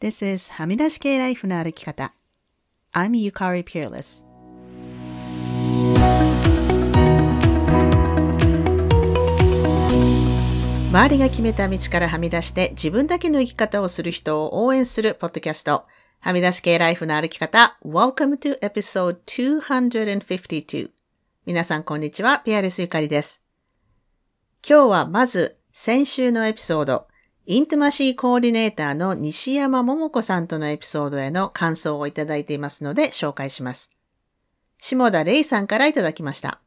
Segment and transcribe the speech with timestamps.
[0.00, 2.14] This is はみ出し系ライフの歩き方。
[2.92, 4.24] I'm Yukari Peerless.
[10.90, 15.84] 周りが決めた道からはみ出して自分だけの生き方をする人を応援するポッドキャスト。
[16.20, 17.76] はみ出し系ライフの歩き方。
[17.84, 20.92] Welcome to episode 252.
[21.44, 22.38] 皆さんこんにちは。
[22.38, 23.42] ピアレスゆかりです。
[24.64, 27.08] 今日はまず先週のエピソード、
[27.50, 33.90] イントマシーコーディネーターの西山桃子さんとのエピソードへの感想をいただいていますので紹介します。
[34.78, 36.60] 下田玲さんからいただきました。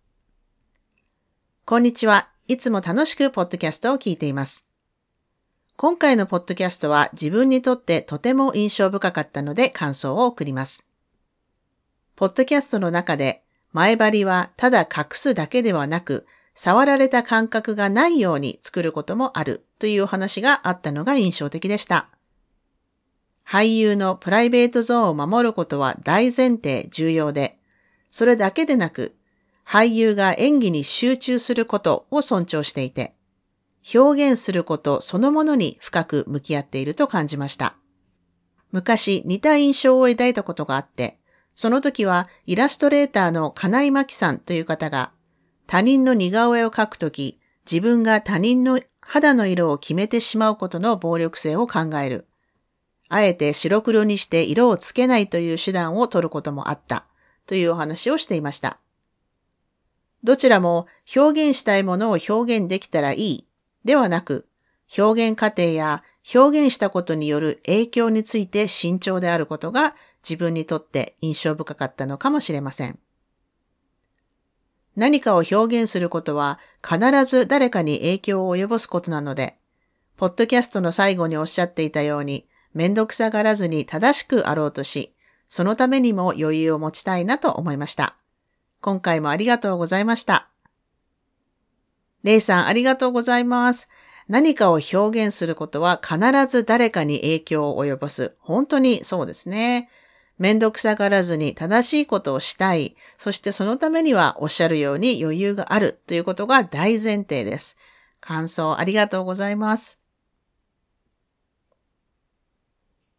[1.66, 2.30] こんにちは。
[2.48, 4.66] いつも楽しくポッドキャストを聞いています。
[5.78, 10.88] 今回のポッドキャストは自分にとってとても印象深かったので感想を送ります。
[12.16, 22.10] ポッドキャストの中で前張りはただ隠すだけではなく触られた感覚がないように作ることもあるというお話があったのが印象的でした。
[23.46, 27.60] 俳優のプライベートゾーンを守ることは大前提重要で、
[28.10, 29.16] それだけでなく、
[29.66, 33.13] 俳優が演技に集中することを尊重していて、
[33.94, 37.76] 表現することそのものに深く向き合っていると感じました。
[38.72, 41.20] 昔似た印象を抱いたことがあって、
[41.55, 45.12] その時はイラストレーターの金井真紀さんという方が
[45.72, 52.28] 他人の似顔絵を描くとき、自分が他人の肌の色を決めてしまうことの暴力性を考える。
[53.08, 57.05] あえて白黒にして色をつけないという手段を取ることもあった
[57.48, 58.80] というお話をしていました。
[60.26, 63.48] どちらも表現したいものを表現できたらいい
[63.85, 64.50] ではなく、
[64.97, 66.03] 表現過程や
[66.35, 73.00] 表現したことによる影響について慎重であることが自分にとって印象深かったのかもしれません。
[74.96, 79.58] 何かを表現することは必ず誰かに影響を及ぼすことなので、
[80.18, 85.14] ポッドキャストの最後におっしゃっていたように、めんどくさがらずに正しくあろうとし、
[85.50, 88.16] そのためにも余裕を持ちたいなと思いました。
[88.81, 90.50] 今回もありがとうございました。
[92.24, 93.90] レイさんありがとうございます。
[94.28, 98.35] 何かを表現することは必ず誰かに影響を及ぼす。
[98.40, 99.90] 本当にそうですね。
[100.41, 102.96] めんどくさがらずに正しいことをしたい。
[103.19, 107.78] そしてそのためにはおっしゃるように余裕があるということが大前提です。
[108.19, 110.00] 感想ありがとうございます。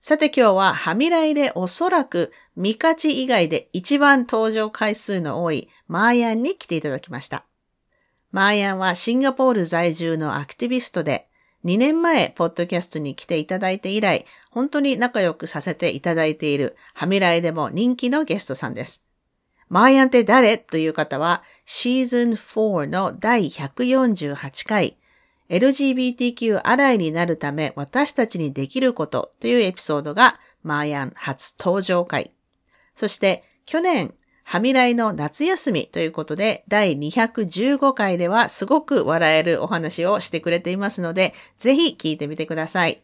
[0.00, 7.44] さて今日はハミライでおそらくミカチ以外で一番登場回数の多いマーヤンに来ていただきました。
[8.32, 11.28] マーヤンはシンガポール在住のアクティビストで
[11.64, 19.02] 2年前、ポッドキャストに来ていただいて以来、本当に仲良くさせていただいている、ハミライでも人気のゲストさんです。
[19.70, 20.58] マーヤンって誰？
[20.58, 24.98] という方は、シーズン4の第148回、
[25.48, 32.32] LGBTQ アライになるため私たちにできることというエピソードがマーヤン初登場回。
[32.94, 34.14] そして去年
[34.44, 43.02] はみらいの夏休みということで、第215回ではすごく笑えるお話をしてくれていますので、ぜひ聞いてみてください。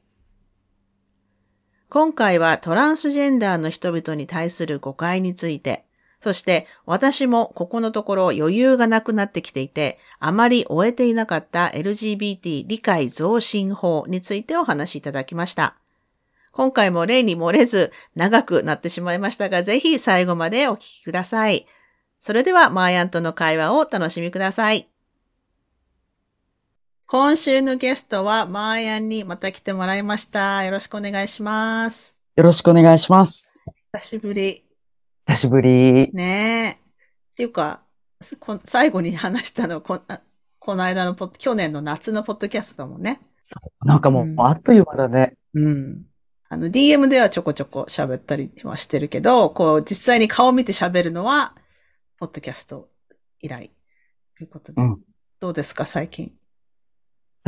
[1.91, 5.85] 今回はトランスジェンダーの人々に対する誤解について、
[6.21, 15.77] そして私もここのところ余裕がなくなってきていて、あまり終えていなかった LGBT 理解増進法についてお話しいただきました。
[16.53, 21.67] 今回も例に漏れず長くなってしまいましたが、ぜひ最後までお聞きください。
[22.21, 24.89] それでは、マーヤンとの会話をお楽しみください。
[27.11, 30.63] 今週のゲストは、マーヤンにまた来てもらいました。
[30.63, 32.15] よろしくお願いします。
[32.37, 33.65] よろしくお願いします。
[33.95, 34.63] 久しぶり。
[35.27, 36.11] 久しぶり。
[36.13, 36.71] ねえ。
[36.73, 36.77] っ
[37.35, 37.81] ていうか、
[38.67, 40.03] 最後に話したのこ、
[40.59, 43.23] この間の去年の夏のポッドキャストもね。
[43.87, 45.33] なんかもう、あっという間だね。
[45.55, 46.05] うん。
[46.51, 51.55] あの、DM ではちょこちょこ喋ったりはしてるけど、こう、実際に顔を見て喋るのは、
[52.19, 52.91] ポッドキャスト
[53.41, 53.71] 以来。
[54.37, 54.83] ということで。
[54.83, 55.01] うん、
[55.41, 56.38] どうですか、最近？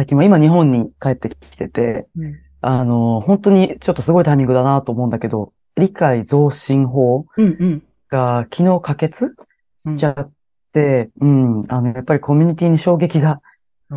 [0.01, 7.27] 最近は今日本に帰ってきてて、うん、あの、本当にちょっとすごいタイミングだなと思うんだけど、理解増進法
[8.09, 9.37] が昨日可決
[9.77, 10.33] しちゃっ
[10.73, 13.43] て、うん、うん、あの、やっぱりコミュニティに衝撃が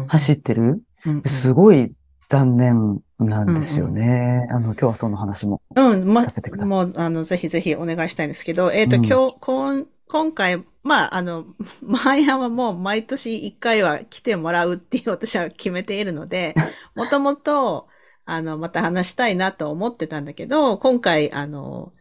[0.09, 0.83] 走ってる。
[1.25, 1.93] すごい
[2.27, 4.01] 残念なんですよね。
[4.03, 6.67] うんうん、あの、今日はその話もさせてください。
[6.67, 16.53] うん、ま、もう、あの、ぜひぜひお願いしたいんですけど、えっ、ー、と、うん、今日、今、今回、まあ、あの、 マイヤはもう毎年一回は来てもらうっていう私は決めているので、
[16.93, 17.87] もともと、
[18.25, 21.93] あの、また話したいなと思ってたんだけど、今回、あの、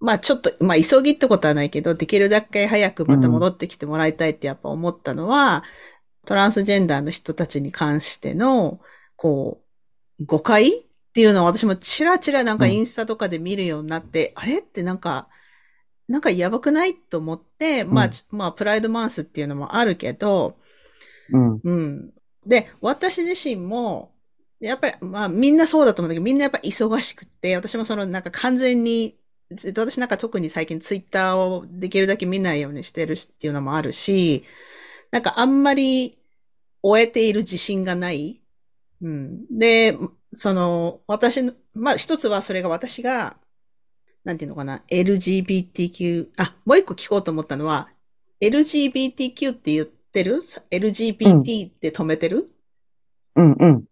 [0.00, 5.62] まあちょっと、まあ急ぎってことはないけど、できるだけ早くまた戻ってきてもらいたいってやっぱ思ったのは、
[6.26, 8.80] トランスジェンダーの人たちに関しての、
[9.14, 9.62] こ
[10.18, 10.86] う、誤解っ
[11.16, 15.30] っていうのを私もチラチラなんかインスタとかで見るようになって、うん、あれってなんか、
[16.08, 16.94] なんかやばくない？
[16.94, 20.56] と思って、まあ、まあ、プライドマンスっていうのもあるけど、
[21.32, 21.60] うん。
[21.64, 22.12] うん。
[22.46, 24.12] で、私自身も、
[24.60, 29.18] やっぱり、まあみんなそうだと思うんだけど、みんなやっぱ忙しくて、私もそのなんか完全に、
[29.50, 34.44] 私なんか特に最近ツイッターをできるだけ見ないようにしてるっていうのもあるし、
[35.10, 36.18] なんかあんまり
[36.82, 38.40] 終えている自信がない。
[39.02, 39.46] うん。
[39.50, 39.98] で、
[40.32, 43.36] その、私の、まあ一つはそれが私が、
[44.26, 47.88] なんていうのかな、LGBTQ、あ、もう一個聞こうと思ったのは、
[48.40, 50.42] LGBTQ って言ってる
[50.72, 52.50] ?LGBT って止めてる、
[53.36, 53.56] うん、うん。
[53.60, 53.84] うん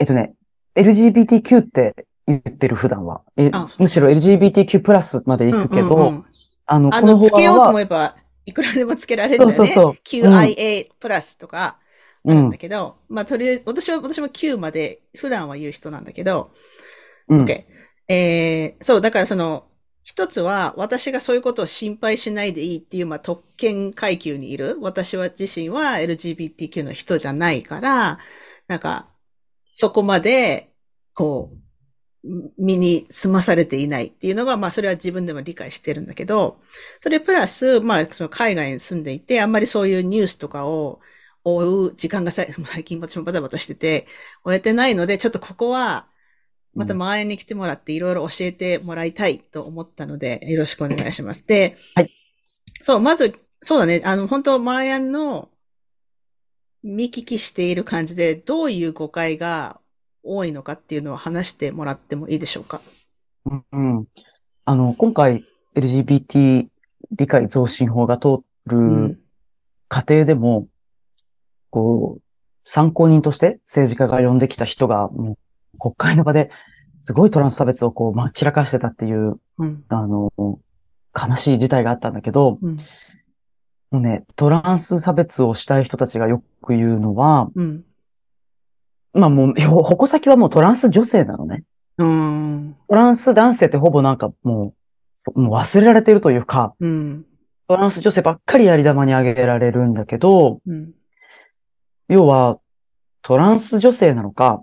[0.00, 0.34] えっとね、
[0.74, 1.94] LGBTQ って
[2.26, 3.22] 言ってる普段は。
[3.36, 6.24] えむしろ LGBTQ プラスまで行くけど、うんうんうん、
[6.66, 9.68] あの、このつけようと思えば、いくらでもつけられるんだよね。
[9.68, 9.98] そうそうそう。
[10.02, 11.78] QIA プラスとか、
[12.26, 16.50] あるんだけど、うん、まあ、とりあえず、私は、私も Q まで普段は言う人なんだけど、
[17.28, 17.64] うん、OK。
[18.10, 19.70] えー、そう、だからその、
[20.02, 24.78] 一つは、私がそういうことを心配しないでいいっていう、まあ、特権階級にいる。
[24.80, 28.18] 私は自身は LGBTQ の人じゃないから、
[28.66, 29.14] なんか、
[29.64, 30.74] そこまで、
[31.14, 31.58] こう、
[32.58, 36.60] 身に済まされていないっていうのが、まあそれは自分でも理解してるんだけど、
[37.00, 41.00] それプラス、まあその海外に住んでいて、あんまりそういうニュースとかを
[41.44, 42.52] 追う時間が最
[42.84, 44.06] 近私もバタバタしてて、
[44.44, 46.09] 終えてないので、ちょっとここは、
[46.74, 51.46] また前に来てもらっていろいろ教えてもらいたいと思ったので、よろしくお願いします。
[51.46, 52.10] で、はい。
[52.80, 55.48] そう、まず、そうだね、あの、本当マーヤンの
[56.82, 59.80] 見聞きしている感じで、どういう誤解が
[60.22, 62.80] 多いのかっていうのを話してもらってもいいでしょうか？
[63.72, 64.06] うん、
[64.64, 65.44] あの、今回
[65.74, 66.68] LGBT
[67.10, 69.20] 理解増進法が通る
[69.88, 70.68] 過程でも、うん、
[71.70, 72.22] こう、
[72.64, 75.38] 参考人として政治家が呼んできた人が、もう
[75.78, 76.50] 国会の場で
[77.00, 82.76] すごいトランス差別をこう、ま散らかしてたっていう、うん、あの、悲しい事態があったんだけど、うん、
[83.90, 87.84] もうね、トランス差別をしたい人たちがよく言うのは、うん、
[89.14, 91.64] まあもう、矛先はもうトランス女性なのね。
[91.96, 94.74] うん、トランス男性ってほぼなんかも
[95.34, 97.24] う、もう忘れられてるというか、うん、
[97.66, 100.92] トランス女性ばっかりやり玉にあげられるんだけど、うん、
[102.08, 102.58] 要は、
[103.22, 104.62] トランス女性なのか、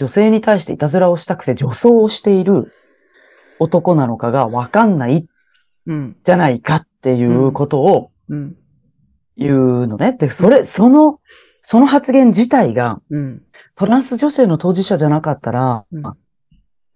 [0.00, 2.72] 女性に対していたずらをしたくて女装をしている
[3.58, 5.26] 男なのかがわかんない
[6.24, 8.10] じゃないかっていうことを
[9.36, 10.16] 言うのね。
[10.18, 11.20] で、それ、その、
[11.60, 13.02] その発言自体が、
[13.74, 15.84] トランス女性の当事者じゃなかったら、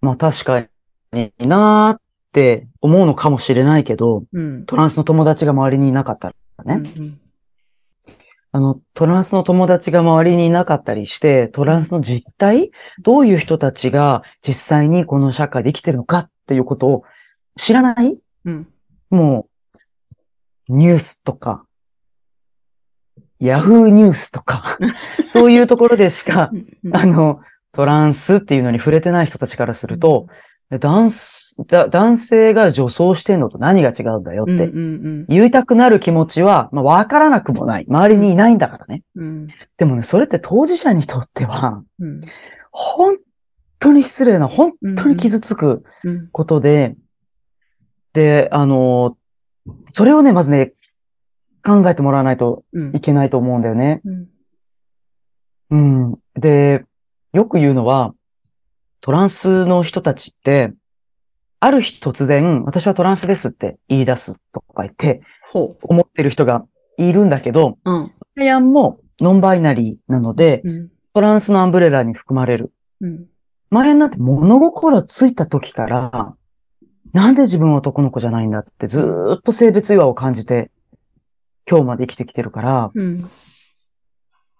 [0.01, 0.65] まあ確か
[1.13, 2.01] になーっ
[2.31, 4.23] て思うのかもしれないけど、
[4.65, 6.89] トランスの友達が周りにいなかったらね。
[8.55, 12.71] あの、トランスの友達が周りにいなかったりして、トランスの実態
[13.01, 17.03] どういう人たちが実際にこの社会で生きてるのかっていうことを
[17.57, 18.67] 知らない、うん、
[19.09, 19.49] も
[20.69, 21.65] う、ニュースとか、
[23.41, 24.77] ヤフーニュースとか、
[25.33, 26.49] そういうところでしか、
[26.93, 27.41] あの、
[27.73, 30.27] トランスっていうのに触れてない人たちからすると、
[31.57, 34.69] 男男性が女装してんのと何が違うんだよって
[35.29, 37.85] 言いたくなる気持ちは、まあ、わからなくもない。
[37.87, 39.03] 周りにいないんだからね。
[39.15, 39.47] うん、
[39.77, 41.81] でもね、それって当事者にとっては、
[42.71, 43.17] 本
[43.79, 45.83] 当に失礼な、本当に傷つく
[46.33, 46.95] ことで、
[48.11, 49.17] で、あの、
[49.93, 50.73] それをね、まずね、
[51.63, 52.63] 考えてもらわないと
[52.93, 54.01] いけないと思うんだよね。
[54.03, 54.27] うん。
[55.71, 56.83] うん、で、
[57.33, 58.13] よく言うのは、
[59.01, 60.73] トランスの人たちって、
[61.65, 66.63] ある日突然、私はトランスですって言い出すとか言って、思ってる人が
[66.99, 68.11] いるんだけど、うん。
[68.35, 72.71] ヤンもノンバイナリーなので、うん、トランスのアンブレラに含まれる。
[73.01, 73.25] うん。
[73.71, 76.35] 前になって物心ついた時から、
[77.13, 80.69] なんで自分は男の子じゃないんだってずーっと性別違和を感じて、
[81.67, 83.31] 今日まで生きてきてるから、うん、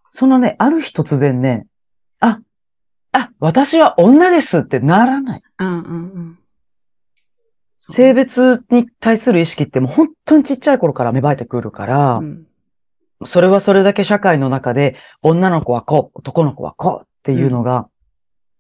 [0.10, 1.68] そのね、ある日突然ね、
[2.20, 2.40] あ、
[3.12, 5.44] あ、私は女ですってならない。
[5.60, 6.40] うんうんうん、
[7.88, 12.48] 性別に対する意識ってもう本当にちっちゃい頃から芽生えてくるから、うん、
[13.26, 17.88] それはそれだけ社会の中で女の子はこう、男の子はこうっていうのが、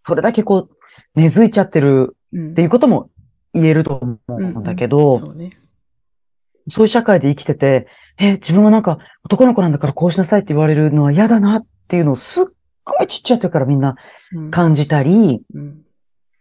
[0.05, 0.77] それだけこう
[1.15, 3.09] 根付いちゃってるっていうことも
[3.53, 5.59] 言えると思うんだけど、うんうん、そうね、
[6.69, 7.87] そういう社会で生きてて、
[8.19, 12.45] え、自分はなんか男の子なんだからこうしなさいって言われるのは嫌だなっていうのをすっ
[12.83, 13.95] ごいちっちゃい時からみんな
[14.51, 15.84] 感じたり、うん、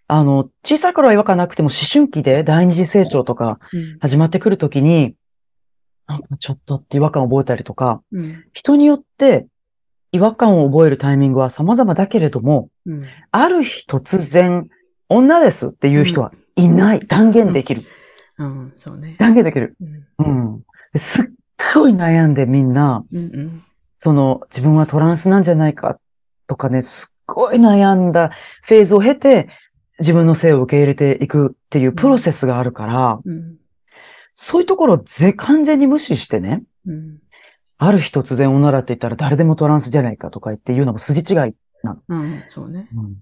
[0.06, 3.58] あの、小さい頃は違和感なくても思春期で第二次成長とか
[4.00, 5.14] 始まってくるときに、
[6.06, 8.02] なんかちょっとって違和感を覚えたりとか、
[8.52, 9.46] 人によって
[10.12, 14.68] 違和感を覚えるタイミングは様々だけれども、うん、ある日突然、
[15.08, 16.99] 女ですっていう人はいない。
[16.99, 17.82] うん、断言できる。
[18.38, 19.16] うん、そうね。
[19.18, 19.76] 断言できる。
[20.18, 20.62] うん。
[20.96, 21.25] すっ
[21.75, 23.62] ごい悩んでみんな、うんうん、
[23.99, 25.99] その自分はトランスなんじゃないか
[26.46, 28.30] とかね、すっごい悩んだ
[28.62, 29.49] フェーズを経て、
[29.98, 33.56] 自分の性を受け入れていくっていうプロセスがあるから、うん、
[34.34, 37.18] そういうところをぜ完全に無視してね、うん、
[37.78, 41.36] ある日突然女だって言ったら誰でもトランスじゃないかとか言って言うのも筋違い
[41.82, 42.02] なの。
[42.08, 42.88] うん、そうね。
[42.96, 43.16] うん、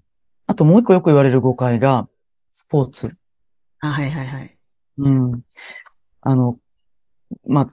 [0.47, 2.07] あともう一個よく言われる誤解が、
[2.51, 3.15] スポーツ。
[3.81, 4.57] あ、はいはいはい。
[4.99, 5.41] うん。
[6.21, 6.57] あの、
[7.47, 7.71] ま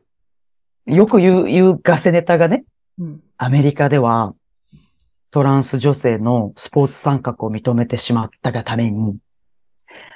[0.87, 2.65] あ、よく言う、言うガセネタがね、
[2.99, 4.35] うん、アメリカでは、
[5.31, 9.19] トランス女性のスポーツ参画を認めてしまったがために、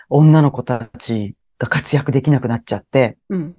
[0.08, 3.56] 女の子たちが活躍できなくなっちゃって、うん、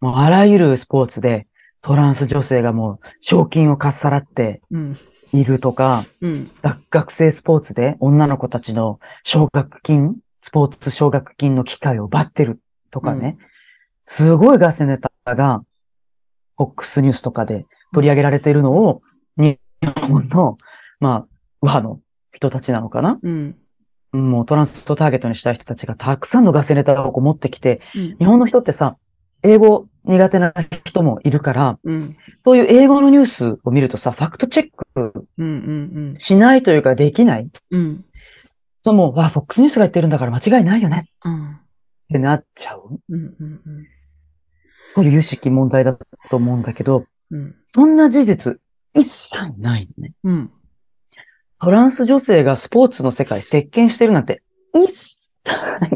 [0.00, 1.46] もうあらゆるスポーツで
[1.82, 4.62] トランス女性がもう賞金をかっさらって
[5.32, 6.50] いるとか、うん、
[6.90, 12.58] 学生スポーツで女の子たちの奨学金、スポーツ奨学金の機会を奪ってる
[12.90, 13.46] とかね、うん、
[14.06, 15.62] すごいガセネタが、
[16.56, 19.02] フォックスニュースとかで取り上げられているのを、
[19.36, 19.58] 日
[20.08, 20.56] 本の
[21.00, 21.26] まあ、
[21.62, 22.00] 右派の
[22.32, 23.56] 人たちなのかな、うん、
[24.12, 28.96] もうトランストターゲットにしたい人たちがたくさんのガセネタを持ってきて、うん、日本の人ってさ、
[29.42, 30.52] 英語苦手な
[30.84, 37.50] 人もいるから、うん、そういう英語のニュースを見るとさ、ファクトチェックしないというかできない？
[37.70, 38.04] うん、
[38.82, 41.10] ともう、わ、フォックスニュースが言ってるんだから間違いないよね。
[41.24, 41.58] うん、っ
[42.10, 42.98] てなっちゃう。
[43.08, 43.86] うんうんうん、
[44.94, 45.98] そういう有識問題だ
[46.30, 48.60] と思うんだけど、うん、そんな事実
[48.94, 50.12] 一切ないね。
[50.24, 50.52] うん、
[51.60, 54.42] トランス女性がスポーツの世界席巻してるなんて。
[54.74, 55.16] 一切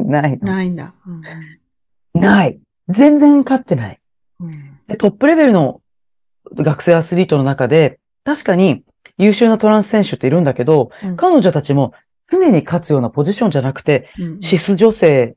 [0.05, 2.59] ないないんだ、うん、ない。
[2.87, 3.99] 全然勝ってない、
[4.39, 4.97] うん、で。
[4.97, 5.81] トップレベルの
[6.55, 8.83] 学生アスリートの中で、確かに
[9.17, 11.93] 優秀なトランス選手っているんだけど、うん、彼女たちも
[12.29, 15.35] 常に勝つようなポジションじゃなくて、うん、シス女性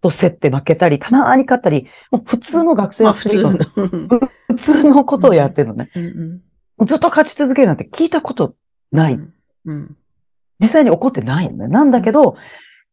[0.00, 6.42] と競って負けたり、たまに勝ったり、もう普通の学生アスリート、まあ、普通のことをやってるのね、うん
[6.78, 6.86] うん。
[6.86, 8.54] ずっと勝ち続けるなんて聞いたこと
[8.92, 9.18] ない。
[9.64, 9.96] うん。
[10.60, 11.70] 実際に起こってないんだよ。
[11.70, 12.36] なんだけど、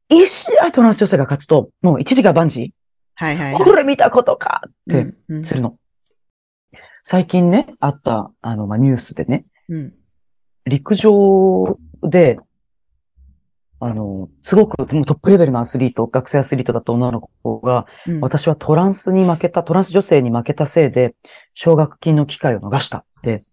[0.09, 2.73] 一試合トランス女性が勝つと、もう一時が万事？
[3.15, 5.13] はいはい、はい、これ見たことかって
[5.43, 5.69] するの。
[5.69, 5.75] うん
[6.73, 9.93] うん、最近ね、あった、あの、まあ、ニュースでね、うん、
[10.65, 12.39] 陸上で、
[13.79, 21.15] あの、すごくトップレベルのアスリート、学生アスリートだった女の子が、うん、私はトランスに負けた、トランス女性に負けたせいで、
[21.53, 23.43] 奨学金の機会を逃したって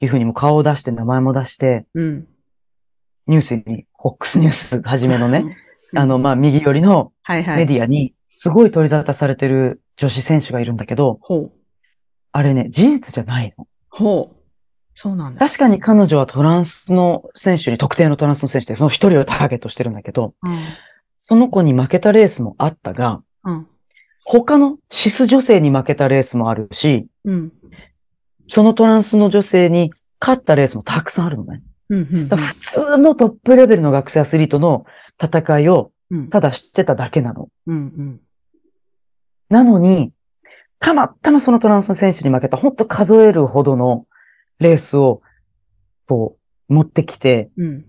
[0.00, 2.28] いうふうにも顔を出して名前も出して、うん、
[3.26, 5.56] ニュースに、フォックスニュースはじめのね、
[5.94, 11.20] あの、まあ、右寄りのメディアに、すごい取り沙汰されてる女子選手がいるんだけど、
[12.32, 13.66] あれね、事実じゃないの。
[13.88, 14.36] ほう。
[14.94, 15.38] そうなんだ。
[15.38, 20.58] 確かに彼女はトランスの選手に、特定のトランスの選手で、その一人をターゲットしてるんだけど、うん、
[21.18, 23.66] その子に負けたレースもあったが、うん、
[24.24, 27.52] 他のシス女性に負けたレースもあるし、うん、
[28.48, 31.62] そのトランスの女性に勝ったレースもたくさんあるのね。
[31.90, 34.86] 普通のトップレベルの学生アスリートの
[35.20, 35.90] 戦いを
[36.30, 37.48] ただ知ってただけなの。
[37.66, 38.20] うんうん、
[39.48, 40.12] なのに、
[40.78, 44.06] たまたまそのトランスの選手に負けた、ほんと数えるほどの
[44.60, 45.20] レースを、
[46.06, 47.84] こう、持ってきて、うん、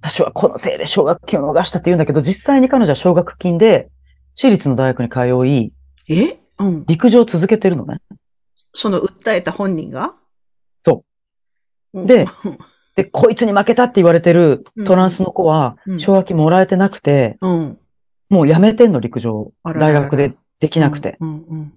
[0.00, 3.90] 私はこのせいで奨学金を逃したって言うんだけど、実際に彼女は奨学金で、
[4.34, 5.72] 私立の大学に通い、
[6.08, 6.38] え？
[6.58, 6.84] うん。
[6.86, 7.98] 陸上を続けてるのね。
[8.74, 10.14] その訴えた本人が？
[10.84, 11.04] そ
[11.92, 12.06] う。
[12.06, 12.26] で、
[12.96, 17.78] で、こいつに負けたって言われてるトランスの子は、奨学金もらえてなくて、うん、
[18.28, 19.52] もう辞めてんの、陸上。
[19.64, 21.16] 大学でできなくて。
[21.20, 21.72] うんうん、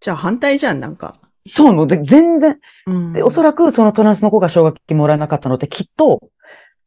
[0.00, 1.16] じゃあ反対じゃん、なんか。
[1.46, 6.20] そうので、全然、うん、で、おそらくそのトランスの子が奨学金もらえなかったのって、きっと、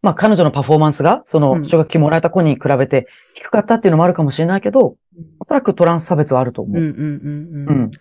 [0.01, 4.95] まあ彼女のパフォーマンスが、その奨学金もらえた子に比べて低かったっていうのもあるかもしれないけど、
[5.39, 6.81] おそらくトランス差別はあると思う。
[6.81, 7.83] うんうんうんうん。
[7.83, 7.91] うん。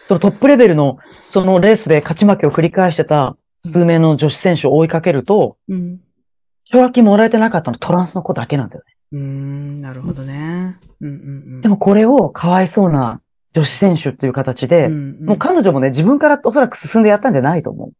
[0.00, 6.00] そのトップレベルの、そのレースで勝ち負けを繰り返してた数名の女子選手を追いかけると、うん。
[6.64, 8.92] 奨学金もらえてなかったのトランスの子だけなんだよね。
[9.12, 10.78] うん、なるほどね。
[11.00, 13.20] うんうんうん、でもこれをかわいそうな
[13.52, 17.92] 女子選手っていう形で、うんうん、もう彼女もね、自分からおそらく進んでやったんじゃないと思う。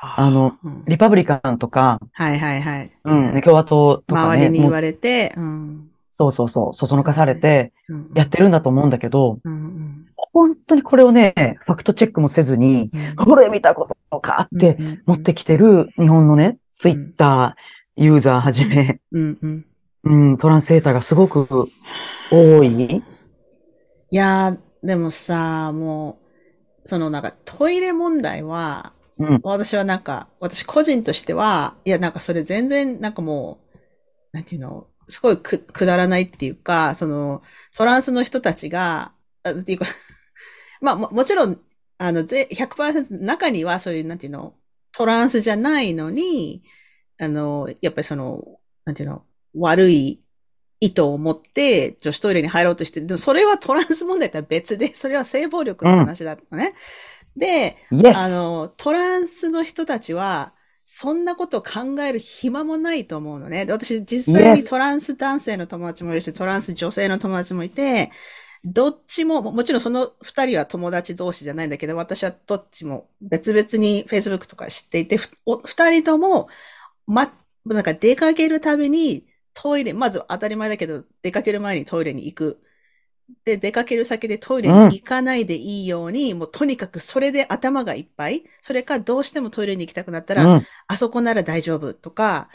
[0.00, 2.90] あの、うん、リパブリカンとか、はいはいはい。
[3.04, 4.44] うん、共和党とかね。
[4.44, 7.72] 周りに言われて、うん、そうそうそう、そそのかされて、
[8.14, 19.66] やってるんだと思うんだけど、うんうん、本当にこれをね、ファクトチェックもせずに、うん、これ見たことかって持ってきてる日本のね、ツイッターユーザーはじめ、うんうん。
[20.04, 21.68] うん、トランスレーターがすごく
[22.30, 23.02] 多い？
[24.10, 26.18] いやー、でもさ、も
[26.84, 33.78] う、そのなんかトイレ問題は、うん、私はなんか、私個人としては、いや、なんかそれ全然、なんかもう、
[34.32, 37.42] なんていうの、すごいく、くだらないっていうか、その、
[37.76, 39.12] トランスの人たちが、
[39.48, 39.86] っていうか
[40.82, 41.58] まあも、もちろん、
[41.98, 44.54] あの、100%中にはそういう、なんていうの、
[44.92, 46.62] トランスじゃないのに、
[47.18, 49.24] あの、やっぱりその、なんていうの、
[49.54, 50.20] 悪い
[50.80, 56.74] 意図を持って女子トイレに入ろうとして、でもそれはトランス問題とは別で、それは性暴力の話だったね。
[57.34, 58.16] うん、で、yes.
[58.16, 60.52] あの、トランスの人たちは、
[60.88, 63.66] そんなことを考える暇もないと思うのね。
[63.68, 68.12] 私、実際にトランス男性の友達もいるし、トランス女性の友達もいて、
[68.66, 76.48] どっちも、もちろんその二人は友達同士じゃないんだけど、私はどっちも別々に Facebook とか知っていて、二人とも、
[77.06, 77.32] ま、
[77.64, 82.60] なんか出かけるたびにトイレ、まず当たり前だけど、出かける前にトイレに行く。
[83.44, 88.44] で、出かける先でトイレに行かないでいいように、うん、もうとにかくそれで頭がいっぱい。
[88.60, 92.48] それかどうしてもトイレに行きたくなったら、うん、あそこなら大丈夫とか、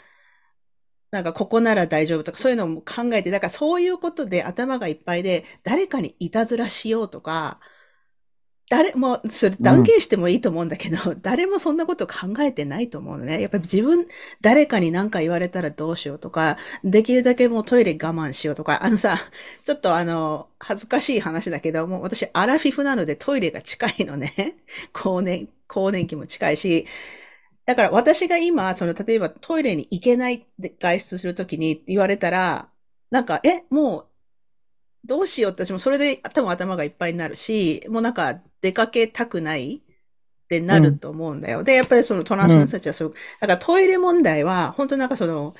[1.12, 7.60] なんかここなら大丈夫とか、そういうのも考えて、だからそういうことで頭がいっぱいで、誰かにいたずらしようとか、
[8.70, 13.42] 誰も、それ断言してもいいと思うんだけど、うん、誰もそんなこと考えてないと思うのね。
[13.42, 14.06] やっぱり自分、
[14.40, 19.18] 誰かに何か言われたらどうしようとか、できるだけもうトイレ我慢しようとか、あのさ、
[19.66, 24.56] ちょっとあの、恥ずかしい話だけど、もう私アラフィフなのでトイレが近いのね。
[24.94, 26.86] 更年、更年期も近いし、
[27.64, 32.68] だから私が今、その、例えばトイレに行けないで外出するときに言われたら、
[33.10, 34.06] なんか、え、もう
[35.04, 41.60] どうしようって私もそれで多分頭がいっぱいになるし、もうなんか出かけたくないってなると思うんだよ。
[41.60, 45.54] うん、で、やっぱりそのトランスの人たちはそう、うん、だからトイレ問題は本当なんかその、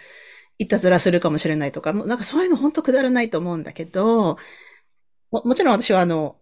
[0.58, 4.38] いたずらするかもしれないとか、もうなんかそういうの本当くだらないと思うんだけど、
[5.30, 6.36] ももちろん私はあの、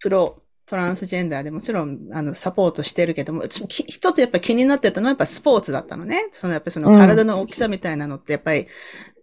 [0.00, 6.28] プロトランスジェンダーでもちろん、あの、サポートしてるけども、一つやっぱ気になってたのはやっぱスポーツだったのね。
[6.32, 8.66] そのやっぱその体の大きさみたいなのってやっぱり、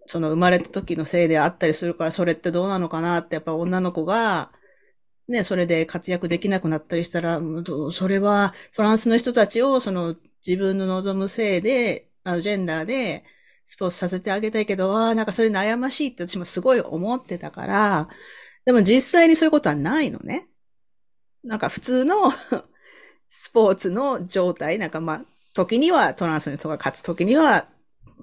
[0.07, 4.51] その生まれた時のせいであったりするから、それってどうなのかなって、やっぱ女の子が、
[5.27, 7.41] ね、それで活躍できなくなったりしたら、
[7.91, 10.15] それはトランスの人たちを、その
[10.45, 13.25] 自分の望むせいで、あの、ジェンダーで、
[13.65, 18.09] スポーツさせてあげたいけど、ああ、なんかそれ悩ましいって私もすごい思ってたから、
[18.65, 20.49] でも実際にそういうことはないのね。
[21.43, 22.31] なんか普通の
[23.29, 25.21] スポーツの状態、なんかまあ、
[25.53, 27.65] 時にはトランスの人が勝つ、時には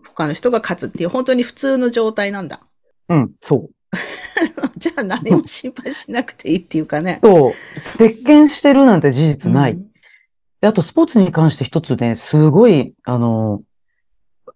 [0.09, 2.61] 他の人が勝つっていう本当に普通の状態なんだ。
[3.09, 3.71] うん、そう。
[4.77, 7.21] じゃあ何も心配しなくていいっていうかね。
[7.23, 7.53] そう。
[7.99, 9.73] 鉄拳してるなんて事実ない。
[9.73, 9.89] うん、
[10.63, 13.63] あとスポーツに関して一つね、すごい、あの、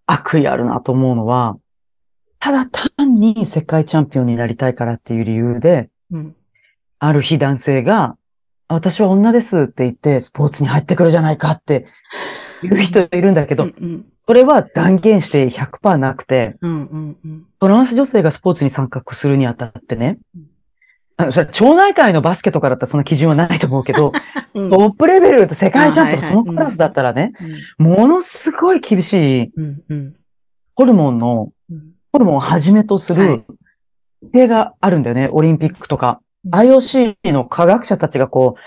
[0.06, 1.56] 悪意あるなと思うのは、
[2.38, 6.36] ただ単に世界チャンピオンになりたいからっていう理由で、うん、
[6.98, 8.16] ある日男性が、
[8.68, 11.86] 私は女ですって言ってスポーツに入ってくるじゃないかって
[12.62, 20.18] 言う人いるんだけど、うんうん、それは断言して100%なくて、うんうんうん、トランス女性がスポーツに参画するにあたってね、
[21.16, 24.12] あのそれ町内会のバスケとかだったらその基準はないと思うけど、
[24.54, 27.32] うん、トップレベルと世界チャンピオン、そのクラスだったらね、
[27.78, 29.52] ものすごい厳しい、
[30.74, 31.52] ホルモンの、
[32.12, 33.44] ホルモンをはじめとする、
[34.32, 36.20] 定があるんだよね、オリンピックとか。
[36.50, 38.60] IOC の科学者たちがこう、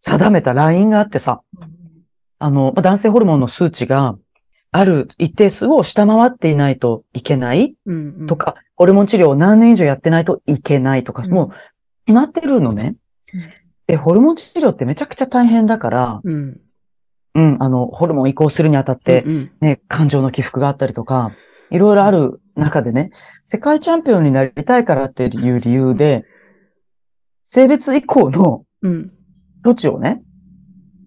[0.00, 1.42] 定めたラインがあってさ、
[2.38, 4.16] あの、男性ホルモンの数値が、
[4.72, 7.74] ある一定数を下回っていないといけない
[8.28, 8.58] とか、うん。
[8.58, 11.50] うん、ホルモン治療を何年以上やってないといけないとか、うん、もう
[12.06, 12.94] 決まってるのね。
[13.88, 16.60] で、ホルモン治療ってめちゃくちゃ大変だから、うん、
[17.34, 21.32] うん、あの、ホルモン移行するにあたって、ね、うんうん、感情の起伏があったりとか、
[21.70, 23.10] いろいろある中でね、
[23.44, 26.24] 世界チャンピオンになりたいからっていう理由で、
[27.52, 28.64] 性別以降の
[29.64, 30.22] 処置をね、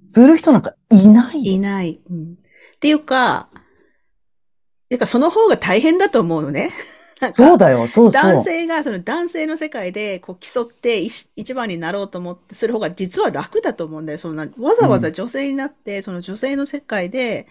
[0.09, 1.41] する人なんかいない。
[1.41, 2.01] いない。
[2.09, 3.47] うん、っていうか、
[4.89, 6.69] てかその方が大変だと思うのね。
[7.31, 8.11] そうだよ、そうそう。
[8.11, 10.99] 男性が、その男性の世界でこう競って
[11.37, 14.17] 一番になろうと思ってする方が実は楽だと思うんだよ。
[14.17, 17.47] そんな、わざわざ女性になって、うん、その女性の世界で、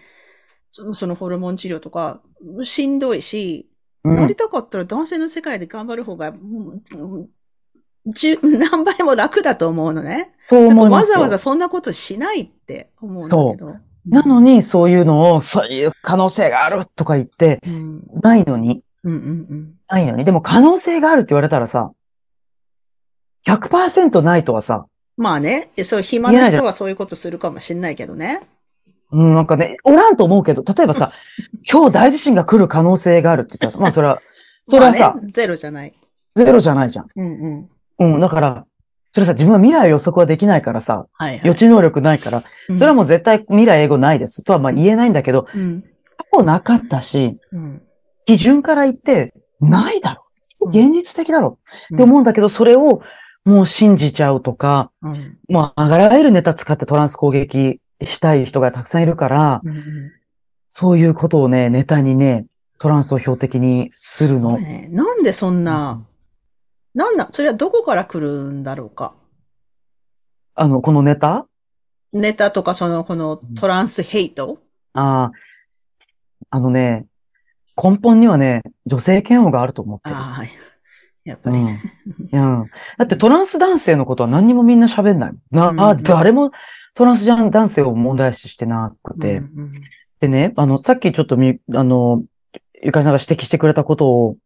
[0.69, 2.21] そのそのホルモン治療とか、
[2.61, 3.67] しんどいし、
[4.03, 7.27] うん、なりたかったら男性の世界で頑張る方が、うん
[8.05, 10.33] 十、 何倍も楽だと思うのね。
[10.39, 13.75] そう思いますわざわざそんなことしないって思うんだけど。
[14.07, 19.21] なのに、そういうのを、そういう可能性があるとか言って、うん、ないのに、うんうんう
[19.55, 19.73] ん。
[19.87, 20.25] ないのに。
[20.25, 21.91] でも可能性があるって言われたらさ、
[23.45, 24.85] 100%ないとはさ。
[25.15, 28.41] まあね、そう、暇な人はそういうことするかもしんないけどね。
[29.11, 31.11] うん、なんかね、おらんと思うけど、例えばさ、
[31.69, 34.21] 今日大地震が来る可能性があるって言ったらさ、まあそれは、
[34.67, 35.93] それはさ、 ね、ゼロじゃない。
[36.35, 37.07] ゼロじゃないじゃん。
[37.15, 37.69] うんうん。
[37.99, 38.65] うん、だから、
[39.13, 42.43] それさ、自分は未来予測はできないからさ、はいはい、予知能力ないから、
[42.75, 45.83] それはもう絶対未来英語ないです、とはまあ言えないんだけど、うん、
[46.17, 47.81] 過去なかったし、うん、
[48.25, 50.25] 基準から言ってないだろ
[50.61, 50.69] う。
[50.69, 51.59] 現実的だろ
[51.91, 53.01] う、って思うんだけど、それを
[53.45, 60.11] もう信じちゃうとか、うん、もうあらゆるネタ使ってトランス攻撃したい人がたくさんいるから、うんうん、
[60.69, 62.45] そういうことをね、ネタにね、
[62.79, 64.57] トランスを標的にするの。
[64.57, 66.01] ね、なんでそんな、
[66.93, 69.13] なんだ、それはどこから来るんだろうか？
[70.55, 71.47] あの、このネタ？
[72.11, 74.59] ネタとか、その、このトランスヘイト、
[74.93, 75.31] うん、ああ、
[76.51, 77.07] あのね、
[77.81, 80.15] 根本にはね、女性嫌悪があると思ってる。
[80.15, 80.43] ああ、
[81.23, 81.67] やっぱり、うん。
[82.31, 82.69] うん。
[82.99, 85.33] だってトランス男性のことは何にもみんな喋んない。
[85.49, 86.51] な、うん、あ、誰も
[86.93, 89.37] トランス男性を問題視してなくて。
[89.37, 89.81] うんうん、
[90.19, 92.23] でね、あの、さっきちょっとみ、あの、
[92.83, 94.37] ゆかりさんが指摘してくれたことを、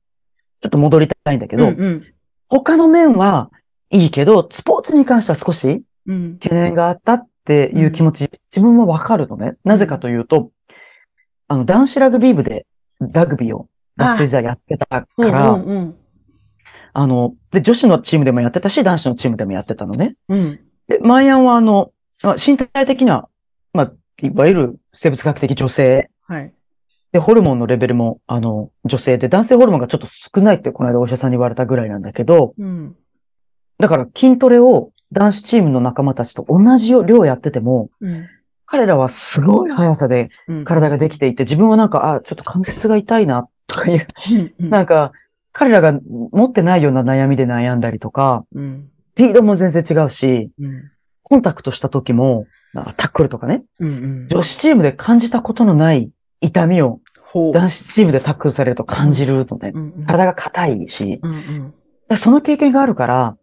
[0.61, 2.03] ちょっと戻りたいんだけど、うんうん、
[2.49, 3.49] 他の面は
[3.89, 9.55] いいけど、スポーツに関しては少し懸念があったっていう気持ち、うん、自分はわかるのね。
[9.63, 10.51] なぜかというと、
[11.47, 12.65] あの、男子ラグビー部で
[12.99, 15.97] ラグビーを学生時代やってたから、うんうんうん、
[16.93, 20.15] あの、で、女子のチームでもやってたし、男子のチームでもやってたのね。
[20.29, 21.91] うん、で、マイアンはあの、
[22.23, 23.29] 身体的には、
[23.73, 26.09] まあ、いわゆる生物学的女性。
[26.27, 26.53] はい。
[27.11, 32.95] で、ホルモンのレベルも、あの、女性で、男性ホルモンがちょっと少ないってこの間お医者さんに言われたぐらいなんだけど、うん、
[33.79, 38.27] だから筋トレを男子チームの仲間たちと同じ量やってても、うん、
[38.65, 40.29] 彼らはすごい速さで
[40.65, 44.07] 体ができていて、自分はなんか、あ、ちょっと関節が痛いな、とかいう、
[44.59, 45.13] なんか、
[45.53, 45.99] 彼らが
[46.31, 50.91] 持ってないような悩みで悩んだりとか、うん、スピードも全然違うし、うん、
[51.23, 52.45] コンタクトした時も、
[52.97, 53.91] タックルとかね、うんう
[54.25, 56.99] ん、女子チームで感じたことのない痛みを
[57.33, 61.73] 男子チームでタックルされると感じるので、うんうん、体が硬いし、うん
[62.09, 63.37] うん、その経験があるから、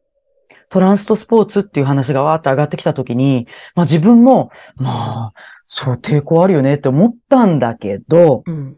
[0.70, 5.32] トランストスポーツっていう話がわーって上がってきたときに、まあ自分も、まあ、
[5.66, 8.76] そう抵抗あるよねって思ったんだけど、うん、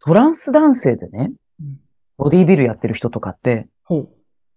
[0.00, 1.32] トランス男性でね、
[2.16, 3.68] ボディービルやってる人とかって、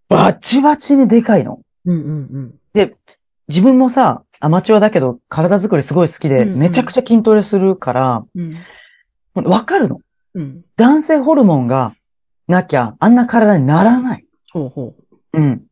[0.07, 1.59] バチバチにでかいの。
[1.85, 2.95] うんうんうん、で、
[3.47, 8.25] 自分もさ、アマチュアだけど体作りすごい好きで、めちゃくちゃ筋トレするから、わ、
[9.35, 9.99] うん、かるの、
[10.35, 10.61] うん。
[10.77, 11.93] 男性ホルモンが
[12.47, 14.25] なきゃ、あんな体にならない。
[14.51, 14.95] ほうほ
[15.33, 15.39] う。
[15.39, 15.63] うん。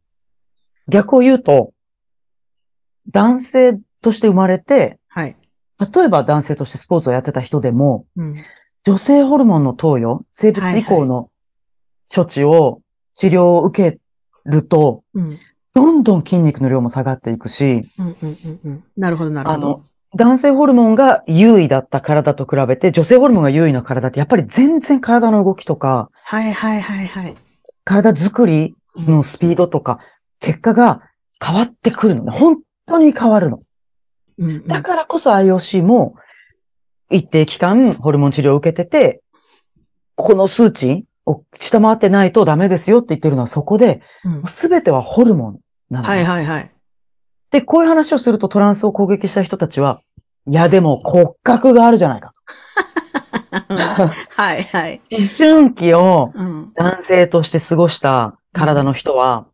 [0.88, 1.73] 逆を言うと、
[3.10, 5.36] 男性として生まれて、はい。
[5.80, 8.43] 例えば男性としてスポーツをやってた人でも、うん、
[8.84, 11.30] 女性ホルモンの投与、生物以降の
[12.13, 12.82] 処置を、
[13.15, 13.99] 治療を受け
[14.45, 15.39] ると、うん、
[15.77, 19.67] どんどん筋肉の量も下がっていくし、うんうんうんうん、なるほど、なるほど。
[19.67, 19.83] あの、
[20.15, 27.35] 男性ホルモンが優位だった体と比べて、女性ホルモンが優位な体ってやっぱり全然体の動きとか、はいはいはいはい。
[27.83, 29.99] 体作りのスピードとか、
[30.39, 31.03] 結果が
[31.39, 32.31] 変わってくるのね。
[32.31, 33.61] 本当に変わるの。
[34.39, 36.15] うんうん、だからこそ IOC も
[37.11, 39.21] 一定期間ホルモン治療を受けてて、
[40.15, 44.01] この数値を下回ってないとダメですよって言ってるのはそこで、
[44.47, 45.59] す、べ、てはホルモン
[45.89, 46.71] なの、はいはいはい。
[47.52, 50.02] で、こういう話をするとトランスを攻撃した人たちは、
[50.47, 52.34] いやでも骨格があるじゃないか。
[54.36, 55.02] はいはい。
[55.12, 56.32] 思春期を
[56.76, 59.47] 男性として過ごした体の人は、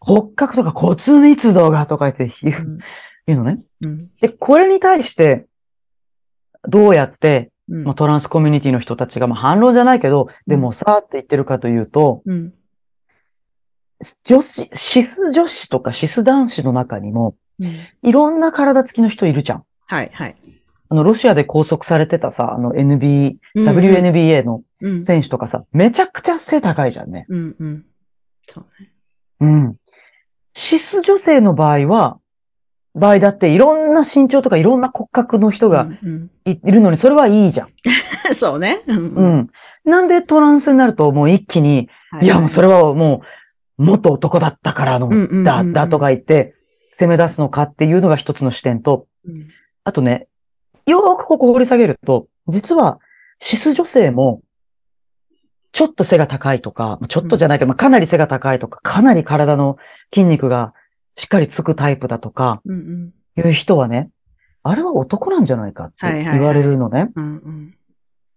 [0.00, 2.78] 骨格とか骨密度がとか言って言う,、
[3.26, 4.10] 言うのね、うん。
[4.20, 5.46] で、これに対して、
[6.68, 12.52] どうやって、うん、まあ、トランスコミュニティの人たちが、まあ、反論じゃないけど、でもさって言ってるかというと、うん、
[14.24, 19.64] 女子、シス女子とかシス男子の中にも、うん、いろんな体つきの人いるじゃん。
[19.86, 20.36] はい、はい。
[20.88, 24.62] あの、ロシアで拘束されてたさ、あの NB、うんうん、WNBA の
[25.00, 27.26] 選手とかさ、めちゃくちゃ背高いじゃんね。
[27.28, 27.84] うんうん。
[28.46, 28.92] そうね。
[29.40, 29.76] うん。
[30.54, 32.18] シス女性の場合は、
[32.94, 35.88] 場合だっていろんな身長とかいろんな骨格の人が
[36.44, 37.68] い,、るのに、それはいいじゃん。
[38.34, 39.50] そうね、うん、うん。
[39.84, 43.26] なんでトランスになるともう一気に、はい、いやもうそれはもう
[43.82, 46.54] 元男だったからの、だ、だとか言って
[46.92, 49.48] 攻め出すのかっていうのが一つの視点と、うん、
[49.84, 50.28] あとね、
[50.86, 53.00] よーくここ掘り下げると、実は
[53.40, 54.42] シス女性も
[55.72, 59.78] ちょっと背が高いとか、ちょっとじゃないけど、まあ、かなり背が高いとか、かなり体の
[60.12, 60.74] 筋肉が
[61.16, 62.62] しっかりつくタイプだとか、
[63.36, 64.10] いう人はね、
[64.62, 67.08] あれは男なんじゃないかって言われるのね。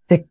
[0.07, 0.25] で、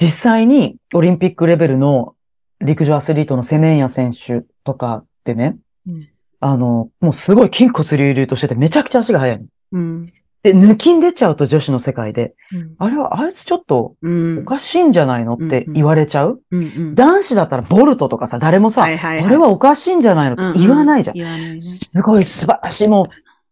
[0.00, 2.14] 実際にオリンピックレベルの
[2.60, 6.08] 陸上アスリートのセメンヤ選手とかってね、うん、
[6.40, 9.46] あの、もうすごい筋骨隆々としててめちゃくちゃ足が速い。
[9.72, 21.18] うん、で、抜きん出ちゃうと女子の世界で、うん、あれはあいつちょっとおかしいんじゃないのって言われちゃう、うんうん、男子だったらボルトとかさ、誰もさ、はいはいはい、あれはおかしいんじゃないのって言わないじゃん。
[21.18, 23.08] うんうんね、すごい素晴らしい、も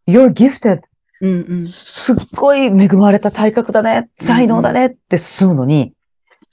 [0.07, 0.81] う、you're gifted.
[1.21, 5.92] うんうん、すっごい恵まれた体格だね、才能だねって進むのに、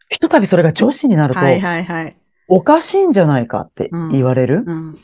[0.09, 2.15] ひとたびそれが女子になると、はいはいはい、
[2.47, 4.99] おかしいんじゃないかって言われる、うんうん、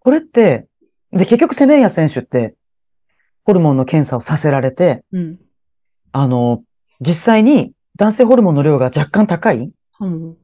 [0.00, 0.66] これって、
[1.12, 2.54] で、結局セメンヤ選手って、
[3.44, 5.38] ホルモンの検査をさせられて、うん、
[6.12, 6.62] あの、
[7.00, 10.36] 実際に男性ホルモンの量が若干高い、うん、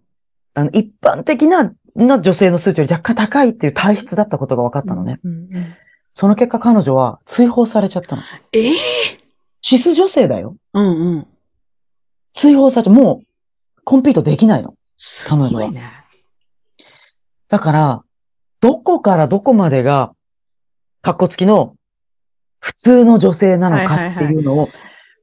[0.55, 5.21] あの一般的なな女性の数値より若干高いっていう体質だったことが分かったのね。
[6.15, 8.23] その結果彼女は追放されちゃったの。
[8.53, 8.69] え？
[8.69, 8.75] えー、
[9.61, 10.57] シス女性だよ。
[10.73, 11.27] うんうん。
[12.33, 12.95] 追放されちゃう。
[12.95, 13.27] もう、
[13.85, 14.75] コンピートできないの。
[15.29, 15.71] 彼女は。
[15.71, 15.83] ね、
[17.53, 18.03] だから、
[18.61, 20.15] どこからどこまでが、
[21.03, 21.77] 格好付きの
[22.61, 24.71] 普通の女性なのかっていうのを、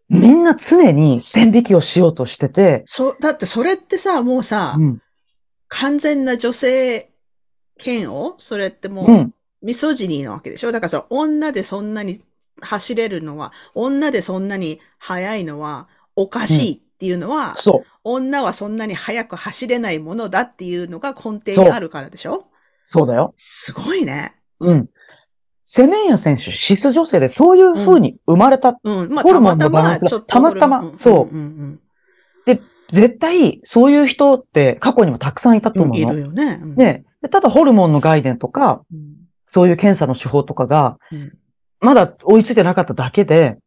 [0.10, 2.84] みんな常に線引きをしようとしてて。
[2.86, 5.02] そう、だってそれってさ、もうさ、うん、
[5.70, 7.10] 完全な女性
[7.84, 10.72] 嫌悪それってもう、うん、ミソジニーなわけでしょ？
[10.72, 12.22] だからさ、女でそんなに
[12.62, 17.90] 走れるのは、女でそんなに速いのはおかしいっていうのは、うん、そう。
[18.04, 22.46] 女はそんなに速く走れないものだっていうのが根底にあるからでしょ？
[22.86, 23.34] そうだよ。
[23.36, 24.36] すごいね。
[24.60, 24.90] うん。
[25.66, 31.80] セメンヤ選手、シス女性でそういう風に生まれた、うん、まあ、ホルモンのバランスがたまたま、そう、
[32.46, 32.60] で、
[32.92, 36.14] 絶対そういう人って過去にもたくさんいたと思うの。
[36.14, 36.58] いるよね。
[36.58, 38.84] ねただホルモンの概念とか、
[39.48, 40.98] そういう検査の手法とかが、
[41.82, 43.58] まだ追いついてなかっただけで、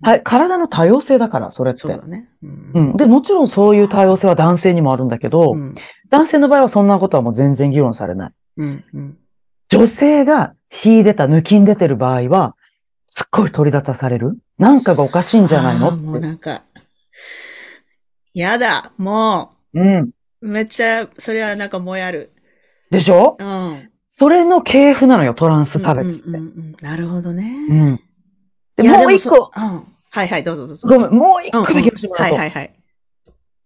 [0.00, 1.80] はい、体の多様性だから、それって。
[1.80, 2.28] そうだね、
[2.74, 2.96] うん。
[2.96, 5.54] で、もちろんそういう多様性は男性にもあるんだけど、
[6.08, 8.32] 男性の場合はそんなことはもう全然議論されない。
[9.68, 12.56] 女性が秀でた、抜きん出てる場合は、
[13.06, 16.62] すっごい取り立たされるなんかがおかしいんじゃないのもうなんか、
[18.32, 19.80] やだ、もう。
[19.80, 20.10] うん。
[20.40, 22.32] めっちゃ、それはなんかもやる。
[22.90, 23.36] でしょ？
[23.38, 23.91] うん。
[24.12, 26.28] それの系譜なのよ、トランス差別って。
[26.28, 27.50] うんうんうん、なるほどね。
[27.68, 28.00] うん。
[28.76, 29.86] で、もう一個、うん。
[30.10, 30.88] はいはい、どうぞどうぞ。
[30.88, 32.40] ごめん、もう一個だけ教えてもらうと、うんうん。
[32.40, 32.74] はいはいはい。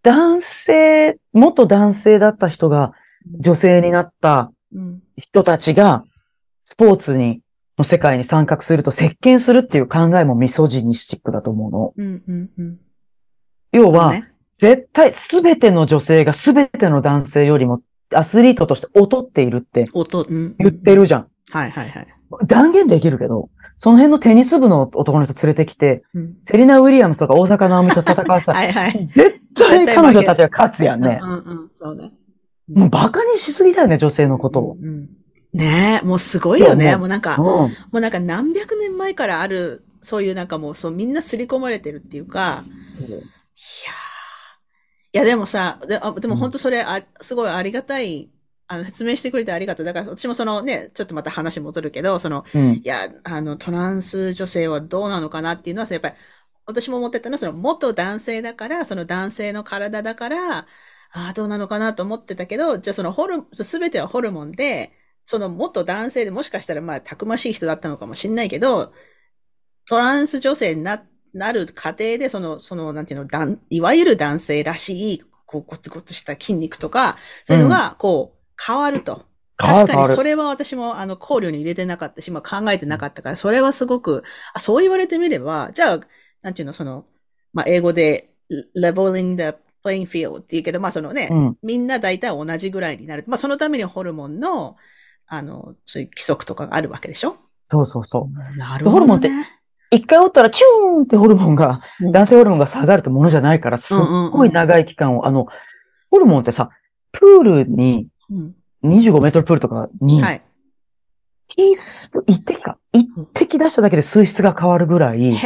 [0.02, 2.92] 男性、元男性だった人が
[3.40, 4.52] 女性になった
[5.16, 6.04] 人たちが、
[6.64, 7.40] スポーツに、
[7.76, 11.94] の世界に参画すると、席巻するっていう考えもミソジニスティックだと思うの。
[11.96, 12.78] うんうんうん、
[13.72, 17.82] 要は、ね、絶対すべての女性がすべての男性よりも
[18.14, 21.27] アスリートとして劣っているって言ってるじゃん。
[21.51, 22.07] はいはいはい。
[22.47, 31.21] 断言できるけど、その辺のテニス部の男の人連れてきて、うん、セリナ・ウィリアムスとか大坂直美と戦わせたら、はいはい、絶対彼女たちが勝つやんね。
[31.23, 32.12] うんうん、そうね。
[32.73, 34.77] もうバカにしすぎだよね、女性のことを。
[34.81, 35.09] うんうん
[35.53, 36.97] ねえ、もうすごいよね。
[36.97, 42.62] もうなんか、もうなんか何百年前からある、そういうなんかもう、そうみんな刷り込まれてるっていうか、
[42.99, 43.12] いやい
[45.16, 48.31] やでもさ、ででも本当それあ、すごいありがたい、
[48.68, 49.87] あの、説明してくれてありがとう。
[49.87, 56.14] だから私もそのね、ちょっとまた話戻るけど、その、うん、いや、あの、トランス女性はどうなのかなっていうのは、やっぱり、
[56.66, 60.66] 私も思ってたのは、その、元男性だから、その男性の体だから、あ
[61.12, 64.92] あ、どうなのかなと思ってたけど、じゃあそのホル、すべてはホルモンで、
[65.24, 68.92] その元男性でもしかしたらまあたくましい人だったのかもしれないけど、
[69.87, 79.14] トランス女性にななる過程で、その、その、なんていうの、だんいわゆる男性らしい、こう、ゴツゴツした筋肉とか、そういうのが、こう、変わると。
[79.14, 79.25] うん、
[79.57, 84.22] 確かにそれは私もあの考慮に入れてなかったし、まあ、考えてなかったから、それはすごく、
[84.55, 86.01] あ、そう言われてみれば、じゃあ、
[86.42, 87.07] なんていうの、その、
[87.53, 88.33] まあ、英語で、
[88.77, 93.25] leveling the playing field っていうけど、まあそのね、うん、みんな大体同じぐらいになる。
[93.27, 94.77] まあそのためにホルモンの、
[95.27, 97.37] あの、そういう規則とかがあるわけでしょ？
[97.68, 98.57] そうそうそう。
[98.57, 99.31] なるほど、ね、ホルモンって、
[99.90, 103.99] 一回おったらチューンってホルモンが、うん、男性ホルモンが下がるってものじゃないから、すっ
[104.33, 105.46] ごい長い期間を、あの、
[106.11, 106.70] ホルモンってさ、
[107.12, 108.09] プールに、
[108.85, 110.42] 25メートルプールとかに、はい、
[111.55, 112.79] ティースプーン、一滴か。
[112.92, 115.37] 一滴出しただけで水質が変わるぐらい、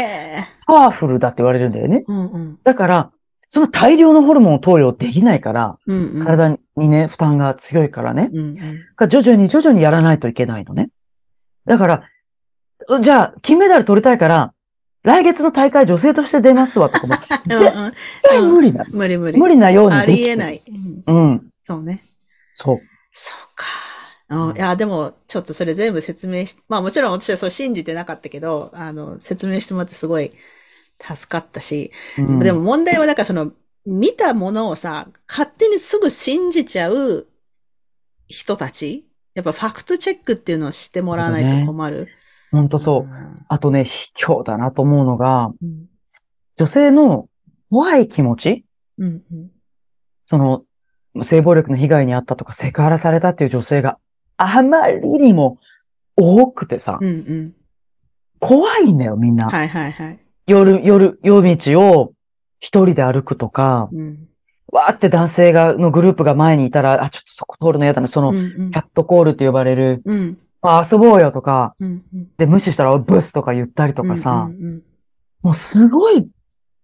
[0.66, 2.04] パワフルだって言われるんだよね。
[2.06, 3.12] うんうん、だから、
[3.48, 8.38] その大量のホルモンを投与できないから、うんうん、体にね、負担が強いからね、うん
[8.98, 10.90] うん、徐々に徐々にやらないといけないのね。
[11.66, 12.02] だから、
[12.98, 14.54] じゃあ、金メダル取りたいから、
[15.02, 17.14] 来月の大会女性として出ますわとかも、
[17.46, 19.38] 絶対無理な、無理無理。
[19.38, 20.62] 無理なようにありえない。
[21.06, 21.50] うん。
[21.62, 22.02] そうね。
[22.54, 22.80] そう。
[23.12, 23.66] そうか。
[24.30, 30.30] うん、いや、でも、ちょっとそれ全部説明し、まあもちろん私はそう信じてなかったけど、あの、説明してもらってすごい
[31.00, 33.52] 助かったし、うん、でも問題はだからその、
[33.86, 37.26] 見たものをさ、勝手にすぐ信じちゃう
[38.28, 42.08] 人たちやっぱファクトチェックっていうのをしてもらわないと困る。
[42.50, 43.08] ほんとそう。
[43.48, 45.86] あとね、卑怯だなと思うのが、うん、
[46.56, 47.28] 女性の
[47.70, 48.64] 怖い気持ち、
[48.98, 49.50] うんうん、
[50.26, 50.64] その、
[51.22, 53.98] 性暴力の被害に遭ったとか、セクハラされたっていう女性が
[54.36, 55.58] あまりにも
[56.16, 57.54] 多くてさ、うんうん、
[58.38, 59.48] 怖いんだよ、みんな。
[59.48, 60.18] はいはいはい。
[60.46, 62.12] 夜、夜、夜道を
[62.58, 64.28] 一人で歩くとか、うん、
[64.72, 74.82] わーって男性が、のグループが前にいたら、あ、ちょっとそこ通るの嫌だな、その、キャットコールって呼ばれる、うん、あ、遊ぼうよとか、うんうん、で、無視したらブスとか言ったりとかさ、うんうんうん、
[75.42, 76.28] もうすごい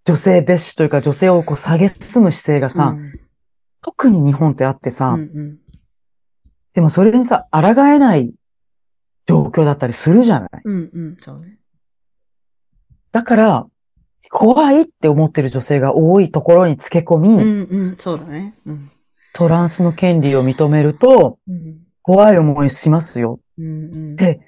[0.04, 3.12] 女性蔑視というか女性をこう下げすむ姿勢がさ、うん、
[3.82, 5.58] 特に日本ってあってさ、うんうん、
[6.74, 8.32] でもそれにさ、抗えない
[9.26, 11.58] 状況だったりするじゃない、うんうん、そうね。
[13.12, 13.66] だから、
[14.30, 18.90] 怖いって思ってる女性が多いところにつけ込み、うんうん、そうだね、うん。
[19.32, 23.40] トランスの権利を認めると、うん、怖い思いしますよ。
[23.58, 24.40] うんうん、で、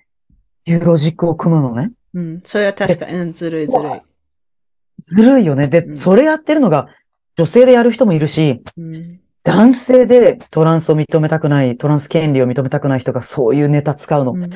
[0.66, 1.92] いうロジックを組むのね。
[2.14, 4.00] うん、それは確かに、うん、ずるいずるい。
[5.00, 5.68] ずるいよね。
[5.68, 6.88] で、うん、それやってるのが
[7.36, 14.32] 女性でやる人もいるし、うん、男性でトランスを認めたくない、トランス権利を認めたくない人がそういうネタ使うの。
[14.32, 14.52] うんうん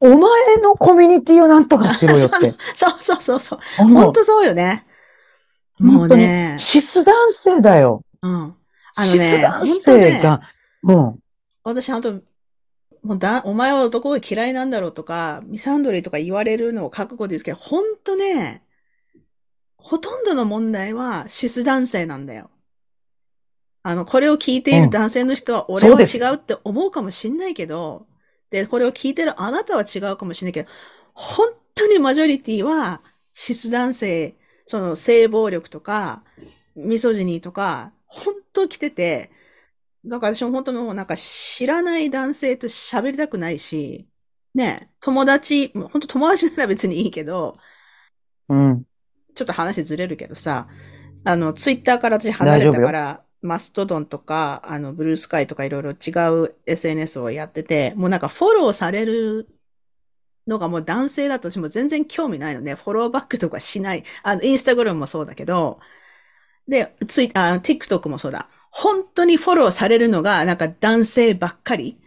[0.00, 2.54] お前のコミュニティをなんとかしろよって。
[2.74, 3.58] そうそうそうそう。
[3.78, 4.86] 本当そうよね。
[5.80, 6.56] もうね。
[6.60, 8.04] シス男性だよ。
[8.22, 8.54] うん。
[8.94, 10.38] あのね、シス男性が、
[10.84, 11.18] ね、うん。
[11.64, 12.20] 私、本当
[13.02, 18.64] もうだ、お前は男が嫌いなんだろうとか、ミサンドリーとか言われるのを覚悟ですけど、本当ね、
[19.76, 22.50] ほとんどの問題はシス男性なんだよ。
[23.82, 28.06] あの、これを聞いている男性の人は、俺は違うって思うかもしんないけど、
[28.50, 30.68] で、これを聞いてるあなたは違うかもしれないけど、
[31.14, 36.22] 本当にマジョリティは、シス男性、その性暴力とか、
[36.74, 39.30] ミソジニーとか、本当来てて、
[40.04, 44.08] だから私も本当のなんか知らない男性と喋りたくないし、
[44.54, 47.58] ね、友達、本当友達なら別にいいけど、
[48.48, 48.84] うん。
[49.34, 50.68] ちょっと話ずれるけどさ、
[51.24, 56.10] あの、ツイッターから私離れたから、マストドンとか、あの、ブルースカイとかいろいろ違
[56.44, 59.48] う SNS をやってて、もうなんかフォローされる
[60.46, 62.74] のがもう男性だと私も全然興味ないのね。
[62.74, 64.04] フォローバックとかしない。
[64.22, 65.80] あの、インスタグラムもそうだけど、
[66.68, 68.48] で、ツイあ、TikTok もそうだ。
[68.80, 72.00] 本当にフォローされるのがなんか男性ばっかり。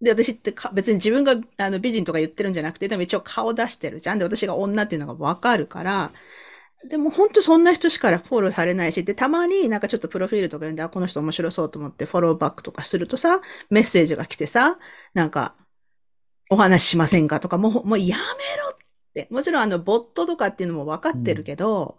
[0.00, 4.18] で、私って別に自分があの美人とか言ってるんじゃなくて、でも一応顔出してるじゃん。
[4.18, 6.12] で、私が女っていうのがわかるから、
[6.88, 14.78] でも本当そんな人しかフォローされないし、で、たまになんかちょっとプロフィールとか読んで、あ、この人面白そうと思ってフォローバックとかするとさ、メッセージが来てさ、
[15.12, 15.56] なんか、
[16.50, 18.76] お話ししませんかとか、もう、もうやめろっ
[19.14, 19.28] て。
[19.30, 21.96] もちろんあの、ボットとかっていうのも分かってるけど、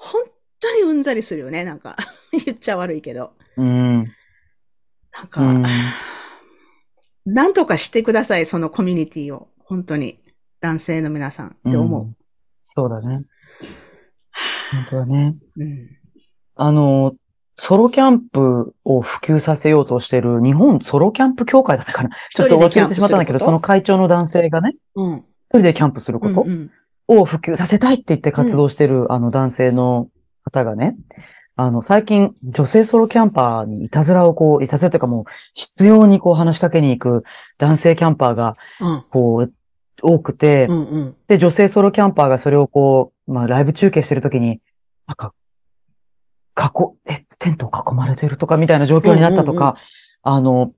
[0.00, 0.22] うん、本
[0.62, 1.96] 当にうんざりするよね、なんか。
[2.44, 3.32] 言っちゃ悪いけど。
[3.56, 4.04] うん。
[4.04, 4.04] な
[5.24, 5.64] んか、うん、
[7.26, 9.48] なんとかしてください、そのコミュニティを。
[9.58, 10.18] 本当に。
[10.60, 12.04] 男性の皆さんって思う。
[12.04, 12.16] うん、
[12.64, 13.24] そうだね。
[14.72, 15.34] 本当だね。
[15.56, 15.88] うん、
[16.54, 17.14] あの、
[17.56, 26.46] ソロキャンプを普及させようとしてる日本ソロキャンプ協会だったかなちょっと忘れてしまったんだけど、その会長の男性がね、うん、一人でキャンプすること？
[27.08, 30.08] を普及させたいって言って活動してる、うん、あの男性の
[30.44, 30.96] 方がね、
[31.56, 35.24] あの、最近女性ソロキャンパーにいたずらをこう、いたずらというかもう、
[35.54, 37.24] 執拗にこう話しかけに行く
[37.58, 38.56] 男性キャンパーが、
[39.10, 39.52] こう、
[40.02, 44.60] 多くて、うんうん、で、女性ソロキャンパーがそれをこう、まあ、ライブ中継してるときに、
[45.06, 45.32] なんか、
[46.58, 46.70] 囲、
[47.06, 49.76] え、テントを囲まれてるとかみたいな状況になったとか、
[50.22, 50.72] あの、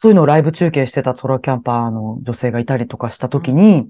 [0.00, 3.88] そういうのをライブ中継してたソロキャンパーの女性がいたりとかしたときに、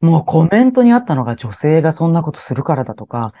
[0.00, 3.34] もうコメントにあったのが女性がそんなことするからだとか、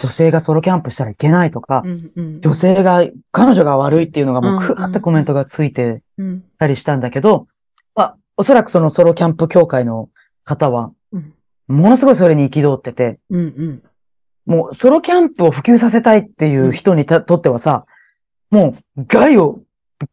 [0.00, 6.02] 女性がソロキャンプしたらいけないとか、うんうん、女性が、彼女が悪いっていうのがもうクワってコメントがついて
[6.58, 7.46] たりしたんだけど、
[7.94, 10.08] まあ、おそらくそのソロキャンプ協会の
[10.44, 10.92] 方は、
[11.68, 13.82] ものすごいそれに憤ってて、うんうん、
[14.46, 17.86] もうソロキャンプを普及させたいっていう人にとってはさ、
[18.50, 19.60] もう害を、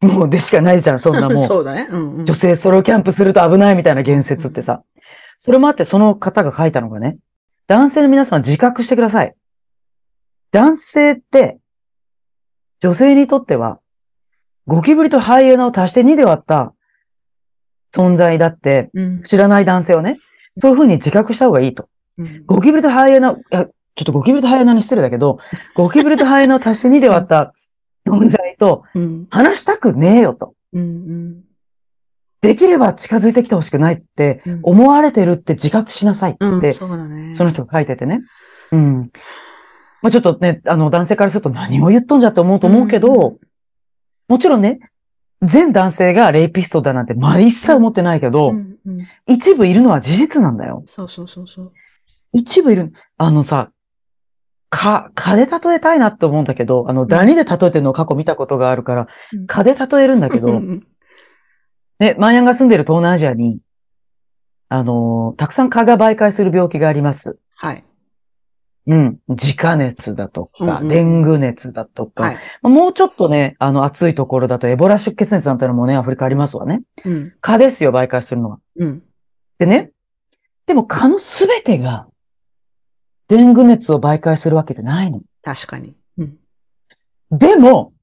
[0.02, 1.38] もうでしかないじゃん、そんなもう。
[1.40, 2.26] そうだね、うんうん。
[2.26, 4.84] 女性ソロキャンプすると危ないみたいな言説ってさ。
[5.38, 7.18] それもあってその方が書いたのがね、
[7.68, 9.34] 男性の皆さん自覚してください。
[10.52, 11.60] 男性って、
[12.80, 13.80] 女性にとっては、
[14.68, 16.74] ゴキブリとハイエナを足して2で割った
[17.94, 18.90] 存在だって、
[19.26, 20.18] 知らない男性はね、うん、
[20.62, 21.90] そういうふうに自覚した方がいいと。
[22.18, 25.40] うん、ゴキブリとハイエナ、いや、ちょっとゴキブリとハイエナに失礼だけど、
[25.76, 27.54] ゴキブリとハイエナを足して2で割った
[28.08, 28.84] 存在と、
[29.30, 30.54] 話したくねえよと。
[30.74, 31.44] うんうん
[32.42, 38.22] できれば近づいてきてほしくないって思われてるって自覚しなさいって、うんそね、その人が書いててね。
[38.72, 39.12] うん。
[40.02, 43.38] まあちょっとね、あの男性からすると何を言っとんじゃって思うと思うけど、うん、
[44.28, 44.80] もちろんね、
[45.42, 50.84] 全男性がレイピストだなんて、まあ一切思ってないけど、うんうん、一部いるのは事実なんだよ。
[50.86, 51.72] そうそうそうそう。
[52.34, 52.94] 一部いる。
[53.18, 53.72] あのさ、
[54.70, 59.08] か、蚊で例えたいなって思うんだけど、あの、ダニで例えてるのを過去見たことがあるから、
[59.48, 60.60] 蚊で例えるんだけど、
[62.00, 63.60] ね、マーヤンが住んでる東南アジアに、
[64.70, 67.38] あの、たくさん蚊が媒介する病気があります。
[67.56, 67.84] はい。
[68.90, 69.20] うん。
[69.28, 76.82] 自家熱だとか、うんうん、デング熱だとか、はい、もうちょっとね、あの、暑いところだとエボラ出血熱なんてのもね、アフリカありますわね。
[77.06, 77.34] うん。
[77.40, 78.60] 蚊ですよ、媒介するのは。
[78.78, 79.04] うん。
[79.60, 79.92] でね、
[80.66, 82.08] でも蚊のすべてが、
[83.28, 85.22] デング熱を媒介するわけじゃないの。
[85.44, 85.96] 確かに。
[86.18, 86.38] うん。
[87.32, 87.94] でも、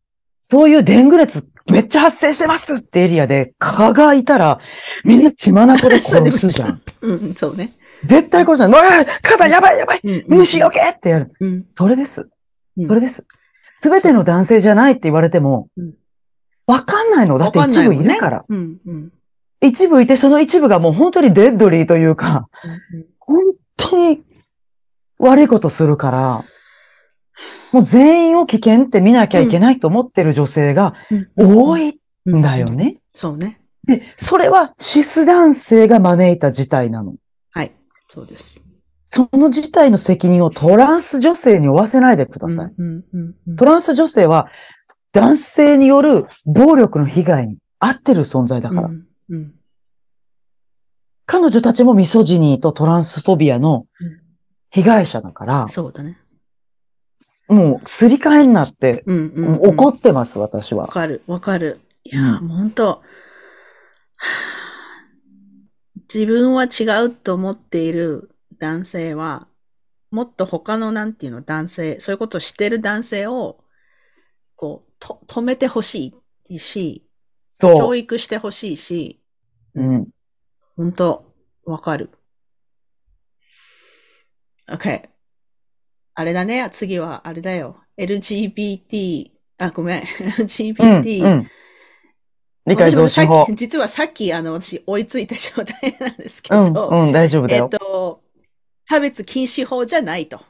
[0.42, 4.60] そういうデング熱めっちゃ発生してますってエリアで蚊がいたら、
[5.04, 6.80] みんな血眼で 殺すじゃん。
[7.00, 7.72] うん、そうね。
[8.04, 8.70] 絶対殺すじゃん。
[8.70, 8.82] うわ
[9.22, 11.32] 肩やばいやばい、虫よけってやる。
[11.40, 12.28] うん、それです。
[12.82, 13.26] それです。
[13.76, 15.68] すべての男性じゃないって言われても、
[16.66, 17.38] わかんないの。
[17.38, 18.44] だって一部いるから。
[18.48, 19.12] うんうん、
[19.60, 22.48] 一部いて、その一部がもう本当にデッドリーというか、
[23.18, 23.38] 本
[23.76, 24.22] 当に
[25.18, 26.44] 悪いことするから、
[27.72, 30.94] もう全員を危険って見なきゃいけないと思ってる女性が
[31.36, 32.98] 多いんだよね。
[33.12, 33.60] そうね。
[33.84, 37.14] で、それはシス男性が招いた事態なの。
[38.08, 38.62] はい、そうです。
[39.10, 42.72] その事態の責任をトランス女性に負わせないでください。
[43.56, 44.48] トランス女性は
[45.12, 48.88] 男性による暴力の被害に遭ってる存在だから。
[48.88, 49.54] うんうん、
[51.24, 53.86] 彼女たちもミソジニーとトランスフォビアの
[54.70, 55.68] 被害者だから。
[55.68, 56.18] そうだね。
[57.48, 60.82] もう、すり替えになって、うんうんうん、怒ってます、私は。
[60.82, 61.80] わかる、わかる。
[62.04, 63.02] いや、うん、本当
[66.12, 69.48] 自分は違うと思っている男性は、
[70.10, 73.64] もっと他のなんていうの、男性、そういうことをしてる男性を、
[74.54, 76.14] こう、と、止めてほし
[76.48, 77.06] いし、
[77.52, 77.78] そう。
[77.78, 79.22] 教育してほしいし、
[79.74, 80.08] うん。
[80.76, 81.34] 本当
[81.64, 82.10] わかる。
[84.68, 85.08] OK。
[86.14, 87.80] あれだね、次はあれだよ。
[87.98, 90.02] LGBT、あ、ごめん。
[90.02, 91.50] LGBT、うんうん
[92.66, 93.46] 理解増進法。
[93.50, 96.88] 実はさっき、あの、私、追いついた状態なんですけど。
[96.88, 97.68] うん、うん、大丈夫だよ。
[97.72, 98.22] えっと、
[98.88, 100.40] 差別禁止法じゃないと。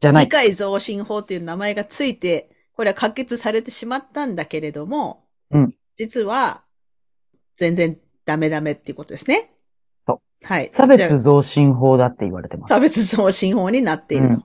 [0.00, 0.24] じゃない。
[0.24, 5.74] 理解増進法という名前がついて、これは可決されてしまったんだけれども、うん。
[5.96, 6.62] 実は、
[7.56, 9.50] 全然ダメダメっていうことですね。
[10.06, 10.46] そう。
[10.46, 10.68] はい。
[10.70, 12.70] 差別増進法だって言われてます。
[12.70, 14.34] 差別増進法になっていると。
[14.34, 14.44] うん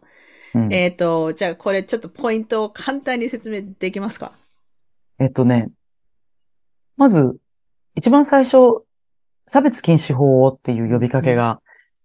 [0.54, 4.34] うん、えっ、ー、と、じゃあこれちょっとポイントを簡単に説明できますか？
[5.18, 5.70] えっとね、
[7.02, 7.36] まず、
[7.96, 8.84] 一番最初、
[9.48, 11.60] 差別禁止法っていう呼びかけが、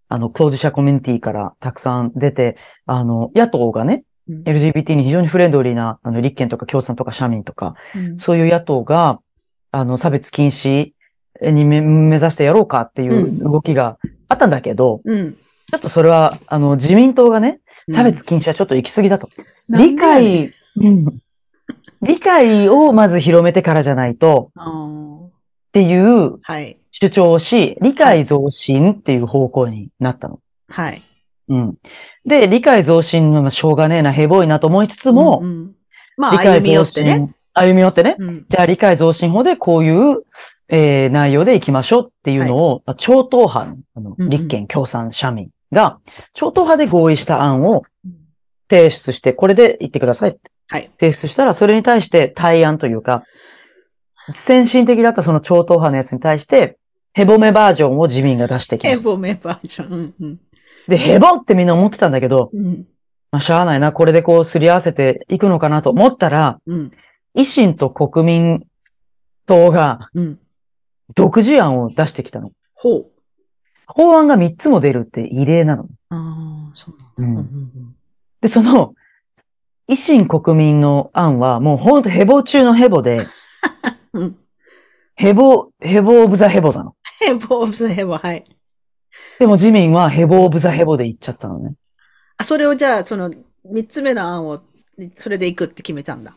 [0.09, 9.19] うん、あの、当事者コミュニティからたくさん出て、あの、野党がね、うん、LGBT に非常にフレンドリーな、あの、立憲とか共産とか社民とか、うん、そういう野党が、
[9.69, 10.93] あの、差別禁止
[11.43, 17.59] に目指してやろうかっていう動きがあったんだけど、ちょっとそれは、あの、自民党がね、
[17.91, 19.29] 差別禁止はちょっと行き過ぎだと。
[19.69, 20.55] 理解、
[22.01, 25.31] 理解をまず広めてからじゃないと、っ
[25.71, 26.39] ていう
[26.91, 30.39] 主張をし、理解増進っていう方向になったの。
[30.69, 31.01] はい。
[31.49, 31.75] うん。
[32.25, 35.71] で、理解増進のしょうがねえな、へぼいなと思いつつも、うんうん、
[36.17, 37.33] まあ、歩み寄ってね。
[37.53, 38.15] 歩み寄ってね。
[38.19, 40.23] うん、じゃあ、理解増進法でこういう、
[40.69, 45.99] えー、内容でいきましょうっていうのを、はい、超党派の、立憲共産社民が、
[46.33, 47.83] 超党派で合意した案を
[48.69, 50.51] 提出して、これで言ってくださいって。
[50.67, 50.91] はい。
[50.99, 53.23] 提出したら、それに対して対案というか、
[54.35, 56.77] 先進的だったその超党派のやつに対して、
[57.13, 58.97] ヘボメバージョンを自民が出してきました。
[58.97, 60.39] ヘボメバージョン。
[60.87, 62.85] で、ヘボってみんな思ってたんだけど、うん、
[63.31, 66.91] まあ、しゃあないな、これでこうすり合わせていくのかなと思ったら、うん、
[67.35, 68.63] 維新と国民
[69.45, 70.09] 党が、
[71.15, 72.51] 独自案を出してきたの。
[72.73, 73.11] ほう。
[73.87, 75.87] 法案が3つも出るって異例なの。
[76.09, 77.41] ああ、そうなんだ。
[77.41, 77.95] うん、
[78.41, 78.93] で、その、
[79.89, 83.25] 維新国民の案は、もうほんとヘボ中のヘボで、
[84.13, 84.37] うん、
[85.15, 86.95] ヘボ、ヘボオブザヘボなの。
[87.19, 88.43] ヘボオブザヘボ、はい。
[89.39, 91.73] でも自民はヘボオブザヘボで言っちゃったのね。
[92.37, 93.33] あ、それをじゃあ、その、
[93.65, 94.61] 三つ目の案を、
[95.15, 96.35] それで行くって決めたんだ。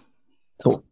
[0.58, 0.84] そう。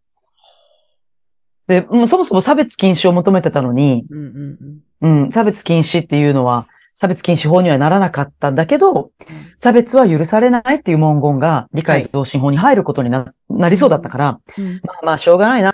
[1.67, 6.67] で、もうそもそも差別禁止を求めてたのに、うんうんうん、うん、差別禁止っていうのは、
[7.01, 9.13] 差別禁止法にはならなかったんだけど、
[9.57, 15.73] 差別は許されないっていう文言が理解増進法に入ることにななりそうだったから、うん、まあまあしょうがないな。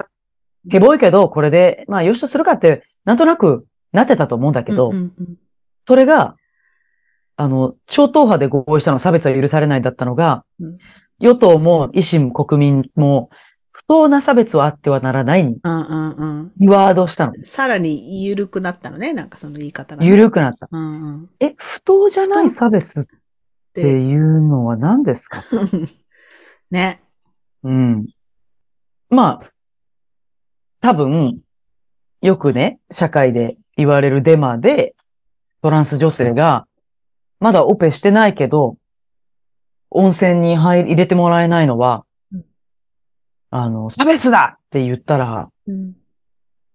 [0.70, 5.36] へぼいけど、これで、まあよしとするかって、なんとなくなってたと思うんだけど、うんうんうん、
[5.88, 6.36] それが、
[7.36, 10.78] あの、超党派で合意したのは差別は許されないだったのが、うん、
[11.20, 13.53] 与党も維新国民も、不
[13.86, 16.52] 当な差別はあってはならないに、うんうんうん。
[16.56, 17.34] リワードしたの。
[17.42, 20.08] さらに緩くなったのね、なんかその言い方が、ね。
[20.08, 20.68] 緩くなった。
[20.70, 21.30] うんうん。
[21.40, 23.04] え、不当じゃない差別っ
[23.74, 25.42] てで、いうのは何ですか？
[26.70, 27.02] ね。
[27.62, 28.06] うん。
[29.10, 29.50] まあ、
[30.80, 31.40] 多分、
[32.22, 34.94] よくね、社会で言われるデマで、
[35.62, 36.66] トランス女性が、
[37.38, 38.76] まだオペしてないけど、
[39.90, 42.03] 温泉に入入れてもらえないのはうん、
[43.56, 45.92] あの、差別だって言ったら、うん。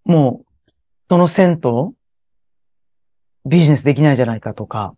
[0.06, 0.70] もう、
[1.10, 1.92] その銭湯、
[3.44, 4.94] ビジネスできないじゃないかとか、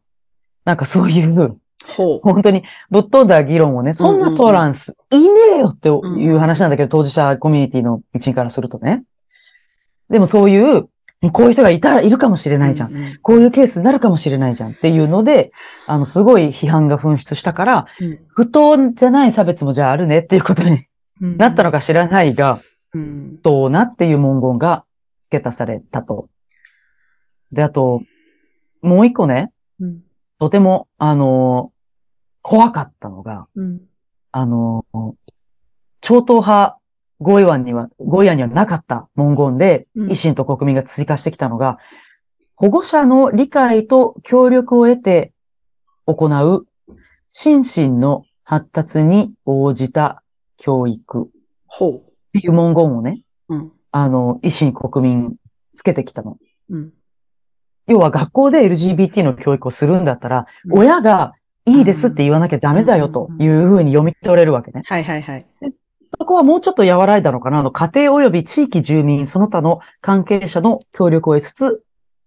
[0.65, 2.21] なんかそういう、ほう。
[2.23, 2.63] 本当に
[2.93, 5.93] ぶっ飛んだ議論をね、そんなトランスいねえよってい
[6.31, 9.03] う話なんだけど、当事者コミュニティの一員からするとね。
[10.09, 10.89] でもそういう、
[11.33, 12.93] こういう人がいたらいるかもしれないじゃん。
[12.93, 15.51] うんうんこういうケースになるかもしれないじゃんっていうので、
[15.89, 17.87] あの、すごい批判が噴出したから、
[18.29, 20.87] 不当じゃない差別もじゃああるねっていうことにうん
[21.23, 22.61] なったのか知らないが、
[22.93, 23.39] うん。
[23.39, 24.85] 不当なっていう文言が
[25.23, 26.29] 付け足されたと。
[27.53, 28.03] で、あと、
[28.83, 30.03] もう一個ね、うん。
[30.39, 31.73] とても、あの
[32.43, 33.81] 怖かったのが、うん。
[34.33, 34.85] あの、
[36.01, 36.79] 超党派
[37.21, 41.79] 合意案には、合意案にはなかった文言で、うん維新と国民が追加してきたのが、
[42.57, 45.33] 保護者の理解と協力を得て
[46.07, 46.67] 行う
[47.31, 50.22] 心身の発達に応じた
[50.57, 51.27] 教育っ
[51.67, 53.55] ほていう文言をね、う。
[53.55, 53.73] うん。
[53.91, 55.37] あの、維新国民
[55.75, 56.39] つけてきたの。
[56.71, 56.93] うん。
[57.87, 61.33] 要は学校で LGBT の教育をするんだったら、うん親が
[61.65, 64.83] いいですって言わなきゃダメだよというふうに読み取れるわけね。
[64.85, 65.47] はいはいはい。
[66.19, 71.85] そこはもうちょっと和らいだのかなあの、家庭及び地域住民、その他の関係者の協力を得つつ、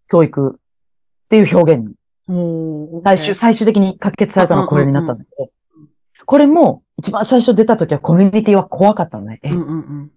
[0.07, 5.49] 教育っていう表現に、最終、最終的に可決されたのはこれになったんだけど、
[6.26, 9.39] これも一番最初出た時はコミュニティは怖かったのね。
[9.43, 10.12] えうんうんうん。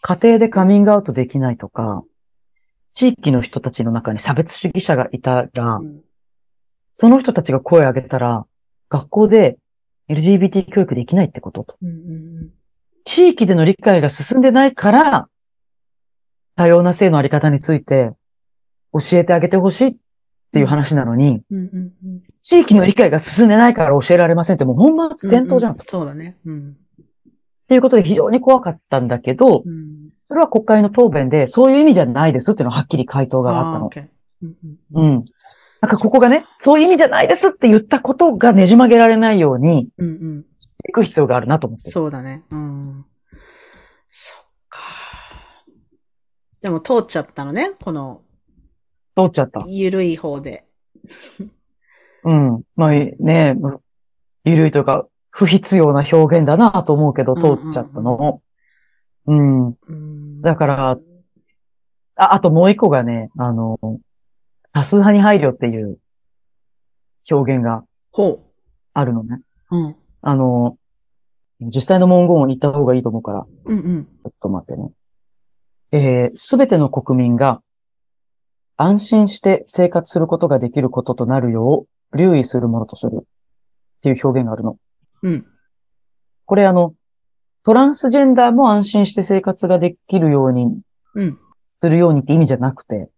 [0.00, 2.04] 家庭でカミングアウトできないとか、
[2.92, 6.00] 地域の人たちの中に差別主義者がいたら、うん
[7.00, 8.44] その人たちが声を上げたら、
[8.88, 9.56] 学校で
[10.08, 11.76] LGBT 教育できないってことと。
[11.80, 12.50] うんうん
[13.04, 15.28] 地域での理解が進んでないから、
[16.56, 18.12] 多様な性のあり方について
[18.92, 19.96] 教えてあげてほしいっ
[20.52, 25.72] ていう話なのに、うんうんうん地域の理解が進んでないから教えられませんってもう本末転倒じゃん。
[25.72, 26.36] ううそうだね。
[26.46, 26.70] うん。
[26.70, 27.04] っ
[27.68, 30.10] ていうことで非常に怖かったんだけど、うん。
[30.24, 33.90] それは国会の答弁でそういう意味じゃないですっていうのははっきり回答があったーの。
[33.90, 34.08] OK
[34.42, 34.56] うん
[34.94, 35.24] うんうん。
[35.80, 40.44] なんかここがね、そういう意味じゃないですって言ったことがねじ曲げられないようにうんうん。
[40.88, 41.90] いく必要があるなと思って。
[41.90, 42.44] そうだね。
[42.50, 43.04] うん。
[44.10, 44.80] そっか。
[46.62, 47.72] でも通っちゃったのね。
[47.82, 48.22] この、
[49.16, 49.64] 通っちゃった。
[49.68, 50.66] ゆるい方で。
[52.24, 52.62] うん。
[52.76, 53.56] まあね、
[54.44, 58.42] ゆるいというか、不必要な表現だなと思うけど、通っちゃったの。
[59.26, 59.68] うん。
[59.68, 60.98] うんだから、
[62.16, 63.78] あ、あともう一個がね、あの、
[64.72, 65.98] 多数派に配慮っていう
[67.30, 68.44] 表現がほ
[68.94, 69.40] あるのね。
[69.70, 69.76] う。
[69.76, 69.96] うん。
[70.22, 70.76] あの、
[71.60, 74.04] 実際の文言を言った方がいいと思うから、うんうん。
[74.04, 74.90] ちょっと待ってね。
[75.90, 77.62] えすべての国民が
[78.76, 83.24] 安心して生活することができることとなるよう留意するものとするっ
[84.02, 84.78] ていう表現があるの。
[85.22, 85.46] うん。
[86.46, 86.94] これあの、
[87.64, 90.80] トランスジェンダーも安心して生活ができるように
[91.14, 91.38] うん。
[91.80, 93.08] するようにって意味じゃなくて、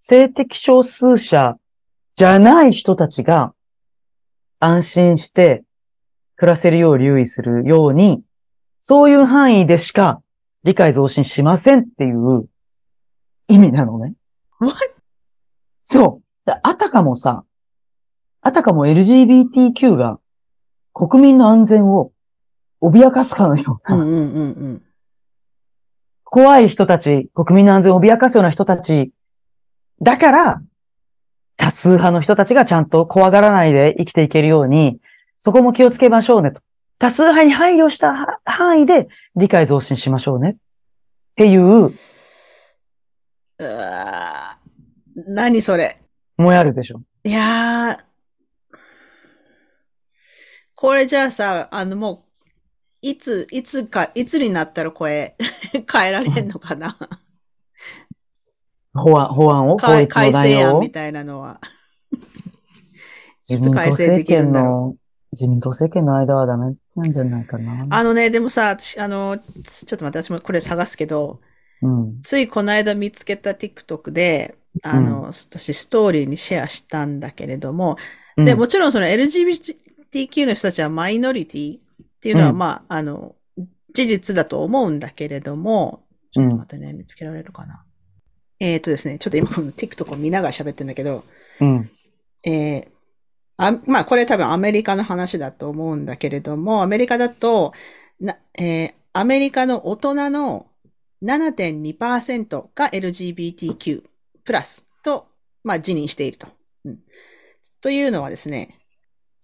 [0.00, 1.56] 性的少数者
[2.16, 3.54] じゃない人たちが
[4.60, 5.64] 安心して
[6.36, 8.22] 暮らせるよう留意するように、
[8.80, 10.22] そういう範囲でしか
[10.62, 12.48] 理解増進しませんっていう
[13.48, 14.14] 意味なのね。
[15.84, 16.50] そう。
[16.50, 17.44] であたかもさ、
[18.44, 20.20] あたかも LGBTQ が
[20.92, 22.12] 国民の安全を
[22.82, 24.82] 脅かすかのような、うんうんうんうん。
[26.24, 29.12] 怖い人たち、国民の安全を脅かすような人たち、
[30.02, 30.62] だから、
[31.56, 34.98] 多数派の人たちがちゃんと怖がらないで生きていけるように、
[35.38, 36.60] そこも気をつけましょうねと。
[36.98, 40.50] 多数派に配慮したは範囲で理解増進しましょうね。
[40.50, 40.54] っ
[41.36, 41.92] ていう、う
[45.14, 46.02] 何それ。
[46.36, 47.00] もやるでしょ。
[47.24, 48.13] いやー。
[50.84, 52.46] これじゃあさ、あのもう、
[53.00, 55.34] いつ、いつか、いつになったらこれ、
[55.90, 56.98] 変えられんのかな？
[58.92, 60.92] 法案、法案を、法改正案み。
[60.92, 61.58] たいなのは。
[63.48, 64.94] 自民党政権の、
[65.32, 67.86] 自民党政権の間はダメなんじゃないかな。
[67.88, 71.40] あのね、でもさ、私あの、ちょっと待って、私もこれ探すけど、
[71.80, 72.20] うん。
[72.22, 77.96] ついこの間見つけた TikTok で、あの、私ストーリーにシェアしたんだけれども、
[78.36, 79.06] うんで、もちろんその
[80.14, 81.80] LGBTQ の人たちはマイノリティっ
[82.20, 83.34] ていうのは、うんまあ、あの、
[83.92, 87.84] 事実だと思うんだけれども、ちょっと待ってね、見つけられるかな。
[88.60, 91.24] えっ、ー、とですね、ちょっと今この TikTok を見ながら喋ってんだけど、
[91.60, 91.90] うん。
[92.44, 92.88] えー、
[93.56, 97.72] あ、まあこれ多分アメリカの話だと思うんだけれども、アメリカだと、
[98.20, 100.66] なえー、アメリカの大人の
[101.22, 104.02] 7.2%が LGBTQ
[104.44, 105.28] プラスと、
[105.62, 106.48] まあ、自認していると。
[106.84, 106.98] うん。
[107.80, 108.83] というのはですね、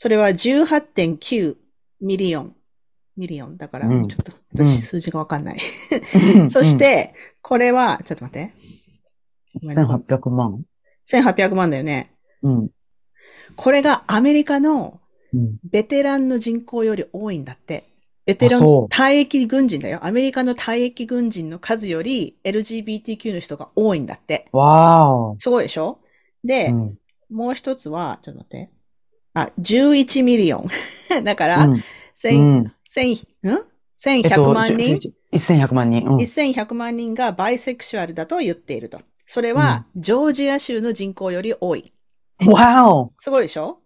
[0.03, 1.57] それは18.9
[2.01, 5.59] million。million だから、ちょっと、私数字がわかんない。
[6.39, 8.55] うん、 そして、これは、ちょっと待って。
[9.63, 10.65] 1800万
[11.07, 12.15] ?1800 万だよね。
[12.43, 12.71] うん。
[13.57, 15.01] これがアメリカの
[15.65, 17.85] veteran の人口より多いんだって。
[18.25, 20.07] veteran、退役軍人だよ。
[20.07, 24.49] アメリカの退役軍人の数より LGBTQ の人が多いんだって。
[24.53, 25.39] わー。
[25.39, 25.99] すごいでしょ？
[26.43, 26.99] で、うん、
[27.29, 28.71] もう一つは、ちょっと待って。
[29.35, 30.65] あ、11 million。
[31.25, 33.15] だから、うん、千、うん、千、ん
[33.97, 36.05] ?1100 万人、えっと、?1100 万人。
[36.07, 39.01] うん、1100万人がバイセクシュアルだと言っていると。
[39.27, 41.93] それは、ジョージア州の人口より多い。
[42.47, 43.79] わおすごいでしょ？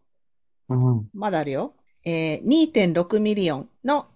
[0.68, 1.08] うん。
[1.12, 1.74] まだあるよ。
[2.04, 4.06] えー、2.6 million の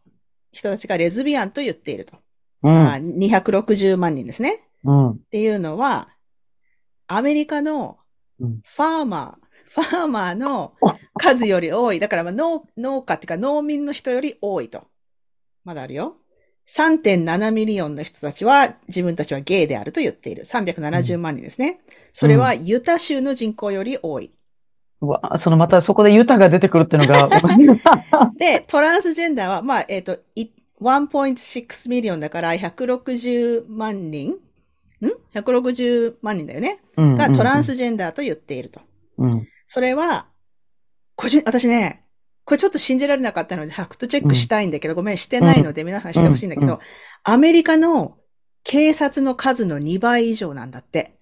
[0.52, 2.16] 人たちがレズビアンと言っていると。
[2.62, 2.86] うん、
[3.18, 4.68] 260万人ですね。
[4.84, 5.10] うん。
[5.10, 6.08] っていうのは、
[7.06, 7.98] アメリカの
[8.38, 10.74] ファーマー、ファーマーの
[11.18, 12.00] 数より多い。
[12.00, 14.86] だからまあ農農家っていうか農民の人より多いと。
[15.64, 16.16] まだあるよ。
[16.66, 20.44] 3.7 million の人たちは自分たちはゲイであると言っている。
[20.44, 21.78] 370万人ですね。
[21.88, 24.32] うん、それはユタ州の人口より多い。
[25.00, 27.30] うわ、そのまたそこでユタが出てくるっていうのが。
[28.36, 34.36] で、トランスジェンダーは、まあ、えっ、ー、と、1.6 million だから160万人ん
[35.34, 38.80] ?160 万人だよね、がトランスジェンダーと言っていると。
[39.18, 40.26] うん、それは、
[41.18, 42.04] 個人、私ね、
[42.44, 46.78] これちょっと信じられなかったので、ファクトチェックしたいんだけど、うん、ごめん、してないので皆さんしてほしいんだけど、
[47.24, 48.16] アメリカの
[48.62, 51.18] 警察の数の2倍以上なんだって。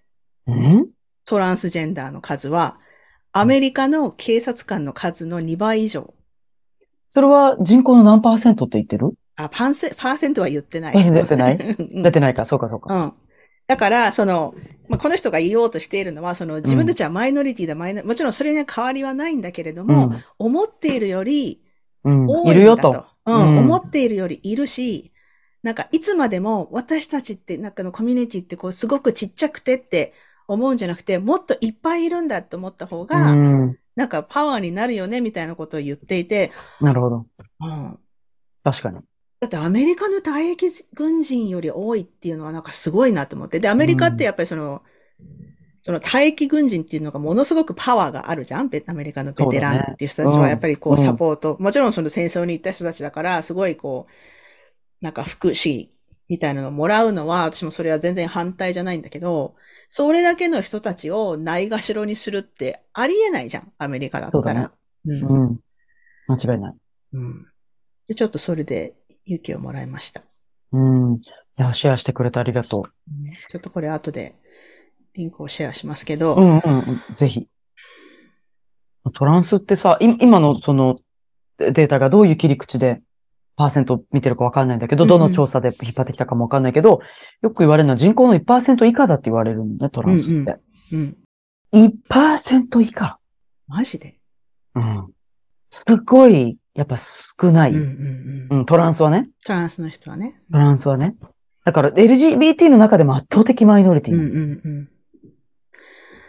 [1.25, 2.79] トランスジェンダーの数は、
[3.33, 6.13] アメリカの警察官の数の2倍以上。
[7.13, 9.15] それは人口の何パーセントって言ってる？
[9.37, 11.11] あ、パンセ、パーセントは言ってない。
[11.11, 11.57] 出てない？
[12.03, 12.95] 出てないか、そうかそうか。
[12.95, 13.13] うん。
[13.67, 14.55] だから、その、
[14.89, 21.63] まあ、この人が言おうとしているのは、その、自分たちはマイノリティだ、マイノ、もちろんそれに変わりはないんだけれども、うん、思っているより、
[22.05, 22.43] 多いんだと。
[22.45, 23.07] うん、いるよと。
[23.27, 25.13] うん、思っているよりいるし、
[25.63, 30.15] なんか、いつまでも私たちって、なんかのコミュニティってこう、すごくちっちゃくてって
[30.47, 36.53] 思うんじゃなくて、もっといっぱいいるんだって思った方が、うん、なんかパワーになるよね、みたいなことを言っていて。
[36.81, 37.27] なるほど。
[37.61, 37.99] うん。
[38.63, 39.01] 確かに。
[39.39, 43.61] だってアメリカの退役軍人より多いっていうのはなんかすごいなと思って。
[43.61, 44.83] で、アメリカってやっぱりその、
[45.21, 45.27] うん、
[45.83, 55.89] その退役軍人っていうのがものすごくパワーがあるじゃんアメリカのベテランっていう人たちはやっぱりこうサポート、うん、もちろんその戦争に行った人たちだから、すごいこう、なんか福祉
[56.29, 59.55] みたいなのをもらうのは、私もそれは全然反対じゃないんだけど、
[59.91, 64.73] それだけの人たちをないがしろにするってありえないじゃん、アメリカだったら。
[65.05, 65.61] うね、うん、うん。
[66.27, 66.75] 間違いない。
[67.13, 67.47] うん。
[68.09, 68.95] で、ちょっとそれで
[69.27, 70.23] 勇気をもらいました。
[70.73, 71.15] うん。
[71.17, 71.21] い
[71.57, 72.83] や、シェアしてくれてありがとう。
[73.51, 74.35] ちょっとこれ後で
[75.15, 76.35] リンクをシェアしますけど。
[76.35, 77.15] うんうんうん。
[77.15, 77.49] ぜひ。
[79.15, 80.99] トランスってさ、今のその
[81.59, 83.01] データがどういう切り口で
[83.57, 87.01] パーセント見てるかわかんないんだけど、どの調査で引っ張ってきたかもわかんないけど、
[87.41, 90.59] よく言われるのは人口の1%以下だって言われるんだね、トランスって。
[90.93, 91.17] うん
[91.73, 93.19] うん、1%以下。
[93.69, 94.19] マジで？
[94.75, 95.09] うん。
[95.71, 99.31] すごい、やっぱ少ない、うんうんうん、トランスはね。
[99.45, 100.41] トランスの人はね。
[100.53, 101.17] トランスはね。
[101.65, 104.15] だから LGBT の中でも圧倒的マイノリティ。
[104.15, 104.89] うんうんうん。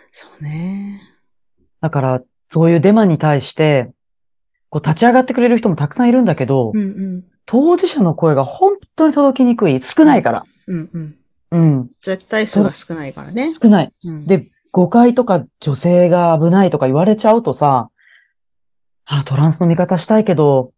[0.09, 1.01] そうね。
[1.81, 2.21] だから、
[2.51, 3.91] そういうデマに対して、
[4.69, 9.81] こう立ち上がってくれる人もたくさんいるんだけど、うんうん、当事者の声が本当に届きにくい。
[9.81, 10.43] 少ないから。
[10.67, 11.15] うんうん。
[11.51, 11.89] うん。
[12.01, 13.51] 絶対数が少ないからね。
[13.51, 13.93] 少ない。
[14.05, 17.89] うん、で、誤解とか女性が危ないとか言われちゃうとさ、
[19.07, 20.73] あ、トランスの味方したいけど、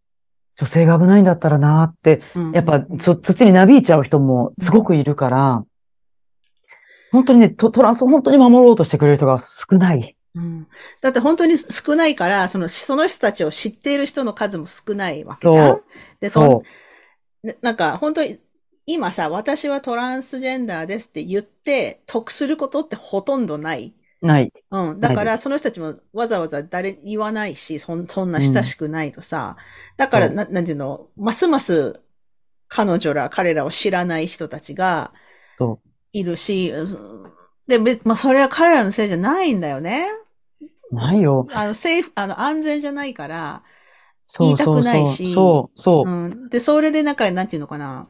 [0.57, 2.21] 女性が危ないんだったらなって、
[2.53, 5.65] やっぱそ、そっちになびいちゃう人もすごくいるから、
[7.11, 10.15] 本当にねト、トランスを本当に守ろうとしてくれる人が少ない。
[10.35, 10.67] うん、
[11.01, 15.81] だって本当に少ないから、その、その人たちを知っている人の数も少ないわけじゃん
[16.19, 16.63] で、そ
[17.43, 17.55] う。
[17.61, 18.37] なんか本当に、
[18.85, 23.93] 今さ、私はトランスジェンダーですって言って、得することってほとんどない。
[24.21, 24.51] ない。
[24.71, 24.99] うん。
[24.99, 29.55] だから、その人たちもわざわざ誰言わないし、そんそんな親しくないとさ。
[29.57, 29.63] うん、
[29.97, 31.99] だから、な、なんていうの、ますます
[32.67, 35.13] 彼女ら、彼らを知らない人たちが、
[36.11, 36.73] いるし、
[37.67, 40.07] で、まあ、それは彼らのせいじゃないんだよね。
[40.91, 41.47] ないよ。
[41.51, 43.63] あの、セーフ、あの、安全じゃないから、
[44.39, 45.33] 言いたくないし。
[45.33, 46.09] そう、そう。
[46.09, 46.49] うん。
[46.49, 48.07] で、それでなんか、なんていうのかな。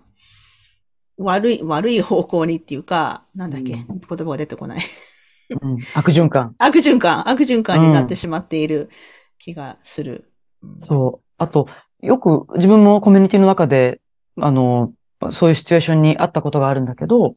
[1.17, 4.79] 悪い、悪い方向にっていうか、なんだっけ、うん、言葉が出てこない。
[5.49, 6.55] うん、悪循環。
[6.57, 8.89] 悪循環、悪循環になってしまっている
[9.37, 10.31] 気がする。
[10.61, 11.25] うん、そう。
[11.37, 11.67] あと、
[12.01, 14.01] よく自分もコミュニティの中で、
[14.37, 14.93] あの、
[15.31, 17.33] そういうシチュエーションにあったことがあるんだけど、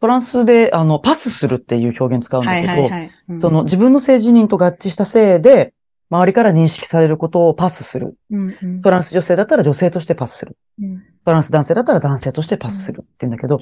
[0.00, 5.74] フランスで、あの、パスするっていう表現使うんだけど、はいはいはいうん、その自分の性自認と合致した性で、
[6.10, 8.18] 周りから認識されることをパスする。
[8.30, 10.58] うんうん、トランス女性だったら女性としてパスする。
[10.82, 13.60] うん、トランス男性だったら男性としてパスするって言うんだけど、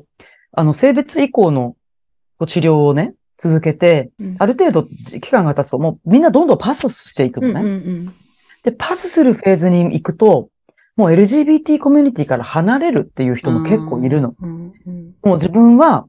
[0.52, 1.76] あの、性別以降の
[2.46, 4.86] 治療をね、続けて、ある程度
[5.20, 7.60] 期間が経つと、もうみんなどんどんパスしていくのね。
[7.60, 8.14] うんうんうん、
[8.64, 10.50] で、パスするフェーズに行くと、
[10.96, 14.34] もう LGBT コミュニティから離れるっていう人も結構いるの。
[14.38, 16.06] うんうん、もう自分は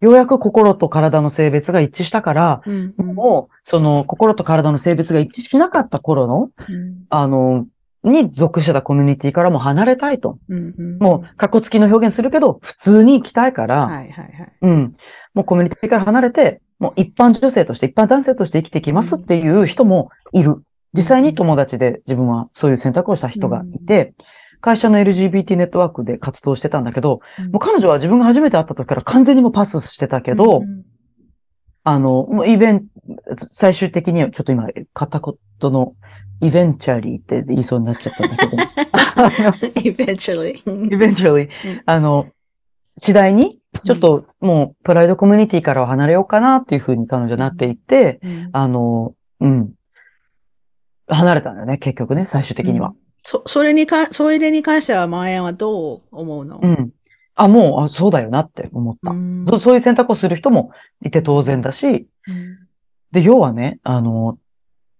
[0.00, 7.66] ようやく心と体の性別が一致したから、うんうん、もう、その心と体の性別が一致しなかった頃の、うん、あの、
[8.02, 10.38] に属してたコミュニティからも離れたいと。
[10.48, 14.96] うんうん、もう、格好付きの表現するけど、普通に生きたいから、はいはいはい、うん。
[15.34, 20.64] もうコミュニティから離れて、もう一般女性として、一般男性として生きていきますっていう人もいる。
[20.94, 24.14] 実際に友達で自分はそういう選択をした人がいて、
[24.60, 30.82] 会社の LGBT ネットワークで活動してたんだけど、うん、もう彼女は自分が初めて会った時から完全にもパスしてたけど、うん、
[31.84, 32.86] あの、もうイベント、
[33.52, 35.94] 最終的にはちょっと今、片言の
[36.40, 38.62] イベンチャリーって言いそうになっちゃったんだけど。
[39.82, 40.62] eventually.
[40.64, 41.48] eventually.
[41.86, 42.26] あの、
[42.98, 49.72] 次第に、ちょっともうプライドコミュニティからは離れようかなっていうふうに彼女になっていって、うん、あの、うん。
[51.08, 52.94] 離れたんだよね、結局ね、最終的には。
[53.16, 56.60] そ、それにか、それに関しては、マーヤンはどう思うの？
[56.62, 56.90] うん。
[57.34, 59.58] あ、もう、あ、そうだよなって思った、うんそ。
[59.58, 60.70] そういう選択をする人も
[61.04, 62.58] いて当然だし、うん、
[63.10, 64.38] で、要はね、あの、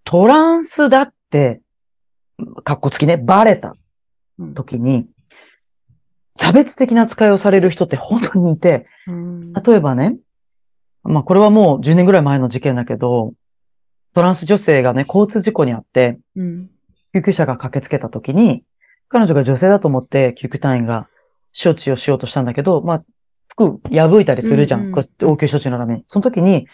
[0.03, 1.61] トランスだって、
[2.63, 3.75] かっこつきね、バレた
[4.55, 5.09] 時に、うん、
[6.35, 10.17] 差別的な扱いをされる人って本当にいて、例えばね、
[11.03, 13.33] まあこれはもう10年ぐらい前の事件だけど、
[14.13, 16.69] トランス女性がね、交通事故にあって、うん、
[17.13, 18.63] 救急車が駆けつけた時に、
[19.09, 21.07] 彼女が女性だと思って救急隊員が
[21.53, 23.03] 処置をしようとしたんだけど、まあ、
[23.47, 24.87] 服破いたりするじゃん。
[24.87, 26.03] うんうん、応急処置のために。
[26.07, 26.67] その時に、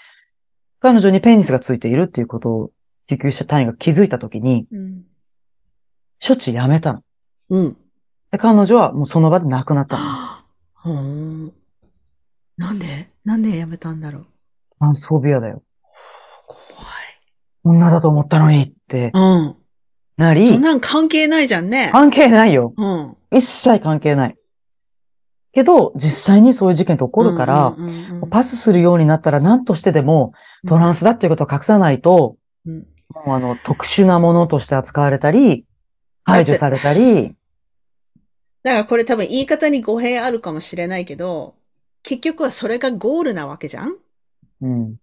[0.80, 2.72] 彼女にペニスがついているっていうことを
[3.10, 5.02] 救急車隊員が気づいた時に、うん、
[6.26, 7.04] 処置やめたの。
[7.50, 7.78] うん。
[8.32, 9.98] で、彼女はもうその場で亡くなった
[10.86, 11.52] の。
[12.58, 13.10] なんで？
[13.26, 14.26] なんでやめたんだろう？
[14.80, 15.64] アンソービアだよ。
[16.48, 16.94] 怖い。
[17.64, 19.12] 女だと思ったのにって。
[19.14, 19.56] うん。
[20.18, 20.48] なり。
[20.48, 21.90] そんなん関係ないじゃんね。
[21.92, 22.74] 関係ないよ。
[22.78, 23.18] うん。
[23.32, 24.36] 一切関係ない。
[25.52, 27.76] けど、実際にそういう事件って起こるから、
[28.30, 30.34] パスするようになったら何としてでも
[30.68, 32.86] トランスだっていうことを隠さないと、うん、
[33.26, 35.66] もうあの、特殊なものとして扱われたり、
[36.24, 37.36] 排除されたり。
[38.64, 41.56] だからこれ多分言い方に語弊あるかもしれないけど、
[42.04, 43.96] 結局はそれがゴールなわけじゃん？
[44.62, 44.96] うん。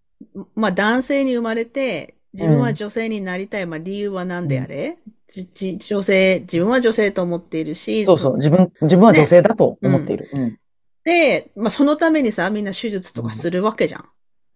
[0.55, 3.67] まあ男性に生まれて、自分は女性になりたい。
[3.67, 4.99] まあ理由は何であれ、
[5.37, 8.05] うん、女性、自分は女性と思っているし。
[8.05, 8.37] そうそう。
[8.37, 10.31] 自分、自分は女性だと思っている。
[10.35, 10.59] ね、うん、
[11.05, 14.05] で、まあそのためにさ、みんな手術とかするわけじゃん。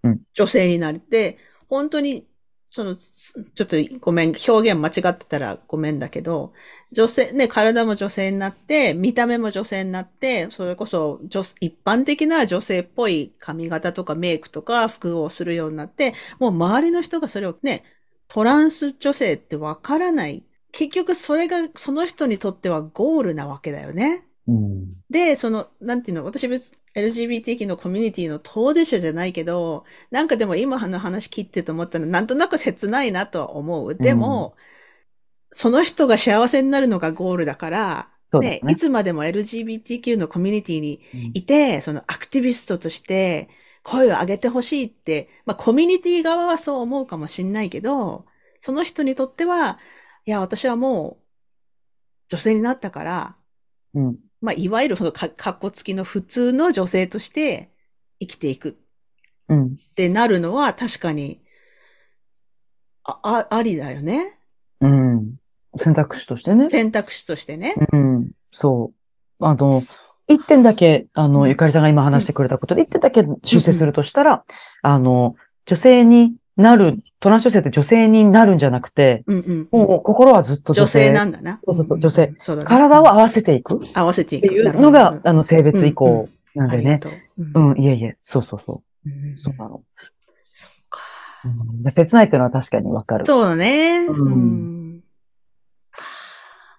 [0.04, 0.20] うん。
[0.34, 1.38] 女性になりて、
[1.68, 2.26] 本当に
[2.70, 6.52] その、ちょっとごめん、表現間違ってたらごめんだけど、
[6.92, 17.84] 女性、ね、体も女性になって、見た目も女性になって、それこそ女、一般的な女性っぽい髪型とかメイクとか服をするようになって、もう周りの人がそれをね、
[18.28, 20.44] トランス女性ってわからない。
[20.70, 24.24] 結局それがその人にとってはゴールなわけだよね。
[24.46, 33.94] うん、で、その、なんていうの、私別、LGBTQ のコミュニティの当事者じゃないけど、なんかでも今の話聞いてと思ったのなんとなく切ないなとは思う。
[33.94, 34.62] でも、うん、
[35.52, 41.00] その人が幸せになるのがゴールだから、ね、ね、いつまでも LGBTQ のコミュニティに
[41.34, 43.48] いて、うん、そのアクティビストとして
[43.82, 48.26] 声を上げてほしいって、まあコミュニティ側はそう思うかもしんないけど、
[48.58, 49.78] その人にとっては、
[50.26, 51.24] いや、私はもう
[52.28, 53.36] 女性になったから、
[53.94, 57.70] うん、まあ、いわゆるそのか、かっこつきの普通の女性として
[58.20, 58.78] 生きていく。
[59.48, 59.66] うん。
[59.66, 61.40] ってなるのは確かに、
[63.04, 64.38] あ、あ、ありだよね。
[64.80, 65.34] うん。
[65.76, 66.68] 選択肢としてね。
[66.68, 67.74] 選択肢としてね。
[67.92, 68.30] うん。
[68.50, 68.92] そ
[69.40, 69.44] う。
[69.44, 69.80] あの、
[70.28, 74.44] 一点だけ、あの、ゆかりさんが今話してくれたことで、一、点だけ修正するとしたら、
[74.82, 75.34] あの、
[75.66, 81.00] 女性になる、トランス女性って女性になるんじゃなくて、うんうん、もう心はずっと女性。
[81.00, 81.60] 女性なんだな。
[81.64, 82.66] そうそうそう、女性、そうだね。
[82.66, 83.80] 体を合わせていく。
[83.94, 84.46] 合わせていく。
[84.46, 87.00] っていうのが、あの、性別以降なんでね。
[87.38, 89.08] うん、うん、いえいえ、そうそうそう。
[89.08, 89.82] うん、そうなの。
[90.44, 91.00] そうか。
[91.84, 93.24] うん、切ないっていうのは確かにわかる。
[93.24, 94.06] そうだね。
[94.06, 95.00] うん。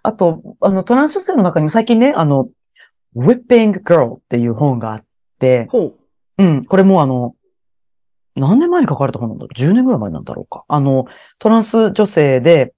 [0.03, 2.49] あと、あの、トランス女性の中にも最近ね、あの、
[3.15, 5.03] Whipping Girl っていう本があっ
[5.39, 5.95] て、ほう。
[6.37, 7.35] うん、これもあの、
[8.35, 10.63] 何年前に書かれた本なんだろう ?10 年ぐらい前なんだろうか。
[10.67, 11.05] あの、
[11.39, 12.73] トランス女性で、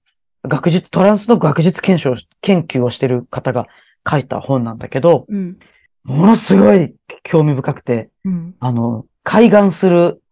[0.46, 3.66] 学術、トランスの学術研修研究をしてる方が
[4.08, 5.58] 書いた本なんだけど、うん、
[6.04, 10.22] ものすごい興味深くて、うん、あの、開眼する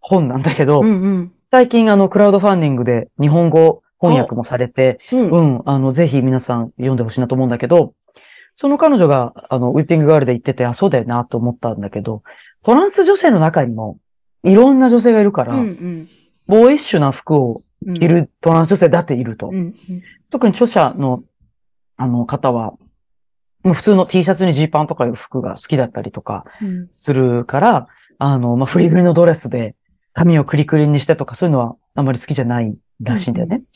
[0.00, 7.94] 本なんだけど、うんうん、最近あの、クラウドファンディングで日本語翻訳もされて、うん、うん、あの、ぜひ皆さん読んでほしいなと思うんだけど、
[8.54, 12.22] その彼女が、あの、ウィッピングガールで言ってて、あ、そうだよなと思ったんだけど、
[12.62, 13.98] トランス女性の中にも、
[14.42, 16.08] いろんな女性がいるから、うんうん、
[16.46, 19.48] ボーイッシュな服を着るトランス女性だっていると。
[19.48, 19.74] うんうん、
[20.30, 21.22] 特に著者の、
[21.96, 22.74] あの方は、
[23.62, 26.44] もう普通の T シャツにジーパンとかいう服が好きだったりとか
[26.92, 27.86] するから、うん、
[28.18, 29.74] あの、まあ、フリフリのドレスで
[30.12, 33.56] 髪をクリクリにしてとかそういうのはあんまり好きじゃないらしいんだよね。
[33.56, 33.66] うんうん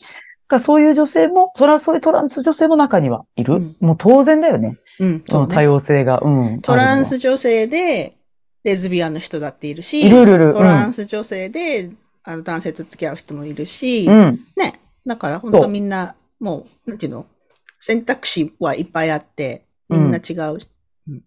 [0.51, 3.55] かそういう女性も、それはそういうトランス女性も中にはいる。
[3.55, 4.77] うん、もう当然だよね。
[4.99, 5.23] うん。
[5.27, 6.19] その多様性が。
[6.21, 6.61] うん。
[6.61, 8.17] トランス女性で、
[8.63, 10.53] レズビアンの人だっているし、いるいるいる。
[10.53, 11.89] トランス女性で、
[12.23, 14.79] あの男性と付き合う人もいるし、うん、ね。
[15.05, 17.25] だから本当みんな、もう、なんていうの
[17.79, 20.59] 選択肢はいっぱいあって、みんな違う。
[21.07, 21.21] うん、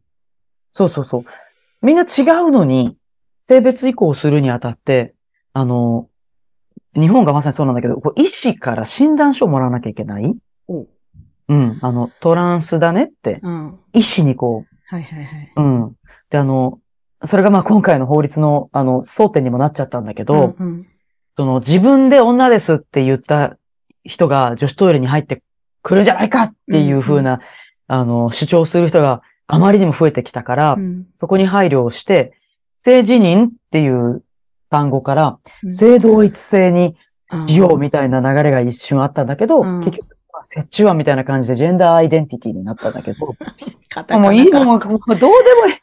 [0.70, 1.24] そうそうそう。
[1.82, 2.97] みんな違うのに、
[3.47, 5.14] 性別移行するにあたって、
[5.53, 6.09] あの、
[6.95, 10.35] 日本がまさにそうなんだけど、医師から診断書をもらわなきゃいけない
[11.49, 11.78] うん。
[11.82, 15.53] あの、トランスだねって、うん、医師にこう、はいはいはい。
[15.57, 15.97] うん。
[16.30, 16.80] で、あの、
[17.25, 20.87] それがまあ今回の法律の、あの、争点にもなっちゃったんだけど、うんうん、
[21.37, 23.57] その自分で女ですって言った
[24.05, 25.43] 人が女子トイレに入って
[25.83, 27.41] くるじゃないかっていう風な、うんうん、
[27.87, 32.33] あの、主張する人があまりにも増えてきたから、うん、そこに配慮をして、
[32.83, 34.22] 性自認っていう
[34.70, 35.39] 単語から、
[35.70, 36.97] 性同一性に
[37.47, 40.14] しようみたいな流れが一瞬あったんだけど、うん、結局、
[40.57, 43.27] 折衷案みたいな感じでジェンダーアイデンティティになったんだけど、
[44.19, 45.75] もういいもん、どうでもいい。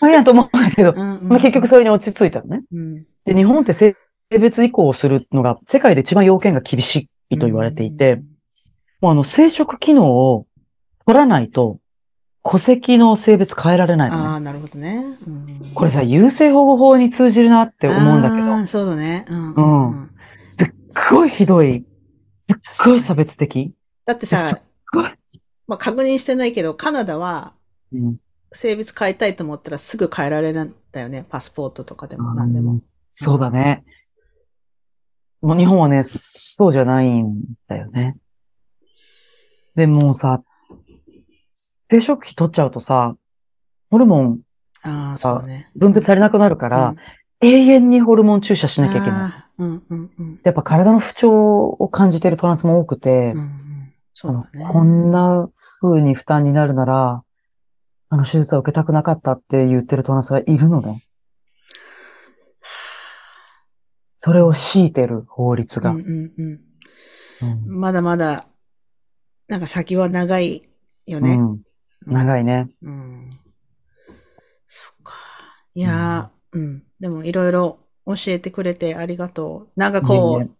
[0.00, 2.62] まあ、やと思うんだけど、まあ、結局それに落ち着いたのね。
[2.72, 3.96] うん、で、日本って性
[4.30, 8.22] 別移行をするのが世界で一番要件が厳しいと言われていて、
[9.00, 10.46] もうあの生殖機能を
[11.06, 11.78] 取らないと
[12.48, 14.22] 戸籍の性別変えられないのね。
[14.22, 15.72] ああ、なるほどね、うん。
[15.74, 18.66] これさ、優生保護法に通じるなって思うんだけど。
[18.66, 19.24] そうだね。
[19.28, 20.10] うん、うん。
[20.44, 20.68] すっ
[21.10, 21.84] ごいひどい。
[22.72, 23.72] すっごい差別的。
[24.04, 24.60] だってさ、
[25.66, 27.54] まあ、確認してないけど、カナダは、
[28.52, 31.24] 性別変えたいと思ったらすぐ変えられるんだよね。
[31.28, 32.78] パスポートとかでも何でも。
[33.14, 33.84] そうだね。
[35.42, 38.16] もう日本はね、そうじゃないんだよね。
[39.74, 40.42] でもさ、
[41.90, 43.16] 生殖器取っちゃうとさ、
[43.90, 44.40] ホルモン
[44.82, 45.44] が
[45.76, 46.94] 分泌されなくなるから、
[47.40, 49.45] 永遠にホルモン注射しなきゃいけない。
[49.58, 55.48] うんうんうん、やっぱ体の不調を感じてるトランスも多くて、うんうん、そうね、こんな
[55.80, 57.22] 風に負担になるなら、
[58.08, 61.02] あの手術は受けたくなかったって言ってるトランスがいるのね。
[64.18, 65.90] それを強いてる法律が。
[65.90, 66.60] うんうんうん
[67.42, 68.46] うん、まだまだ、
[69.48, 70.62] なんか先は長い
[71.06, 71.34] よね。
[71.34, 71.66] うん
[72.06, 72.68] 長いね。
[72.82, 73.30] うん。
[74.68, 75.14] そっか。
[75.74, 76.82] いやー、うん、うん。
[77.00, 79.80] でもいろいろ教えてくれてありがとう。
[79.80, 80.50] なんかこう、いい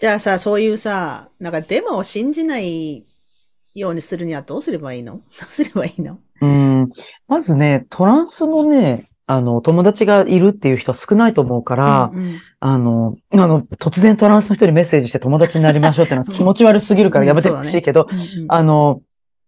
[0.00, 3.04] じゃあさ、そういうさ、なんかデマを信じない
[3.74, 5.20] ようにするにはどうすればいいの？
[5.38, 6.18] どうすればいいの？
[6.40, 6.90] うん。
[7.28, 18.24] まずね、トランスのね、あの、友達がいるっていう人は少ないと思うから、うんうん、あの、あの、突然トランスの人にメッセージして友達になりましょうってのは 気持ち悪すぎるからやめてほしいけど、うんね。
[18.24, 19.02] うんうん、あの、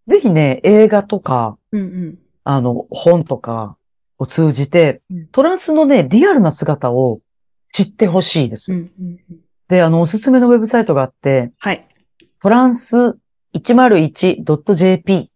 [0.05, 3.75] ぜひね、映画とか、うんうん、あの、本とか
[4.19, 7.19] を通じて、うん、トランスのね、リアルな姿を
[7.73, 9.39] 知ってほしいです、うんうんうん。
[9.67, 11.85] で、あの、おすすめのウェブサイトがあって、はい。
[12.41, 13.17] トランス
[13.55, 15.29] 101.jp っ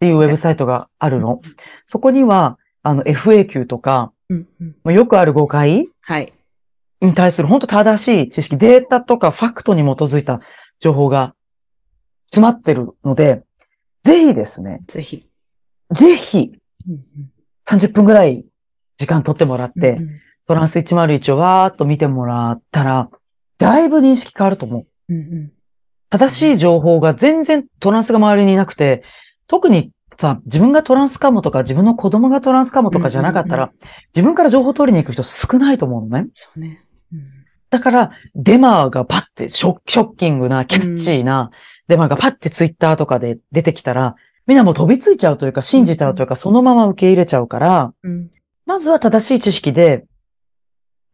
[0.00, 1.40] ていうウェブサイトがあるの。
[1.86, 4.48] そこには、あの、FAQ とか、うん
[4.84, 6.32] うん、よくある誤解はい。
[7.00, 10.40] に対する本当正しい知識、データとかファクトに基づいた
[10.80, 11.34] 情報が
[12.26, 13.42] 詰まってるので、
[14.02, 14.80] ぜひですね。
[14.86, 15.26] ぜひ。
[15.90, 16.52] ぜひ、
[17.66, 18.44] 30分ぐらい
[18.96, 23.08] 時間取ってもらって、うんうん、トランス101をわーっと見てもらったら、
[23.58, 24.86] だいぶ認識変わると思う。
[25.08, 25.52] うんうん、
[26.10, 29.02] 正しい情報が全然トランスが周りにいなくて、
[29.46, 33.72] 特にさ、自分がトランスかもとか、自分の子供がトランスかもとかじゃなかったら、
[34.14, 36.28] 自分から情報取りに行く人少ないと思うのね。
[36.32, 36.84] そうね。
[37.12, 37.20] うん、
[37.70, 41.50] だから、デマがパッてショッキングな、キャッチーな、
[41.88, 44.16] で、なんかパッてツイッターとかで出てきたら、
[44.46, 48.30] みんなもう飛びついちゃうというか、信じちゃうというか、そのまま受け入れちゃうから、うん、
[48.66, 50.04] まずは正しい知識で、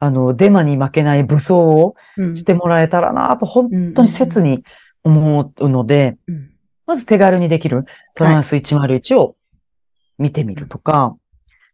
[0.01, 4.64] あの、デマに負けない武装をしてもらえたらなと、本当に切に
[5.05, 6.16] 思うので、
[6.86, 7.84] まず手軽にできる
[8.14, 9.36] トランス101を
[10.18, 11.18] 見てみるとか、はい、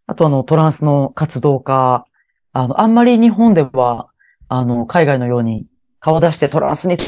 [0.08, 2.04] あとあの、トランスの活動家、
[2.52, 4.08] あの、あんまり日本では、
[4.48, 5.66] あの、海外のように
[6.00, 7.06] 顔出してトランスにつ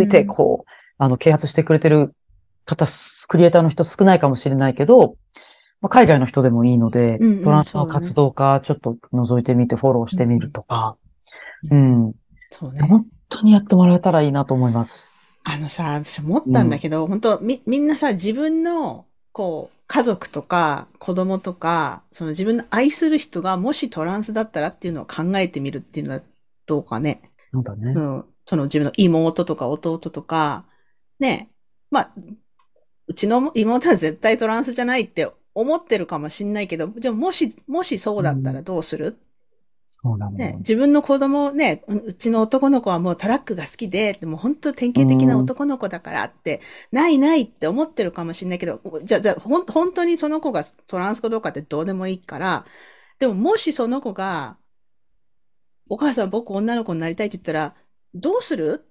[0.00, 2.14] いて、こう、うん、あの、啓発してくれてる
[2.64, 2.86] 方、
[3.26, 5.16] クリエイターの人少ないかもしれないけど、
[5.80, 10.96] まあ、海外の人でもいいので、うんうん、トランスの活動家、ちょっと覗いてみてフォローしてみるとか、
[11.70, 12.06] うん。
[12.06, 12.14] うん、
[12.50, 12.82] そうね。
[12.82, 15.08] 本当にやってもらえたらいいなと思います。
[15.44, 26.20] あのさ、私思ったんだけど、うん、本当み、みんなさ、自分の、こう、家族とか子供とか、その自分の愛する人がもしトランスだったらっていうのを考えてみるっていうのは
[26.66, 27.20] どうかね。
[27.52, 27.92] そうだね。
[27.92, 30.64] その、その自分の妹とか弟とか、
[31.18, 31.50] ね、
[31.90, 32.10] まあ、
[33.08, 35.28] うちの妹は絶対トランスじゃないって
[35.60, 39.16] 思ってるかもしんないけど、じゃあもし、もしそうだったらどうする、うん
[40.02, 40.54] そうだね。
[40.60, 52.64] 自分の子供ね、うちの男の子はもうトラックが好きで、でも本当典型的な男の子だからって、ないないって思ってるかもしれないけど、じゃあ、じゃあ、本当にその子がトランスかどうかってどうでもいいから、
[53.18, 54.56] でももしその子が、
[55.90, 57.74] お母さん僕女の子になりたいって言ったら、
[58.14, 58.86] どうする？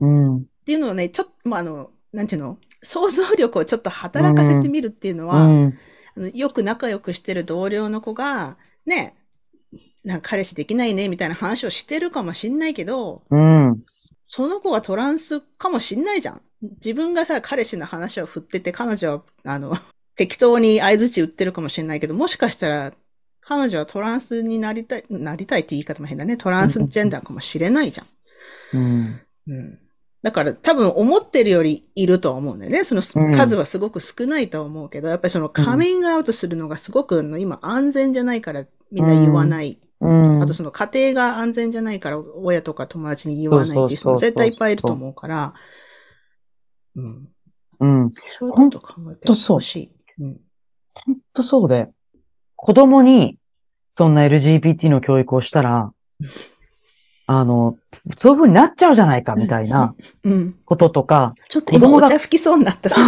[0.00, 0.38] うん。
[0.38, 2.58] っていうのをね、ちょっと、まあ、あの、なんていうの？
[2.82, 5.78] 想像力をちょっと働かせてみるっていうのは、うんうん、
[6.34, 8.56] よく仲良くしてる同僚の子が、
[8.86, 9.14] ね、
[10.04, 13.82] なんか彼氏できないねみたいな話をしてるかもしんないけど、うん。
[14.28, 16.42] その子がトランスかもしんないじゃん。
[16.60, 19.76] 自分がさ、彼氏の話を振ってて、彼女は、あの、
[20.16, 22.92] 適当に合図値売ってるかもしれないけど、もしかしたら、
[23.40, 26.36] 彼女はトランスになりたい、なりたいって言い方も変だね。
[26.36, 28.06] トランスジェンダーかもしれないじゃん。
[28.78, 29.20] うん。
[29.46, 29.78] うん。
[30.22, 32.84] だから多分思ってるよりいるとは思うんだよね。
[32.84, 45.54] その数はすごく少ないとは思うけど、やっぱりそのカミングアウトするのがすごく今安全じゃないからみんな言わないうん、あとその家庭が安全じゃないから親とか友達に言わないっていう人も絶対いっぱいいると思うから、
[46.94, 47.28] うん。
[47.80, 48.12] うん。
[48.38, 49.90] そういうこと考えてほしい。
[50.20, 50.40] うん。
[50.94, 51.88] 本当そうで、
[52.54, 53.38] 子供に
[53.94, 55.92] そんな LGBT の教育をしたら、
[57.26, 57.76] あの、
[58.16, 59.94] そういう風になっちゃうじゃないかみたいな
[60.64, 62.90] こととか、うん、ちょっと今お茶吹きそうになった。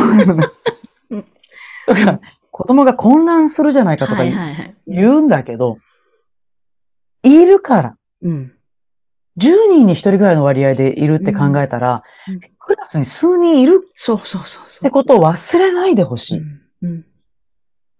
[2.51, 4.23] 子供が混乱するじゃないかとか
[4.87, 5.79] 言うんだけど、
[7.23, 7.97] いるから。
[8.23, 8.53] うん。
[9.39, 13.81] 10人に1人ぐらいの割合でいるって考えたら、うん、クラスに数人いる。
[13.95, 14.87] そうそうそうそう。
[14.87, 16.39] ってことを忘れないでほしい。
[16.39, 16.61] うん。
[16.83, 17.07] うん、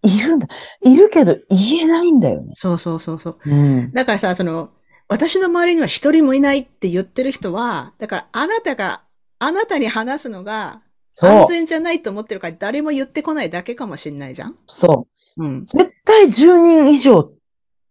[0.03, 0.49] いるんだ。
[0.83, 2.53] いるけど言えないんだよね。
[2.55, 3.39] そうそうそうそう。
[3.47, 4.71] うん、だからさ、その、
[5.11, 9.03] 私の周りには一人もいないって言ってる人は、だからあなたが、
[9.41, 10.83] あなたに話すのが
[11.21, 15.45] 安全じゃないと思ってるから誰も言ってこないだけかもしんないじゃんそう。
[15.45, 15.67] うん。
[15.67, 17.29] 絶対10人以上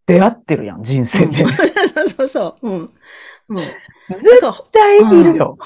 [0.05, 1.43] 出会ってるやん、人生で。
[1.93, 2.69] そうそうそう。
[2.69, 2.93] うん。
[3.49, 3.57] うん。
[3.57, 5.57] 絶対いるよ。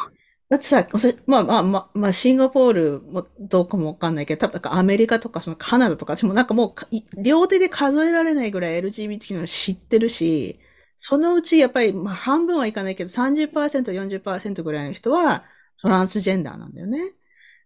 [0.49, 0.87] だってさ、
[1.27, 10.59] まあまあまあ、まあ、シンガポールもどうかもわかんないけど、多分アメリカとかそのカナダとか、私もなんかもう両手で数えられないぐらい LGBT の知ってるし、
[10.95, 15.43] そのうちやっぱり、まあ半分はいかないけど30%、40%ぐらいの人は
[15.81, 17.11] トランスジェンダーなんだよね。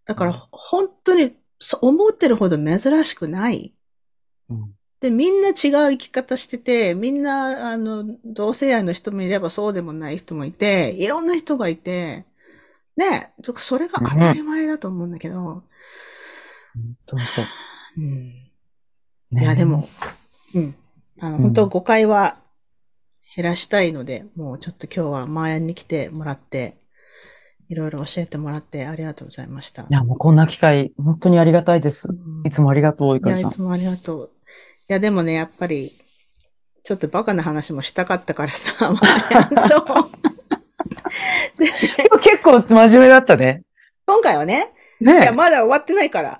[0.05, 1.35] だから本当に
[1.81, 3.73] 思ってるほど珍しくない。
[4.49, 5.53] うんで、みんな違う
[5.91, 12.25] 生き方してて、みんな、あの、同性愛の人もいればそうでもない人もいて、いろんな人がいて、
[12.95, 15.37] ね、それが当たり前だと思うんだけど。
[15.43, 15.63] 本
[17.05, 17.45] 当そう。
[17.97, 18.01] う
[19.35, 19.39] ん。
[19.39, 19.87] いや、でも、
[20.55, 20.75] うん。
[21.19, 22.39] あの、本当誤解は
[23.37, 26.75] 減らしたいので、もうちょっと今日はマーヤンに来てもらって、
[27.69, 29.83] いろいろ教えてもらってありがとうございました。
[29.83, 32.07] いや、もうこんな機会、本当にありがたいです。
[32.09, 33.49] うん、いつもありがとう、いかりさん。
[33.51, 34.31] いつもありがとう。
[34.89, 35.91] いや、でもね、やっぱり、
[36.81, 40.09] ちょっとバカな話もしたかったからさ、 まあ、やっと
[42.19, 43.61] 結構真面目だったね。
[44.07, 44.73] 今回はね。
[44.99, 46.39] ねいや、まだ終わってないから。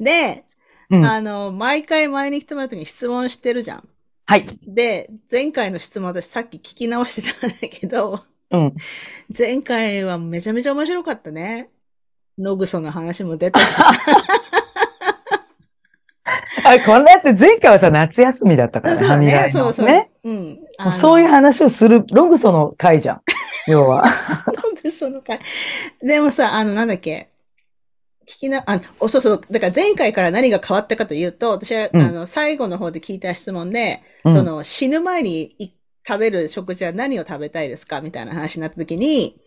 [0.00, 0.44] で、
[0.90, 3.88] うん、あの、毎回前に来てもらうときに質問してるじゃん。
[4.30, 4.46] はい。
[4.62, 8.20] で、前回の質問私さっき聞き直してたんだけど、
[8.50, 8.74] うん。
[9.36, 11.70] 前回はめちゃめちゃ面白かったね。
[12.38, 13.84] ノグソの話も出たしさ。
[16.66, 19.48] あ、こんなって前回はさ、夏休みだったから、そうね。
[19.50, 19.86] そうそう。
[19.86, 20.10] ね。
[20.22, 20.58] うん。
[20.92, 23.22] そういう話をする、ログソの回じゃん。
[23.66, 24.44] 要は。
[24.62, 25.40] ログソの回。
[26.02, 27.30] でもさ、あの、なんだっけ？
[28.28, 29.40] 聞きな、あ、そうそう。
[29.50, 35.74] だから前回から何が変わったかというと、私は、うん、あの、最後の方で聞いた質問で、うん、その、死ぬ前に
[36.06, 39.40] 食べる食事は何を食べたいですかみたいな話になった時に、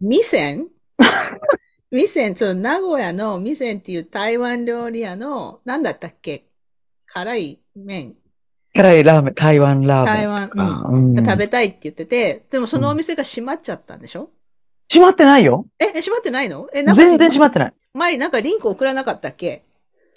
[0.00, 0.66] 味仙？
[1.92, 6.46] 味仙、ちょっと名古屋の味仙っていう台湾料理屋の、なんだったっけ？
[7.06, 8.16] 辛い麺。
[8.74, 10.14] 辛いラーメン、台湾ラーメン。
[10.14, 14.30] 台湾、うん、うん、食べたいって言ってて、でもそのお店が閉まっちゃったんでしょ、
[14.92, 15.66] 閉まってないよ。
[15.78, 16.68] え、閉まってないの？
[16.74, 17.74] え、全然閉まってない。
[17.96, 19.64] 前なんかリンク送らなかったっけ？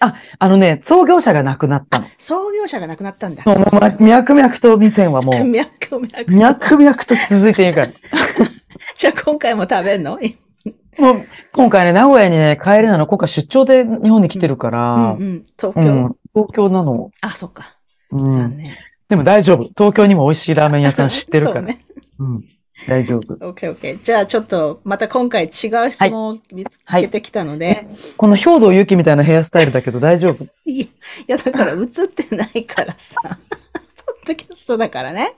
[0.01, 2.05] あ、あのね、創業者が亡くなったの。
[2.17, 3.43] 創業者が亡くなったんだ。
[3.45, 5.43] もう、ま、脈々と店はもう。
[5.43, 6.07] 脈々。
[6.27, 7.87] 脈々と続いているから。
[8.95, 10.17] じゃあ今回も食べんの？
[10.99, 13.07] もう、今回ね、名古屋にね、帰れなの。
[13.07, 14.93] 今回出張で日本に来てるから。
[14.93, 17.11] うん、うん、東京、うん、東京なの。
[17.21, 17.75] あ、そっか。
[18.11, 18.73] うん、残念。
[19.09, 19.69] でも大丈夫。
[19.77, 21.61] 東京にも美味しいラーメン屋さん知ってるから。
[21.63, 21.79] ね、
[22.19, 22.45] うん。
[22.87, 23.35] 大丈夫。
[23.35, 23.99] OK, OK.
[24.03, 25.51] じゃあちょっと、また今回違う
[25.91, 27.65] 質問を見つけてきたので。
[27.65, 30.45] はいはいこの兵道ゆきみたいなヘアスタイルだけど大丈夫？
[30.69, 30.87] い
[31.27, 33.15] や、だから映ってないからさ。
[33.21, 35.33] ポッドキャストだからね。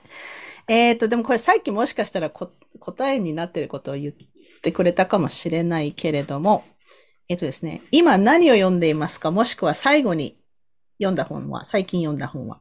[0.68, 4.14] えっ、ー、と、でもこれさっきもしかしたら答えになってることを言っ
[4.62, 6.64] てくれたかもしれないけれども、
[7.28, 9.30] えっ、ー、とですね、今何を読んでいますか？
[9.30, 10.38] もしくは最後に
[10.98, 12.60] 読んだ本は、最近読んだ本は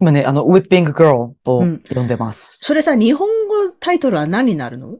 [0.00, 3.28] 今ね、あの、ウィッピング・ガールを読んでます、うん、それさ、日本
[3.68, 4.98] 語タイトルは何になるの？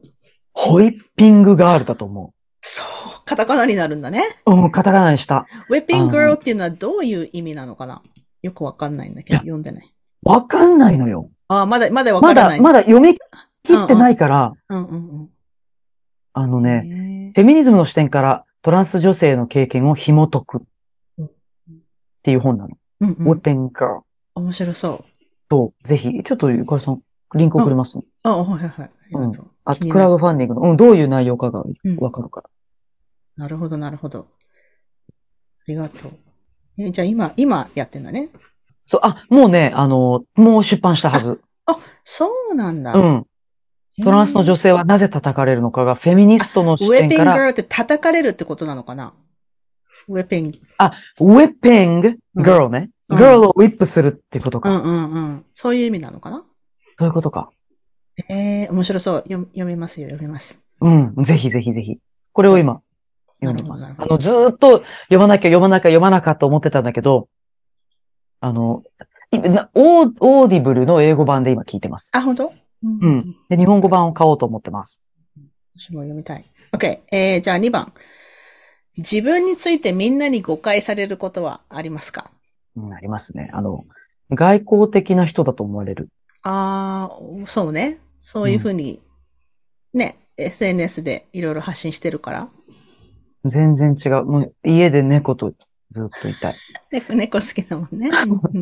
[0.53, 2.33] ホイッピング・ガールだと思う。
[2.61, 3.21] そう。
[3.25, 4.23] カタカナになるんだね。
[4.45, 5.47] うん、カタカナにした。
[5.69, 8.01] ウィッピング・ガールっていうのはどういう意味なのかな？
[8.41, 9.93] よくわかんないんだけど、読んでない。
[10.23, 11.29] わかんないのよ。
[11.47, 12.61] ああ、まだ、まだわからない。
[12.61, 13.17] まだ、まだ読み
[13.63, 15.29] 切ってないから、うんうんうん、
[16.33, 20.61] あのね、フェミニズムの視点からトランス女性の経験を紐解く
[21.21, 21.27] っ
[22.23, 22.77] ていう本なの。
[23.01, 24.01] うんうん、ウィッピング・ガール。
[24.35, 25.05] 面白そう。
[25.51, 27.01] そう、ぜひ、ちょっとゆかりさん、
[27.35, 28.03] リンク送りますね。
[28.23, 28.91] あ、はいはい。
[29.11, 29.31] うん。
[29.65, 31.63] あ、クラウドファンディングの、うん、どういう内容かが
[31.99, 32.49] わかるから、
[33.37, 33.43] うん。
[33.43, 34.27] なるほど、なるほど。
[35.09, 35.13] あ
[35.67, 36.11] りがとう。
[36.77, 38.29] え、じゃあ今、今やってんだね？
[38.85, 41.41] そう、あ、もうね、あの、もう出版したはず。
[41.65, 42.93] あ、そうなんだ。
[42.93, 43.25] うん。
[44.03, 47.33] トランスの女性はなぜ叩かれるのかが、フェミニストの視点から。
[47.33, 49.13] ウェピングって叩かれるってことなのかな？
[50.07, 50.59] ウェピング。
[50.77, 52.89] あ、ウェピング、グールね。
[53.07, 54.69] グールをウィップするってことか。
[54.69, 55.45] うんうんうん。
[55.53, 56.43] そういう意味なのかな？
[56.97, 57.51] そういうことか。
[58.29, 59.23] ええー、面白そう。
[59.27, 60.59] 読読めますよ、読めます。
[60.81, 61.13] うん。
[61.23, 61.97] ぜひぜひぜひ。
[62.31, 62.81] これを今、
[63.41, 63.85] 読んでます。
[63.85, 67.27] あの、ずっと読まなきゃ読まなきゃ読まなきゃと思ってたんだけど、
[68.39, 68.83] あの、
[69.33, 72.11] オー Audible の英語版で今聞いてます。
[72.13, 72.53] あ、本当？
[72.83, 73.35] うん、うん。
[73.49, 75.01] で、日本語版を買おうと思ってます。
[75.77, 76.45] 私も読みたい。
[76.71, 77.01] OK。
[77.11, 77.91] えー、じゃあ2番。
[78.97, 82.31] 自分についてみんなに誤解されることはありますか？
[82.77, 83.49] うん、ありますね。
[83.51, 83.83] あの、
[84.29, 86.09] 外交的な人だと思われる。
[86.47, 87.97] ああ、そうね。
[88.17, 89.01] そういうふうに、
[89.93, 92.49] うん、ね、SNS でいろいろ発信してるから。
[93.45, 94.25] 全然違う。
[94.25, 95.55] もう家で猫とず
[96.05, 96.55] っといたい。
[96.91, 98.11] 猫、猫好きだもんね。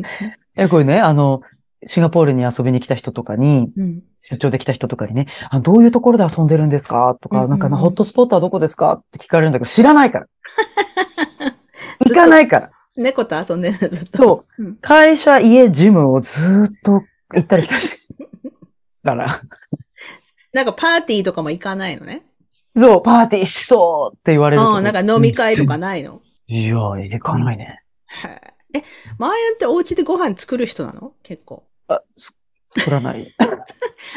[0.56, 1.42] え、これね、あの、
[1.86, 7.18] シンガポールに遊びに来た人とかに、うん、出張で来た人とかにね、あどういうところで遊んでるんですか？
[7.20, 8.94] とか、うんうん、なんかホットスポットはどこですか？
[8.94, 10.26] って聞かれるんだけど、知らないから。
[12.06, 12.70] 行かないから。
[12.96, 14.18] 猫と遊んでるずっと。
[14.18, 14.64] そう。
[14.64, 17.02] うん、会社、家、ジムをずっと
[17.34, 17.84] 行ったり来たり。
[19.02, 19.42] だから。
[20.52, 22.22] なんかパーティーとかも行かないのね。
[22.76, 24.62] そう、パーティーしそうって言われる。
[24.62, 27.82] うん、なんか飲み会とかないのいや、行かないね。
[28.74, 28.82] え、
[29.18, 31.12] マーヤンってお家でご飯作る人なの？
[31.22, 31.64] 結構。
[31.88, 32.02] あ、
[32.70, 33.26] 作らない。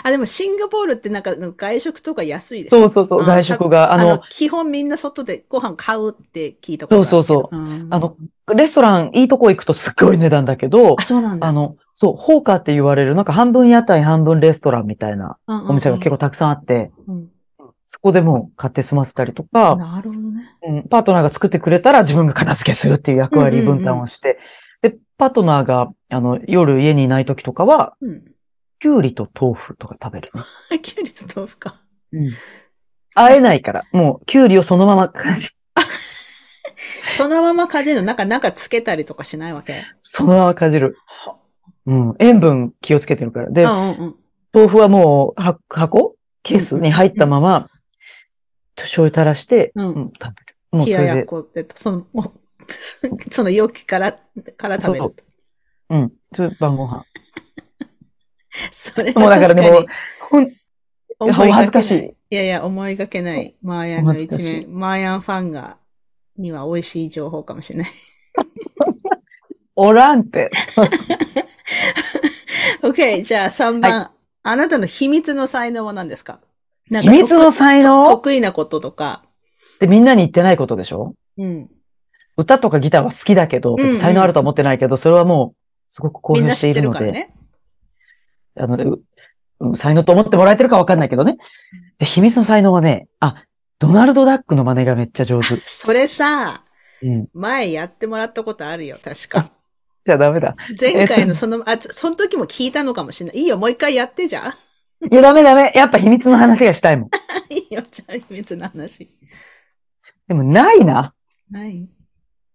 [0.03, 2.79] あ、でもシンガポールってなんか外食とか安いでしょ？
[2.79, 3.93] そうそうそう、外食が。
[3.93, 7.05] あの基本みんな外でご飯買うって聞いたことある。
[7.05, 7.55] そうそうそう。
[7.55, 8.15] うん、あの、
[8.55, 11.47] レストランいいとこ行くとすっごい値段だけど、あ、そうなんだ。
[11.47, 17.29] あの、そう、ホーカーって言われる、なんか半分屋台半分レストランみたいなお店が結構たくさんあって、うん、
[17.87, 20.43] そこでも買って済ませたりとか、なるほどね。
[20.67, 24.37] うん、パートナーが作ってくれたら自分が片付けするっていう役割分担をして、
[24.81, 28.23] で、パートナーが、あの、夜家にいない時とかは、うん
[28.79, 30.29] きゅうりと豆腐とか食べる
[30.69, 30.79] ね。
[30.79, 31.77] きゅうりと豆腐か。
[32.13, 32.29] うん。
[33.15, 35.49] 会えないから、もう、きゅうりをそのままかじ。
[37.15, 38.03] そのままかじるの？
[38.03, 39.83] なんか、なんかつけたりとかしないわけ？
[40.03, 40.95] そのままかじる。
[41.87, 42.15] うん。
[42.19, 43.49] 塩分気をつけてるから。
[43.49, 44.15] で、うんうん、
[44.53, 46.15] 豆腐はもう、は、箱？
[46.43, 46.79] ケース？
[46.79, 47.69] に入ったまま、うんうん、
[48.75, 50.55] 醤油垂らして、うん、うん、食べる。
[50.71, 50.97] もうそれで。
[50.97, 52.23] 冷ややっこって、その、も
[53.03, 54.19] うその容器から、
[54.57, 54.99] から食べる。
[54.99, 55.15] そう
[55.89, 56.13] うん。
[56.35, 57.05] それ晩ご飯。
[58.71, 59.85] それもうだからでも、
[60.19, 62.13] ほん、恥ずかしい。
[62.29, 63.55] いやいや、思いがけない。
[63.61, 64.65] マーヤンの一面。
[64.67, 65.77] マーヤンファンが、
[66.37, 67.89] には美味しい情報かもしれない。
[69.75, 70.51] おらんって。
[72.89, 74.09] OK、じゃあ3番、はい。
[74.43, 76.39] あなたの秘密の才能は何ですか？
[76.89, 78.05] 秘密の才能？
[78.05, 79.23] 得意なこととか。
[79.79, 81.15] で、みんなに言ってないことでしょ？
[81.37, 81.69] うん。
[82.37, 85.57] 歌とかギターは好きだけど、才能あるとは思ってないけど、それはもう、
[85.91, 87.11] すごく興奮しているので。
[87.11, 87.33] ね。
[88.55, 88.97] あの、
[89.75, 91.37] 才能と思ってもらえてるかわかんないけどね。
[91.97, 93.43] で、秘密の才能はね、あ、
[93.79, 95.57] ドナルド・ダックの真似がめっちゃ上手。
[95.65, 96.63] それさ、
[97.01, 99.51] うん、前やってもらったことあるよ、確か。
[100.07, 100.53] じゃあダメだ。
[100.79, 103.39] 前回のその、あ、その時も聞いたのかもしれない。
[103.39, 104.55] いいよ、もう一回やってじゃ
[105.01, 105.05] ん。
[105.11, 105.73] いや、ダメダメ。
[105.75, 107.09] やっぱ秘密の話がしたいもん。
[107.53, 109.11] いいよ、じゃあ秘密の話。
[110.29, 111.13] でも、ないな。
[111.51, 111.89] ない？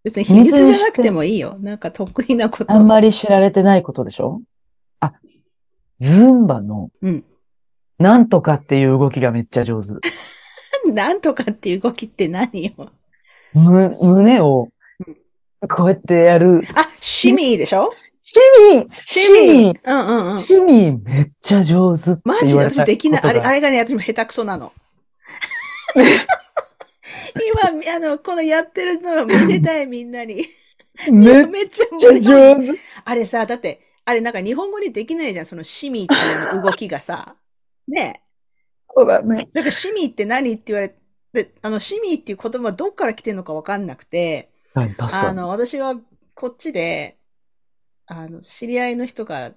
[0.03, 1.59] 別に秘密じゃなくてもいいよ。
[1.61, 2.73] なんか得意なこと。
[2.73, 4.41] あんまり知られてないことでしょ？
[5.01, 5.13] あ、
[6.01, 7.25] ズンバの、うん。
[7.99, 9.93] なんとかっていう動きがめっちゃ上手。
[10.91, 12.91] なんとかっていう動きって何よ。
[13.53, 14.71] む、胸を、
[15.69, 16.63] こうやってやる。
[16.75, 17.93] あ、シミーでしょ？
[18.25, 18.39] シ
[18.71, 20.41] ミシミーうんうんうん。
[20.41, 23.23] シミめっちゃ上手ってマジで私できない。
[23.23, 24.73] あれ、あれがね、私も下手くそなの。
[25.95, 26.05] 今、
[27.97, 30.47] あの、このやってるのを見せたい、みんなに。
[31.11, 31.87] めめっちゃ
[32.21, 32.31] 上手。
[33.05, 37.35] あれさ、だって、あれなんか日本語にできないじゃん、そのシミっていう動きがさ。
[37.89, 38.23] ね
[38.95, 39.49] そうだね。
[39.53, 40.95] なんかシミって何って言われ
[41.33, 45.29] て、あの、シミっていう言葉はどっから来てるのかわかんなくて、はい、確かに。
[45.29, 45.97] あの、私は
[46.35, 47.19] こっちで、
[48.07, 49.53] あの、知り合いの人が、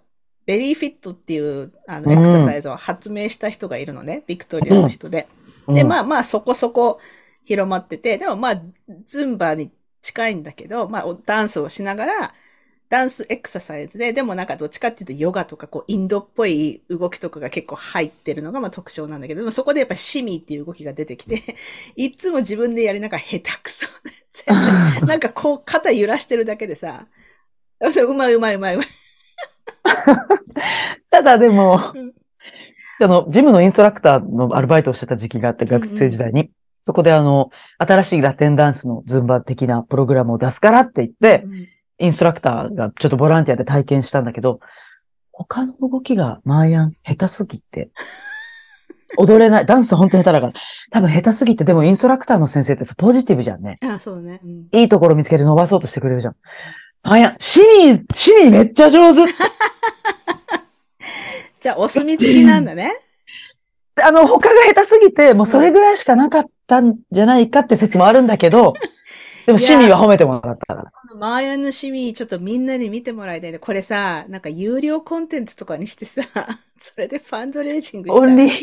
[0.45, 5.27] ベリーフィットっていう、あの、エクササイズを発明した人がいるのね、うん、ビクトリアの人で。
[5.67, 6.99] うん、で、まあまあ、そこそこ
[7.43, 8.61] 広まってて、でもまあ、
[9.05, 9.71] ズンバに
[10.01, 12.33] 近いんだけど、まあ、ダンスをしながら、
[12.89, 21.41] ダンスエクササイズで、でもなんかどっちかっていうとヨガとかこうインドっぽい動きとかが結構入ってるのがまあ特徴なんだけど、でもそこでやっぱシミっていう動きが出てきて、
[21.95, 23.87] いつも自分でやりながら下手くそ。
[24.33, 27.07] 全然、 なんかこう肩揺らしてるだけでさ、
[27.89, 28.87] そううまいうまいうまいうまい。
[31.09, 31.79] ただでも、
[32.99, 36.41] あの、ジムのインストラクターのアルバイトをしてた時期があって、学生時代に。
[36.41, 36.51] うんうん、
[36.83, 41.67] そこであの、新しいラテンダンスのズンバ的なプログラムを出すからって言って、うん
[41.99, 44.59] インストラクターがちょっとボランティアで体験したんだけど、
[45.31, 47.89] 他の動きがマーヤン下手すぎて、
[49.17, 49.65] 踊れない。
[49.65, 50.53] ダンス本当に下手だから。
[50.91, 53.77] 多分下手すぎて、でもインストラクターの先生ってさ、ポジティブじゃんね。
[53.81, 54.67] あそうね、うん。
[54.71, 56.35] いいところ見つけて伸ばそうとしてくれるじゃん。
[57.03, 59.21] マーヤン、シミー、シミーめっちゃ上手
[61.61, 62.93] じゃあ、お墨付きなんだね。
[64.03, 68.73] あの、他が下手すぎて、もうそれぐらいしかなかったんじゃないかって説もあるんだけど、
[69.45, 70.91] でも、シミーは褒めてもらったから。
[71.19, 73.59] ーヤンのシミー、ちょっとみんなに見てもらいたいね。
[73.59, 76.23] これさ、なんか有料コンテンツとかにしてさ、
[76.79, 78.61] それで fundraising した Only、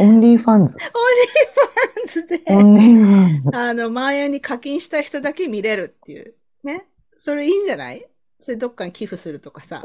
[0.00, 0.09] OnlyFans。
[0.09, 3.50] オンリーファンズで、 OnlyFans。
[3.56, 6.34] あの、マーヤンに課金した人だけ見れるっていう。
[6.64, 6.86] ね。
[7.16, 8.06] それいいんじゃない？
[8.40, 9.82] それどっかに寄付するとかさ。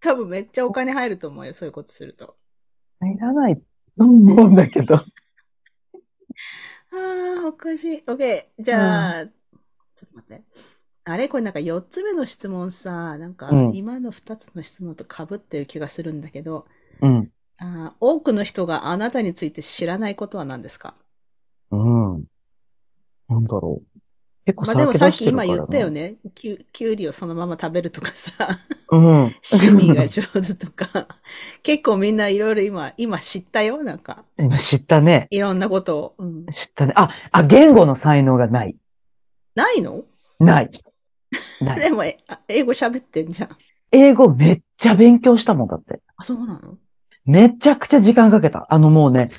[0.00, 2.36] 多分めっちゃお金入ると思うよ、そういうことすると。
[3.00, 3.62] 入らないと
[4.04, 4.94] 思うんだけど。
[4.94, 5.04] あ
[7.44, 8.02] あ、おかしい。
[8.06, 8.44] OK。
[8.58, 9.32] じゃあ、うん
[9.98, 10.44] ちょっと待って。
[11.04, 11.28] あれ？
[11.28, 16.66] これなんか4つ目の質問さ、なんか今の2つの質問と被ってる気がするんだけど、
[17.00, 20.94] うん、あ多くの人があなたについて知らないことは何ですか？
[21.72, 22.24] うん。
[23.28, 23.98] なんだろう。
[24.46, 26.16] 結構まあでもさっき今言ったよね。
[26.34, 28.32] きゅきゅうりをそのまま食べるとかさ、
[28.90, 29.00] うん、
[29.52, 31.06] 趣味が上手とか、
[31.62, 34.24] 結構みんないろいろ今、今知ったよ、なんか。
[34.38, 35.26] 今知ったね。
[35.30, 36.14] いろんなことを。
[36.16, 36.94] うん、知ったね。
[36.96, 38.74] あ、あ、言語の才能がない。
[39.58, 40.04] ないの？
[40.38, 40.70] ない。
[41.60, 41.80] ない。
[41.80, 42.04] でも、
[42.46, 43.48] 英語喋ってんじゃん。
[43.90, 46.00] 英語めっちゃ勉強したもんだって。
[46.16, 46.78] あ、そうなの？
[47.24, 48.66] めちゃくちゃ時間かけた。
[48.70, 49.30] あのもうね、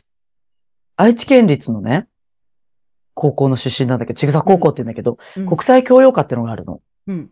[0.98, 2.08] 愛知県立のね、
[3.14, 6.82] 高校の出身なんだけど、ちぐさ高校って言うんだけど、うん、国際教養科ってのがあるの。
[7.08, 7.30] うん。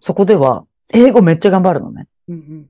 [0.00, 2.08] そこでは、英語めっちゃ頑張るのね。
[2.28, 2.66] うんうん、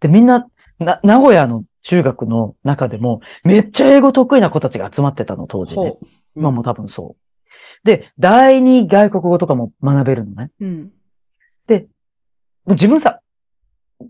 [0.00, 0.46] で、みんな、
[0.78, 5.94] な、名古屋の中学の中でも、めっちゃ英語得意な子たちが集まってたの、当時ね。
[6.36, 7.22] 今も多分そう。
[7.84, 10.50] で、第二外国語とかも学べるのね。
[10.60, 10.90] うん。
[11.66, 11.86] で、
[12.66, 13.20] 自分さ、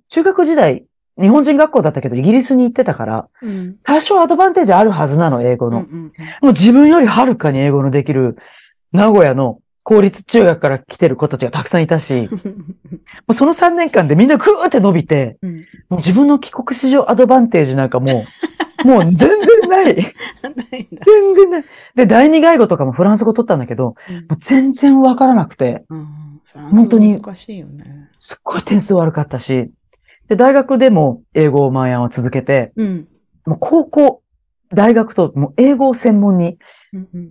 [0.08, 0.84] 中学時代、
[1.20, 5.78] 日本人学校だったけど、イギリスに行ってたから、うん、多少アドバンテージあるはずなの、英語の。
[5.78, 6.04] うんうん、
[6.42, 8.36] もう自分よりはるかに英語のできる、
[8.92, 12.28] 名古屋の公立中学から来てる子たちがたくさんいたし、
[13.26, 18.24] もうその3年間でみんなグーって伸びて、うん、もう自分の帰国史上アドバンテージなんかも
[18.84, 19.38] う、もう全然
[19.70, 19.94] ない。
[19.94, 21.64] 全然ない。
[21.94, 28.10] で、第二外語とかもフランス語取ったんだけど、うん、もう全然わからなくて、うん、本当に、難しいよね。
[28.18, 29.70] すっごい点数悪かったし、
[30.28, 33.08] で、大学でも英語をマーヤンは続けて、うん、
[33.46, 34.22] もう高校、
[34.72, 36.58] 大学ともう英語を専門に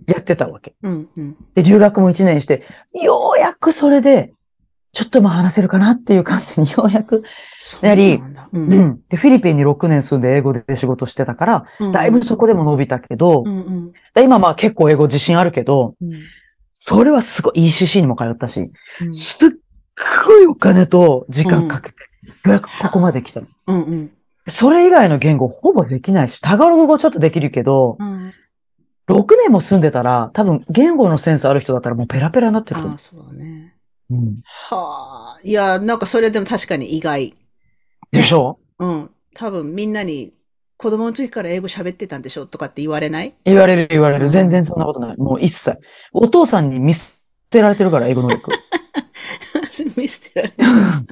[0.06, 0.74] やってたわけ。
[0.82, 4.32] うんうん、で、留学も1年して、ようやくそれで
[4.92, 7.22] ちょっとも話せるかなっていう感じにようやく
[7.80, 8.20] なり、
[8.52, 16.22] うん、うん、で、フィリピンに6年住んで英語で仕事してたから、うん、だいぶそこでも伸びたけど、うんうん、今まあ結構英語自信あるけど、うん、
[16.74, 18.70] それはすごい ECC にも通ったし、
[19.12, 19.50] すっ
[20.26, 21.96] ごいお金と時間かけて、
[22.26, 23.46] ようやくここまで来たの。
[23.68, 24.10] うんうん、
[24.48, 27.96] それ以外の言語ほぼできないし、タガログ語ちょっとできるけど、
[29.08, 32.96] 6年も住んでたら、多分言語のセンスある人だったらもうペラペラになってると思う。
[32.96, 33.74] あそうだね。
[34.10, 35.40] うん、はあ。
[35.42, 37.34] いや、なんかそれでも確かに意外。
[38.10, 38.58] でしょ？
[38.78, 39.10] うん。
[39.34, 40.32] 多分みんなに
[40.76, 43.34] 子供の時から英語喋ってたんでしょとかって言われない？
[43.44, 44.28] 言われる言われる。
[44.28, 45.16] 全然そんなことない。
[45.16, 45.78] もう一切。
[46.12, 47.12] お父さんに見捨
[47.50, 48.50] てられてるから、英語能力。
[49.96, 51.06] 見捨てられる。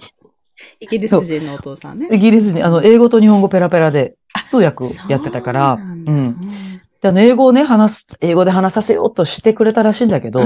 [0.81, 2.09] イギリス人のお父さんね。
[2.11, 4.17] イギリス人、あの、英語と日本語ペラペラで
[4.49, 6.81] 通訳やってたから、うん。
[7.01, 10.43] で、あの、英語をね、話す、英語で話させようとしてくれたらしいんだけど、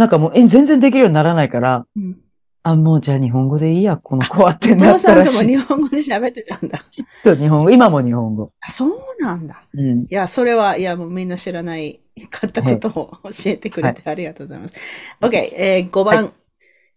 [0.00, 2.16] なんかもう、え、全然できるようにならないから、うん、
[2.62, 5.30] あ、もうじゃあ日本語でいいや、この子はってなったらしい。
[5.30, 6.82] お父さんとも日本語で喋ってたんだ。
[7.22, 8.50] そう、日本語、今も日本語。
[8.62, 9.62] あ、そうなんだ。
[9.74, 10.04] うん。
[10.04, 12.00] いや、それは、いや、もうみんな知らない
[12.30, 14.74] かったことを教えてくれてありがとうございます。
[15.20, 16.32] はい、OK、えー、5番、はい、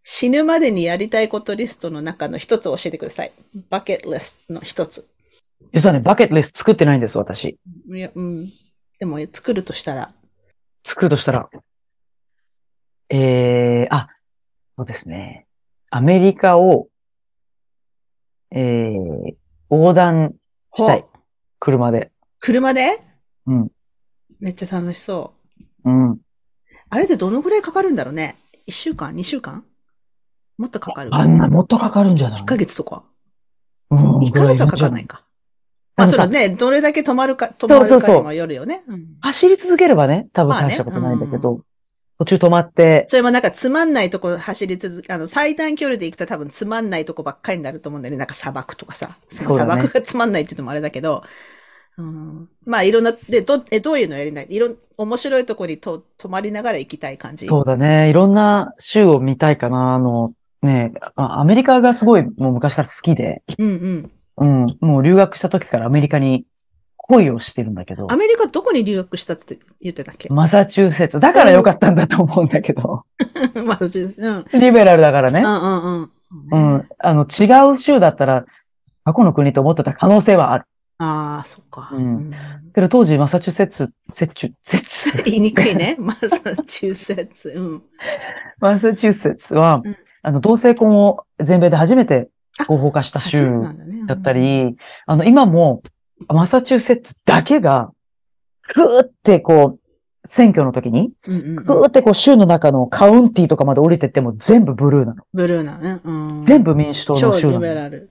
[0.02, 3.34] 死ぬまでにやりたいことリストの中の一つを教えてください。
[3.70, 5.06] バケットリストの一つ。
[5.74, 7.58] 実はね、バケットリスト作ってないんです、私。
[7.94, 8.50] いや、うん。
[8.98, 10.14] でも、作るとしたら。
[10.86, 11.50] 作るとしたら。
[13.16, 14.10] えー、あ、
[14.76, 15.46] そうですね。
[15.92, 16.88] アメリカを、
[18.50, 19.36] えー、
[19.70, 20.34] 横断
[20.76, 21.06] したい。
[21.60, 22.12] 車で。
[22.40, 23.00] 車で？
[23.46, 23.72] うん。
[24.40, 25.36] めっちゃ楽しそ
[25.86, 25.92] う。
[25.92, 26.18] うん。
[26.90, 28.36] あれでどのぐらいかかるんだろうね？
[28.66, 29.16] 一週間？
[29.16, 29.64] 二週間？
[30.58, 31.14] もっとかかる？
[31.14, 33.04] あんな、もっとかかるんじゃない ?1 ヶ月とか？
[33.92, 34.20] うん。
[34.22, 35.24] 1ヶ月はかかんないか。
[35.96, 38.78] まあ、そのね、どれだけ止まるか、止まるかにもよるよね。
[38.78, 41.64] そうそうそう走り続ければね、多分大したことないんだけど、まあねうん、
[42.24, 43.04] 途中止まって。
[43.08, 48.18] それもなんかつまんないとこ走り続け、あの、最短距離で行くと多分つまんないとこばっかりになると思うんだよね。
[48.18, 49.10] なんか砂漠とかさ。
[49.28, 51.24] 砂漠がつまんないって言うのもあれだけど、
[51.98, 57.48] うん、まあいろんな、で、ど、え、どういうのやりないいろん、面白いとこにと泊まりながら行きたい感じ？
[57.48, 58.10] そうだね。
[58.10, 59.94] いろんな州を見たいかな。
[59.94, 60.34] あの、
[60.64, 63.44] ねアメリカがすごいもう昔から好きで。
[63.60, 64.68] うんうん。
[64.68, 64.78] うん。
[64.80, 66.46] もう留学した時からアメリカに
[67.06, 68.10] 恋をしてるんだけど。
[68.12, 70.30] アメリカどこに留学したって言ってたっけ？
[70.30, 71.20] マサチューセッツ。
[71.20, 73.04] だからよかったんだと思うんだけど。
[73.66, 74.56] マサチューセッツ。
[74.56, 74.62] うん。
[74.62, 75.42] リベラルだからね。
[75.42, 76.02] うんうんうん。
[76.04, 76.10] うね、
[76.52, 76.90] うん。
[77.00, 78.46] あの、違う州だったら、
[79.04, 80.66] 過去の国と思ってた可能性はある。
[81.00, 81.90] ああ、そっか。
[81.92, 82.32] うん。
[82.74, 85.24] けど当時、マサチューセッツ、セッチュ、セッツ？
[85.24, 85.98] 言いにくいね。
[86.00, 87.50] マサチューセッツ。
[87.50, 87.84] うん。
[88.60, 92.30] マサチューセッツは、うん、あの、同性婚を全米で初めて
[92.68, 93.52] 合法化した州
[94.08, 95.82] だったり、あの、今も、
[96.30, 97.92] マサチューセッツだけが、
[98.76, 99.80] ぐーってこう、
[100.26, 105.24] 選挙の時に、ぐーってこう州の中のカウンティとかまで降りてっても全部ブルーなの。
[105.34, 106.00] ブルーなね。
[106.04, 107.40] うん、全部民主党の州なの。
[107.40, 108.10] 超リベラル。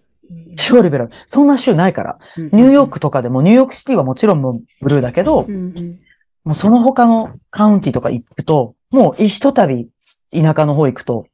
[0.57, 1.11] 超リベラル。
[1.27, 2.19] そんな州ないから。
[2.37, 5.99] ニューヨークとかでも、ニューヨークシティはもちろんもうブルーだけど、うんうん、
[6.45, 9.89] もうその他のカウンティとか行くと、もうひとたび
[10.31, 11.27] 田舎の方行くと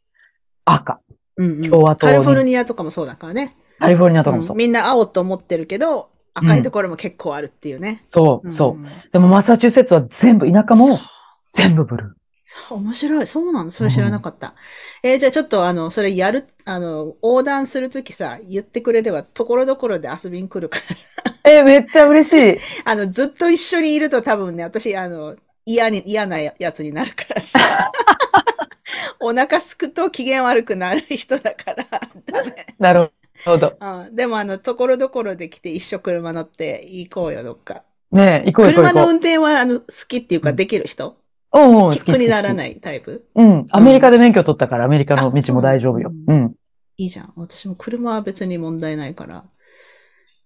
[0.65, 1.01] 赤。
[1.37, 3.57] うんうん、共和党カリフォルニアとかもそうだからね。
[3.79, 4.55] カリフォルニアとかもそう。
[4.55, 8.01] うん、みんな青と思ってるけど、赤いところも結構あるっていうね。
[8.03, 9.13] うん、そう、そう。
[9.13, 10.99] でもマサチューセッツは全部、田舎も
[11.53, 12.11] 全部ブルー。
[12.45, 13.27] そう、面白い。
[13.27, 14.55] そうなのそれ知らなかった。
[15.05, 20.79] うん、えー、じゃあちょっとあの、それやる、あの、横断するときさ、言ってくれれば、ところどころで遊びに来るか
[21.45, 21.53] ら。
[21.53, 22.59] えー、めっちゃ嬉しい。
[22.85, 25.37] あの、ずっと一緒にいると多分ね、私、あの、
[25.67, 27.93] 嫌に、嫌なやつになるからさ。
[29.21, 31.87] お腹すくと機嫌悪くなる人だから。
[32.79, 33.11] なる
[33.45, 33.77] ほど。
[33.81, 34.15] うん。
[34.15, 37.83] でもあの、ところどころで来て一緒車乗って行こうよ、どっか。
[38.11, 38.73] ねえ、行こうよ。
[38.73, 41.17] 車の運転はあの、好きっていうかできる人？
[41.53, 41.93] うんうん。
[41.93, 43.27] 苦にならないタイプ？
[43.35, 43.67] うん。
[43.71, 46.13] アメリカで免許取ったから、アメリカの道も大丈夫よ。
[46.27, 46.55] うん。
[46.97, 47.33] いいじゃん。
[47.37, 49.45] 私も車は別に問題ないから。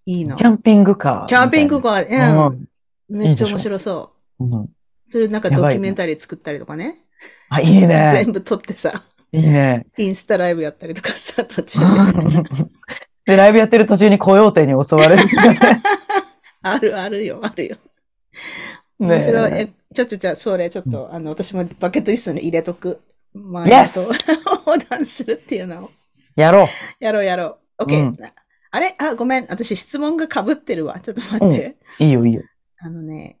[0.05, 0.35] いいな。
[0.35, 1.27] キャンピングカー。
[1.27, 2.67] キャンピングカー、うん。
[3.09, 4.45] めっちゃ面白そう。
[4.45, 4.69] うん。
[5.07, 7.05] それなんかドキュメンタリー作ったりとかね。
[7.49, 8.09] あ、いいね。
[8.23, 9.03] 全部撮ってさ。
[9.33, 9.87] いいね。
[9.97, 11.85] インスタライブやったりとかさ、途中で。
[13.25, 15.23] で、ライブやってる途中にコヨーテに襲われる。
[16.61, 17.77] あるあるよ、あるよ。
[18.99, 19.51] 面白い。
[19.53, 23.01] え、ちょっとじゃあ、それちょっと、あの、私もバケットリストに入れとく。
[23.33, 24.01] マイと
[24.67, 25.91] 横断するっていうのを。
[26.35, 26.67] やろう。
[26.99, 27.83] やろうやろう。
[27.85, 28.17] OK、うん。
[28.69, 28.95] あれ？
[28.99, 29.47] あ、ごめん。
[29.49, 30.99] 私質問が被ってるわ。
[30.99, 31.75] ちょっと待って。
[31.99, 32.43] うん、いいよ、いいよ。
[32.77, 33.37] あのね、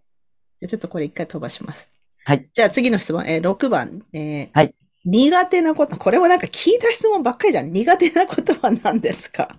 [0.59, 1.91] じゃちょっとこれ一回飛ばします。
[2.25, 2.49] はい。
[2.51, 4.03] じゃあ次の質問、えー、6番。
[4.13, 4.73] えー、はい。
[5.05, 7.71] 苦手なこと、これはなんか聞いた質問ばっかりじゃん。
[7.71, 9.49] 苦手なことは何ですか？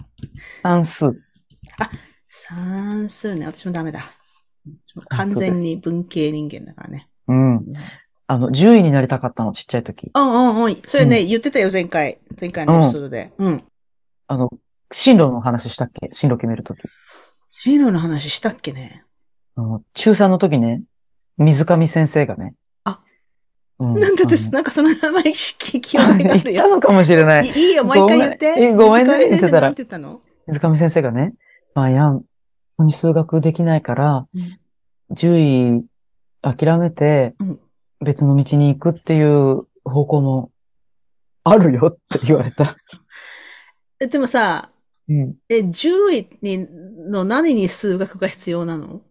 [0.63, 1.07] 算数。
[1.07, 1.13] あ、
[2.29, 3.47] 算数ね。
[3.47, 4.11] 私もダメだ。
[5.09, 7.09] 完全に文系人間だからね。
[7.29, 7.65] うん。
[8.27, 10.11] あの、10位になりたかったの、ちっちゃい時。
[10.15, 10.83] うんうんうん。
[10.87, 12.19] それね、うん、言ってたよ、前回。
[12.41, 13.33] 前回のエピソードで。
[13.37, 13.47] うん。
[13.49, 13.65] うん、
[14.29, 14.51] あの、
[14.91, 16.09] 進路の話したっけ？
[16.13, 16.79] 進路決めるとき。
[17.51, 19.05] 進路の話したっけね？
[19.57, 20.83] あの、中3の時ね、
[21.37, 22.55] 水上先生がね。
[23.89, 26.63] あ、うん、なんだです、なんかその名前聞き覚えがあるよ。
[26.63, 27.47] 言ったのかもしれない。
[27.49, 28.47] い いよ、もう一回言って。
[28.59, 29.75] え、ごめんね、言ってたら。
[30.47, 31.35] 水上先生がね、
[31.75, 32.25] まあ、やん、
[32.79, 34.59] に数学できないから、うん、
[35.15, 35.85] 10位
[36.43, 37.35] 諦めて、
[38.05, 40.51] 別の道に行くっていう方向も
[41.45, 42.77] あるよって言われた。
[44.07, 44.71] でもさ、
[45.09, 46.67] うん、え、10位に
[47.11, 49.03] の何に数学が必要なの？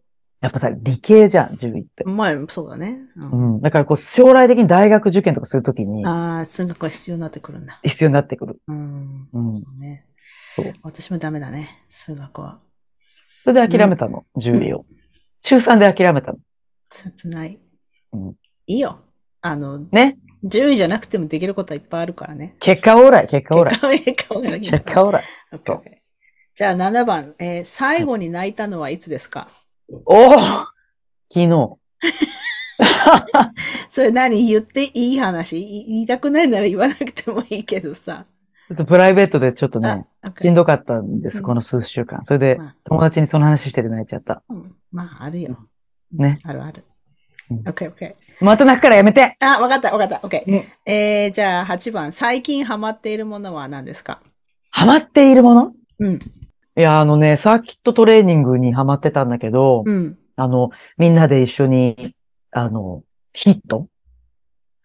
[0.44, 2.04] やっぱさ、理系じゃん、獣医って。
[2.04, 3.00] まあ、そうだね。
[3.16, 3.62] うん。
[3.62, 6.06] だからこう、将来的に大学受験とかするときに。
[6.06, 7.80] ああ、数学が必要になってくるんだ。
[7.82, 8.60] 必要になってくる。
[8.68, 9.30] うん。
[9.32, 9.54] うん。
[9.54, 10.06] そうね。
[10.58, 10.74] そう。
[10.84, 12.60] 私もダメだね、数学は。
[13.46, 14.86] それで諦めたの、獣医を。
[15.44, 16.40] 中3で諦めたの。
[16.90, 17.58] 切ない。
[18.12, 18.36] うん。
[18.68, 19.00] いいよ。
[19.40, 20.18] あの、ね。
[20.44, 22.58] 10位じゃなくてもできることはいっぱいあるからね。
[22.60, 24.02] 結果オーライ、結果オーライ。
[24.02, 24.62] 結果オーライ。
[24.62, 25.24] 結果オーライ。
[26.56, 29.50] じゃあ7番、えー、最後に泣いたのはいつですか、
[30.06, 30.32] おお
[31.32, 31.78] 昨日。
[33.90, 35.60] それ何言っていい話？
[35.88, 38.26] 言いたくないなら言わなくてもいいけどさ。
[38.70, 40.06] ちょっとプライベートでちょっとね、
[40.42, 42.24] しんどかったんです、この数週間。
[42.24, 44.42] それで、友達にその話してて泣いちゃった。
[44.50, 45.58] うん、まあ、あるよ。
[46.14, 46.40] ね。
[46.44, 46.86] あるある。
[47.66, 48.16] OK, OK.
[48.42, 50.16] また泣くからやめてあ、わかった、わかった。
[50.26, 50.44] OK。
[50.86, 52.14] えー、じゃあ8番。
[52.14, 54.22] 最近ハマっているものは何ですか？
[54.72, 55.74] ハマっているもの？
[56.00, 56.20] うん。
[56.76, 60.18] いや、あのね、サーキットトレーニングにハマってたんだけど、うん。
[60.36, 62.16] あの、みんなで一緒に、
[62.52, 63.88] あの、ヒット？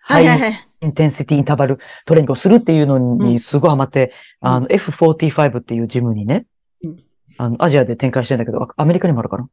[0.00, 0.68] はいはいはい。
[0.82, 4.12] インテンシティインターバルトレーニングをするっていうのにすごいハマって、
[4.42, 6.46] うん、あの、F45 っていうジムにね、
[6.84, 6.96] うん、
[7.38, 9.48] あの、アジアで展開してんだけど、アメリカにもあるかな？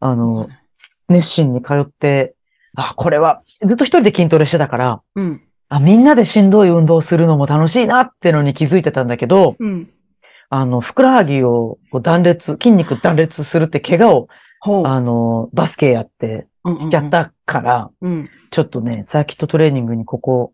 [0.00, 0.48] あの、
[1.08, 2.34] 熱心に通って、
[2.76, 9.90] あ、これは、ずっと一人で筋トレしてたから、うん、あ、みんなでしんどい運動するのも楽しいなってのに気づいてたんだけど、うん、
[10.54, 14.28] あの、ふくらはぎを断裂、筋肉断裂するって怪我
[14.66, 16.46] を、あの、バスケやって
[16.78, 20.52] しちゃったから、うん、ちょっとね、サーキットトレーニングにここ、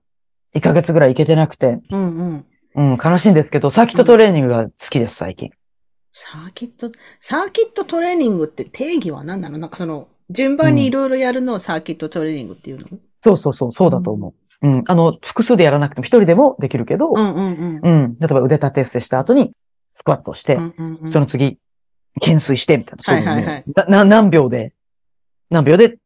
[0.55, 2.47] 1ヶ月ぐらい行けてなくて、うんうん。
[2.77, 5.51] うん、悲しいんですけど、サーキットトレーニングが好きです、最近。
[6.12, 9.59] サーキット、サーキットトレーニングって定義は何なの？
[9.59, 14.69] なんかその、順番にいろいろやるのをサーキットトレーニングっていうの、うん、そうそうそう、そうだと思う。
[14.69, 17.89] うん、あの、複数でやらなくても一人でもできるけど、うんうんうん。
[17.89, 18.19] うん。
[18.20, 19.53] 例えば腕立て伏せした後に、
[19.99, 21.59] スクワットして、うんうんうん、その次、
[22.20, 23.33] 懸垂してみたいな。
[23.33, 23.65] はいはいはい。
[23.89, 24.73] な、何秒で、
[25.51, 25.99] 何秒で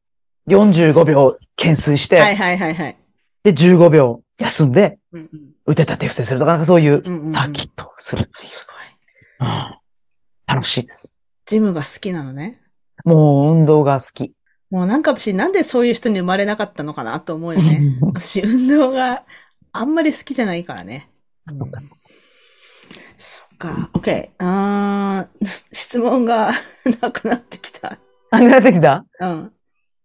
[0.48, 2.96] 45秒懸垂して、はいはいはいはい。
[3.44, 8.30] で、15秒休んで、うんうん、腕立て伏せするとか、なんかそういうサーキットをする。
[8.34, 8.66] す
[9.38, 9.48] ごい。
[9.48, 9.74] うん。
[10.46, 11.14] 楽しいです。
[11.44, 12.62] ジムが好きなのね。
[13.04, 14.32] もう運動が好き。
[14.70, 17.82] もうなんか私なんでそういう人に生まれなかったのかなと思うよね。
[18.00, 19.24] 私運動が
[19.72, 21.10] あんまり好きじゃないからね。
[21.46, 21.58] うん、
[23.22, 23.88] そっか。
[23.94, 24.30] OK。
[24.38, 25.28] あ
[25.72, 26.50] 質問が
[27.00, 27.98] なくなってきた。
[28.32, 29.04] なくなってきた？
[29.20, 29.52] うん。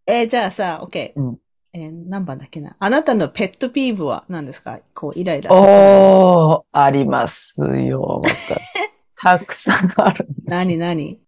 [0.06, 1.14] えー、じゃあさ、OK。
[1.16, 1.38] うん、
[1.74, 2.76] えー、何番だっけな？
[2.78, 4.78] あなたのペットピーブは何ですか？
[4.94, 5.68] こう、イライラさせる。
[5.74, 8.22] おー、ありますよ。
[9.20, 10.28] たくさんある。
[10.46, 11.20] 何何？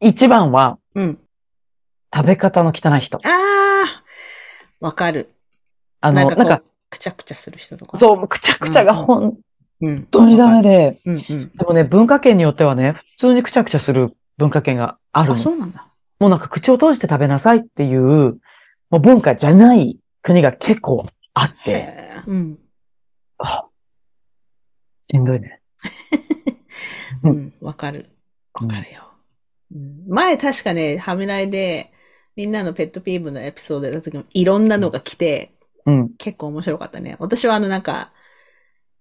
[0.00, 1.18] 一番は、うん。
[2.14, 3.18] 食べ方の汚い人。
[3.18, 4.02] ああ
[4.80, 5.34] わかる。
[6.00, 7.98] あの、なんか、くちゃくちゃする人とか。
[7.98, 9.36] そう、くちゃくちゃが本
[10.10, 15.34] 当にダメで、うんうん、でもね、文化圏によってはね、普通にくちゃくちゃする文化圏があるの。
[15.34, 15.86] あ、そうなんだ。
[16.18, 18.38] もうなんか口を閉じて食べなさいっていう、
[18.90, 22.10] もう文化じゃない国が結構あって。
[22.26, 22.58] うん。
[23.38, 23.66] あ、
[25.10, 25.60] しんどいね。
[27.22, 28.10] うん、わかる。
[28.54, 29.02] わかるよ。
[29.74, 31.92] うん、前確かね、ハミライで、
[32.34, 35.52] みんなのペットピーブのエピソードやった時もいろんなのが来て、
[35.86, 37.16] うん、結構面白かったね。
[37.18, 38.12] 私はあのなんか、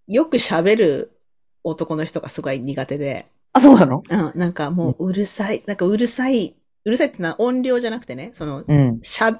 [0.07, 1.19] よく喋る
[1.63, 3.27] 男の人がすごい苦手で。
[3.53, 4.01] あ、そうなの？
[4.09, 9.39] うん、なんかもううるさい、なんかうるさい、うるさいってのは音量じゃなくてね、その、うん、しゃ、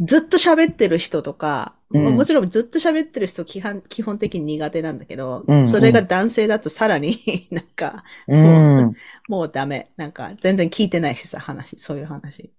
[0.00, 8.92] ずっと喋ってる人とか、うん、もちろんずっと喋ってる人基本基本的に苦手なんだけど、うんうん、それが男性だとさらに なんか、もう、うん、
[9.28, 9.92] もうダメ。
[9.96, 12.52] なんか全然聞いてないしさ、話、そういう話。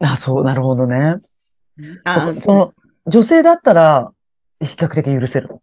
[0.00, 1.16] あ、そう、なるほどね。
[2.04, 2.74] あその、
[3.06, 4.12] 女性だったら、
[4.60, 5.48] 比較的許せる。
[5.52, 5.60] っ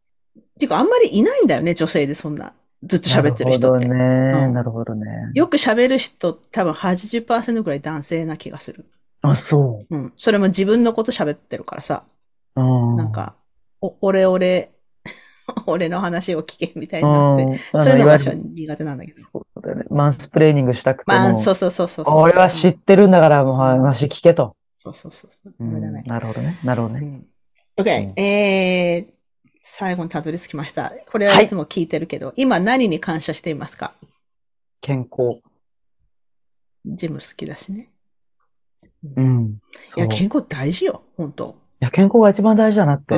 [0.59, 2.53] ていうか、あんまりいないんだよね、女性でそんな。
[2.83, 3.87] ずっと喋ってる人って。
[3.87, 4.03] なるほ
[4.39, 4.53] どね。
[4.53, 5.05] なるほどね。
[5.33, 8.85] よく喋る人、多分80%くらい男性な気がする。
[9.21, 9.95] あ、そう。
[9.95, 10.13] うん。
[10.17, 12.03] それも自分のこと喋ってるからさ。
[12.55, 12.95] うん。
[12.97, 13.35] なんか、
[13.81, 14.71] お、俺俺、
[15.65, 19.19] 俺の話を聞けみたいになって、そういうのが私は苦手なんだけど。
[19.19, 19.85] そうだよね。
[19.89, 21.17] マンスプレーニングしたくても。
[21.17, 24.55] まあ、そうそうそうそう俺は知ってるんだから、もう話聞けと。
[24.71, 25.53] そうそうそうそう。
[25.59, 26.01] ダメダメ。
[26.03, 26.57] なるほどね。
[26.63, 27.01] なるほどね。
[27.77, 29.18] うん、OK、うん、えー、
[29.61, 30.93] 最後にたどり着きました。
[31.09, 33.93] これはいつも聞いてるけど、はい、今何に感謝していますか？
[34.81, 35.41] 健康。
[36.85, 37.89] ジム好きだしね。
[39.15, 39.59] うん。
[39.97, 43.15] いや、健康大事よ、本当いや、健康が一番大事だなって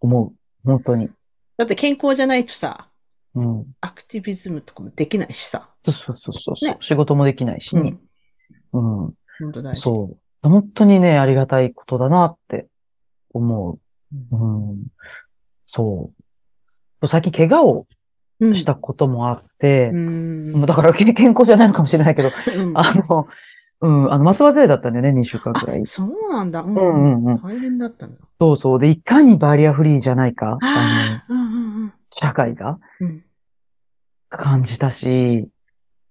[0.00, 0.32] 思う。
[0.66, 1.10] うん、本当に。
[1.56, 2.88] だって健康じゃないとさ、
[3.34, 5.70] うん、アクティビズムとかもできないしさ。
[5.84, 7.98] そうそうそうそう、ね、仕事もできないし、ね、
[8.72, 9.04] うん。
[9.04, 9.14] うん。
[9.38, 9.80] 本当大事。
[9.82, 10.48] そう。
[10.48, 12.66] 本当にね、ありがたいことだなって
[13.34, 13.78] 思う。
[14.32, 14.36] う
[14.72, 14.86] ん。
[15.72, 16.10] そ
[17.00, 17.08] う。
[17.08, 17.86] 最近怪我を
[18.54, 23.28] したこともあって、うん、だから健康じゃないのかもしれないけど、うん、あの、
[23.82, 25.86] うん、あの、松葉杖だったんだよね、2週間くらい。
[25.86, 26.62] そうなんだ。
[26.62, 28.20] うん、うんうん大変だったんだ。
[28.40, 28.78] そうそう。
[28.80, 33.24] で、いかにバリアフリーじゃないか、あの、うんうんうん、社会が、うん、
[34.28, 35.48] 感じたし、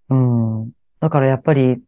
[0.10, 0.72] うん。
[1.02, 1.82] だからやっぱり、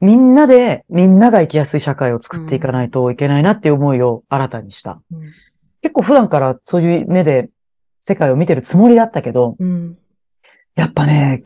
[0.00, 5.02] みんなで、みんなが生きやすい社会を作っていかないといけないなっていう思いを新たにした。
[5.12, 5.32] うん、
[5.82, 7.50] 結構普段からそういう目で
[8.00, 9.98] 世界を見てるつもりだったけど、うん、
[10.74, 11.42] やっぱね、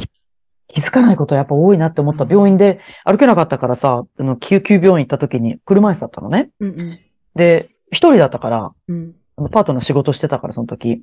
[0.69, 2.25] 気づかないことやっぱ多いなって思った。
[2.25, 6.51] 病院で歩けなかったからさ、あの救急病院行った時に車椅子だったのね。
[6.61, 7.01] うんうん、
[7.35, 9.15] で、一人だったから、うん、
[9.51, 11.03] パートナー仕事してたからその時、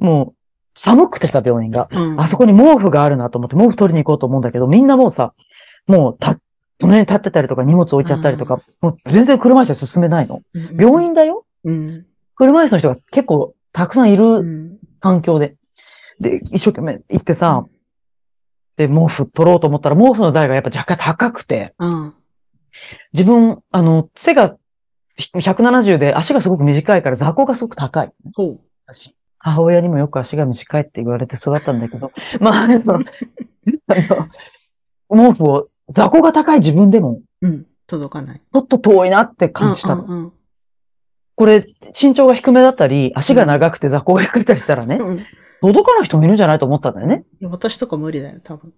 [0.00, 0.34] も
[0.76, 5.34] う寒くてさ、病院が、あそこに毛布があるなと思って毛布取りに行こうと思うんだけど、みんなもうさ、
[5.86, 6.38] もうた、
[6.80, 10.42] その辺に立ってたりとか荷物置いちゃったりとか、もう全然車椅子で進めないの。
[10.78, 15.56] 病院だよ、うん、車椅子の人が結構たくさんいる環境で。
[16.20, 17.66] で、一生懸命行ってさ、
[18.76, 22.14] で、毛布取ろうと思ったら、毛布の台がやっぱ若干高くて、うん、
[23.12, 24.56] 自分、あの、背が
[25.18, 28.12] 170で足がすごく短いから座高がすごく高い、ね。
[29.38, 32.82] 母親にもよく足が短いって言われて育ったんだけど、 まあ、あの、 あ
[35.14, 38.38] の毛布を座高が高い自分でも、うん、届かない。
[38.38, 40.04] ちょっと遠いなって感じたの。
[40.04, 40.32] うんうんうん、
[41.36, 41.66] これ、
[42.00, 45.26] 身長が低めだったり、足が長くて座高が低かったりしたらね、うん、
[45.60, 47.24] 届かない人もいるんじゃないと思ったんだよね。
[47.42, 48.72] 私とか無理だよ、多分。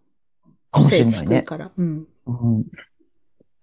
[0.71, 1.43] かもしれないね。
[1.43, 1.71] から。
[1.77, 2.07] うん。
[2.27, 2.65] うん、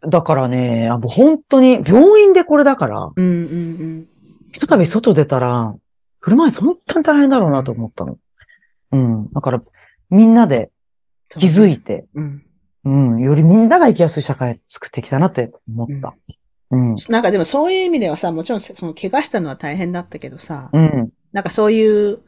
[0.08, 4.08] だからね、あ本当に、病院でこれだから、うんうんうん。
[4.52, 5.76] ひとたび外出たら、
[6.20, 8.18] 車椅子本当に大変だろうなと思ったの。
[8.92, 9.32] うん。
[9.32, 9.62] だから、
[10.10, 10.72] みんなで
[11.30, 12.44] 気づいて、うん。
[12.86, 13.20] うん。
[13.20, 16.14] よりみんなが生きやすい社会作ってきたなって思った。
[16.28, 16.36] うん。
[16.74, 21.10] うん、なんかでもそういう意味ではさ、もちろんその怪我したのは大変だったけどさ、うん。
[21.32, 22.20] なんかそういう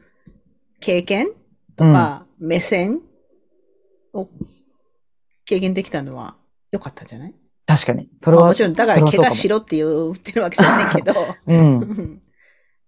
[0.80, 1.28] 経験
[1.76, 3.00] とか、目線
[4.12, 4.28] を
[5.44, 6.36] 経験できたのは
[6.70, 7.34] 良かったんじゃない？
[7.66, 8.08] 確かに。
[8.22, 8.46] それは。
[8.46, 11.14] もちろん、だから怪我しろって言ってるわけじゃないけど。
[11.46, 12.22] うん。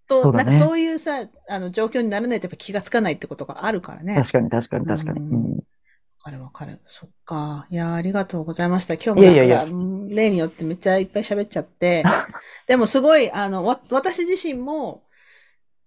[0.07, 4.15] と、ね、なんかそういうさ、あの、状況にならないとやっぱ気がつかないってことがあるからね。
[4.15, 5.21] 確かに、確かに、確かに。
[5.21, 5.59] わ、うん、
[6.23, 6.81] かるわかる。
[6.87, 7.67] そっか。
[7.71, 8.95] いや、ありがとうございました。
[8.95, 12.05] 今日もなんか、いやいやいや例によってめっちゃいっぱい喋っちゃって。
[12.67, 15.05] でもすごい、あの、わ、私自身も、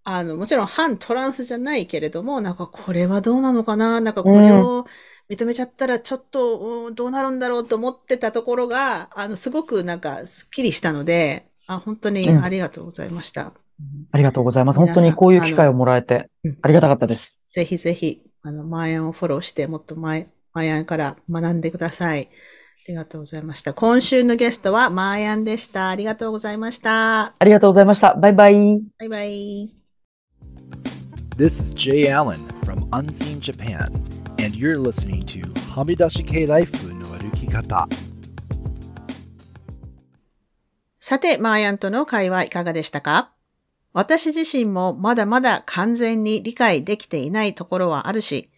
[0.04, 4.02] あの、もちろん反トランスじゃないけれども、なんかこれはどうなのかな？
[4.02, 4.86] なんかこれを
[5.30, 13.44] 認めちゃったらちょっと、どうなるんだろうと思ってたところが、あの、すごくなんかスッキリしたので、あ、本当にありがとうございました。
[13.44, 13.54] うん、
[14.12, 14.80] ありがとうございます。
[14.80, 16.30] 本当にこういう機会をもらえて、
[16.62, 17.40] ありがたかったです。
[17.50, 20.26] ぜひぜひ、あの、マーヤンをフォローして、もっとマー
[20.64, 22.30] ヤンから学んでください。
[22.84, 23.76] ありがとうございました。
[23.76, 25.90] 今週のゲストはマーヤンでした。
[25.90, 27.36] ありがとうございました。
[27.38, 28.16] ありがとうございました。
[28.16, 28.82] バイバイ。
[28.98, 29.70] バイバイ。
[31.38, 33.94] This is Jay Allen from Unseen Japan,
[34.44, 35.42] and you're listening to
[35.74, 37.86] Hamidashi Kei Life no Arukikata.
[41.00, 43.32] さて、マーヤンとの会話いかがでしたか？
[43.94, 48.50] 私自身もまだまだ完全に理解できていないところはあるし、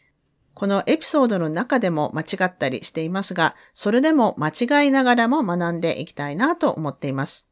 [0.53, 4.49] このエピソードの中でも間違ったりしていますが、それでも間
[4.83, 7.47] 違いながらも学んでいきたいなと思っています。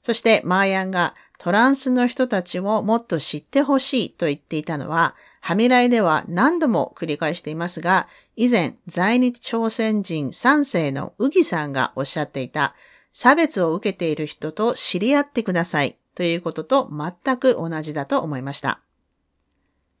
[0.00, 12.74] そしてマーヤンがトランスの人たちをもっと知ってほしいと言っていたのは、ハミライでは何度も繰り返していますが、以前在日朝鮮人3世のウギさんがおっしゃっていた、
[13.12, 18.80] 差別を受けている人と知り合ってくださいということと全く同じだと思いました。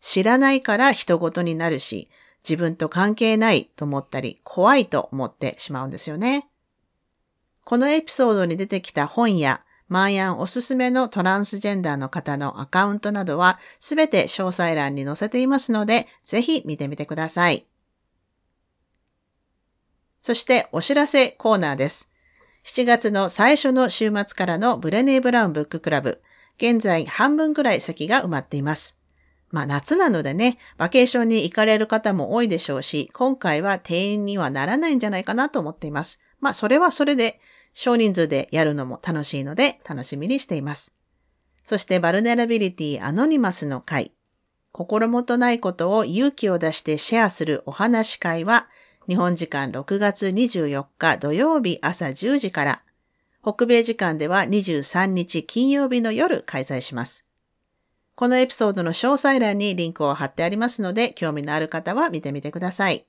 [0.00, 2.10] 知らないから人事になるし、
[2.42, 6.48] 自分と関係ないと思ったり、怖いと思ってしまうんですよね。
[7.64, 17.66] このエピソードに出てきた本やマーヤンおすすめのトランスジェンダーの方のアカウントなどはすべて詳細欄に載せていますので、ぜひ見てみてください。
[20.22, 22.10] そしてお知らせコーナーです。
[22.66, 26.20] 7月の最初の週末からのブレネー・ブラウンブッククラブ。
[26.56, 28.98] 現在半分くらい席が埋まっています。
[29.52, 36.20] まあ夏なのでね、バケーションに行かれる方も多いでしょうし、今回は定員にはならないんじゃないかなと思っています。
[36.40, 37.38] まあそれはそれで
[37.72, 40.92] 少人数でやるのも楽しいので楽しみにしています。
[41.64, 44.10] そして Vulnerability Anonymous の会。
[44.72, 48.68] 心もとないことを勇気を出してシェアするお話会は
[49.08, 52.82] 日本時間6月24日土曜日朝10時から
[53.40, 57.24] 北米時間では23日金曜日の夜開催します。
[58.16, 63.06] このエピソードの詳細欄にリンクを貼ってありますので興味のある方は見てみてください。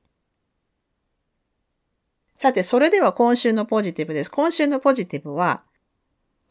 [2.37, 4.29] さて、それでは今週のポジティブです。
[4.29, 5.63] 今週のポジティブは、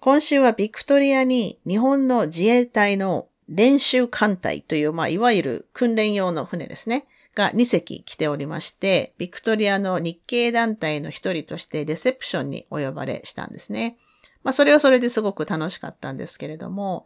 [0.01, 7.07] 今週はビクトリアに日本の自衛隊の練習艦隊という、まあ、いわゆる訓練用の船ですね。
[7.37, 13.99] が2隻来ておりまして、ビクトリアの日系団体の一人としてレセプションにお呼ばれしたんですね。
[14.43, 17.05] まあ、それはそれですごく楽しかったんですけれども、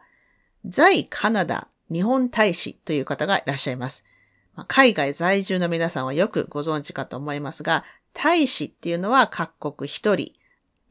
[0.65, 4.05] 在カナダ日本大使という方がいらっしゃいます。
[4.55, 7.83] ま、海外在住の皆さんはよくご存知かと思いますが、
[8.13, 10.33] 大使っていうのは各国一人。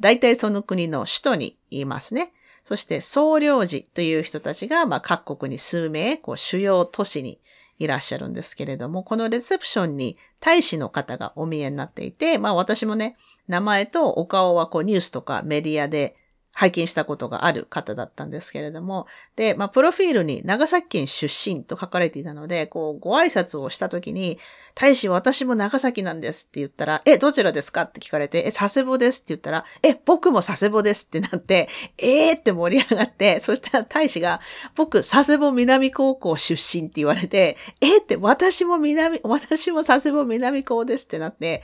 [0.01, 2.33] 大体その国の首都に言いますね。
[2.65, 7.41] そして総領事という人たちが、まあ、各国に数名、こう主要都市に
[7.81, 13.17] いらっしゃるんですけれども、このレセプションに大使の方がお見えになっていて、まあ私もね、
[13.49, 16.15] 名前とお顔はこうニュースとかメディアで
[16.53, 19.07] 拝見したことがある方だったんですけれども、
[19.37, 24.39] で、まあ、プロフィールに長崎県出身と書かれていたので、こう、ご挨拶をしたときに、
[24.75, 27.83] 大使私も長崎なんですって言ったら、え、どちらですか？
[27.83, 32.37] って聞かれて、え、佐世保ですって言ったら、え、僕も佐世保ですってなって、えー！
[32.37, 34.41] って盛り上がって、そしたら大使が、
[34.75, 41.63] 僕、佐世保南高校出身って言われて、えって、私も南、私も佐世保南高ですってなって、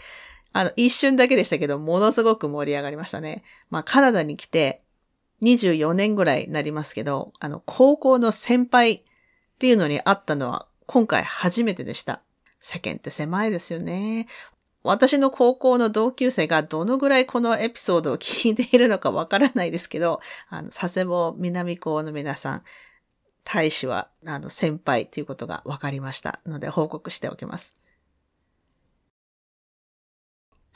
[0.56, 3.44] あの、一瞬だけでしたけど、ものすごく盛り上がりましたね。
[3.68, 4.80] まあ、カナダに来て、
[5.42, 9.02] 24年ぐらいになりますけど、あの、高校の先輩っ
[9.58, 12.22] ていうのに会ったのは今回初めてでした。
[12.58, 14.28] 世間って狭いですよね。
[14.82, 22.62] 私の高校の同級生がどのぐらいこのエピソードを聞いているのかわからないですけど、あの、佐世保南高の皆さん、
[23.44, 27.76] 大使は、あの、先輩ということが分かりましたので報告しておきます。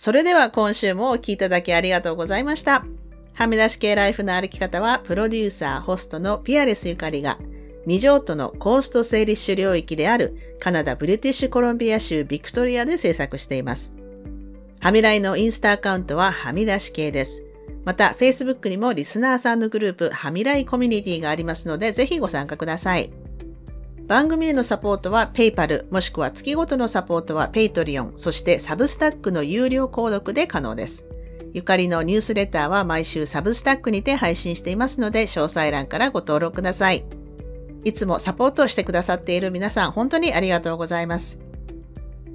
[0.01, 2.87] それでは今週もお聴きいただきありがとうございました。
[3.35, 7.39] はみ出し系ライフの歩き方は、プロデューサー、ホストのピアレスゆかりが、
[7.83, 13.93] 未譲渡のコーストセーリッシュ領域であるカナダ・ブリティッシュコロンビア州ビクトリアで制作しています。
[14.81, 17.45] はみらいのインスタアカウントははみ出し系です。
[17.85, 23.13] また、Facebook にもリスナーさんのグループ、はみらいコミュニティがありますので、ぜひご参加ください。
[24.11, 31.07] 番組へのサポートは PayPal、もしくは月ごとのサポートは Patreon、そしてサブスタックの有料購読で可能です。
[31.55, 37.05] ゆかりのニュースレターは毎週サブスタックにて配信していますので、詳細欄からご登録ください。
[37.85, 41.39] いつもサポートをしてくださっている皆さん、本当にありがとうございます。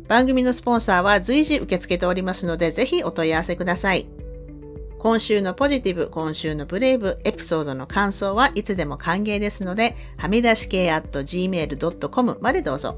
[0.08, 4.08] 番組のスポンサーは随時受け付けておりますので、ぜひお問い合わせください。
[5.00, 12.98] 今週のポジティブ、今週のブレイブ、エピソードの感想はいつでも歓迎ですので、はみ出し系 at gmail.com までどうぞ。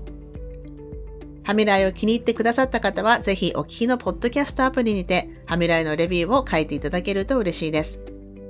[1.43, 7.99] はみらいを気に入ってくださった方は、ぜひお聞きのポッドキャストアプリにて、はみらいのレビューを書いていただけると嬉しいです。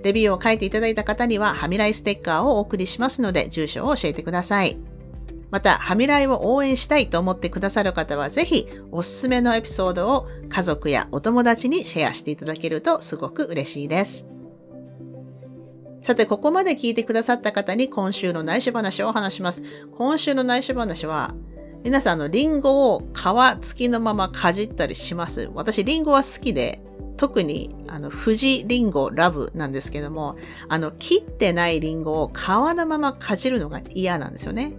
[0.03, 4.77] レビューを書いていただいた方には、はみらいステッカーをお送りしますので、住所を教えてください。
[5.49, 14.27] また、はみらいを応援したいと思ってくださる方は、ぜひ、おすすめのエピソードを家族やお友達にシェアしていただけるとすごく嬉しいです。
[16.01, 19.63] さて、ここまで聞いてくださった方に今週の内緒話を話します。
[19.97, 21.33] 今週の内緒話は、
[21.83, 25.49] 皆さん、の、リンゴを皮付きのままかじったりします。
[25.53, 26.81] 私、リンゴは好きで、
[27.17, 30.37] 特に、あの、富士リンゴラブなんですけども、
[30.69, 34.73] あの、切ってないリンゴを皮のままかじるのが嫌なんですよね。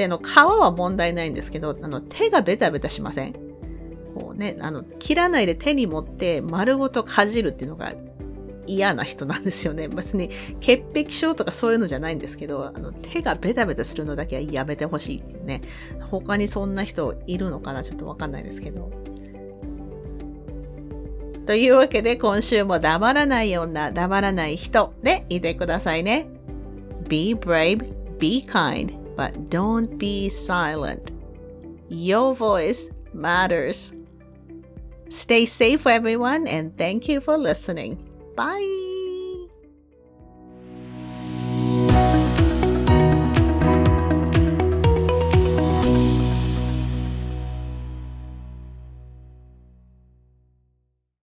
[0.00, 3.34] で、あの、皮は問題ないんですけど、あの、手がベタベタしません
[4.14, 7.92] こうね、あの、切らないで手に持って丸ごとかじるっていうのが
[8.66, 9.88] 嫌な人なんですよね。
[9.92, 15.60] 別に潔癖症とかそういうのじゃないんですけど、あの手がベタベタするのだけはやめてほしいってね。
[16.10, 18.90] 他にそんな人いるのかなちょっとわかんないですけど。
[21.44, 26.30] というわけで今週も黙らない女、黙らない人でいてくださいね。
[27.06, 27.84] Be brave,
[28.18, 31.12] be kind, but don't be silent.
[31.88, 33.92] Your voice matters.
[35.08, 37.98] Stay safe, everyone, and thank you for listening.
[38.36, 38.99] Bye.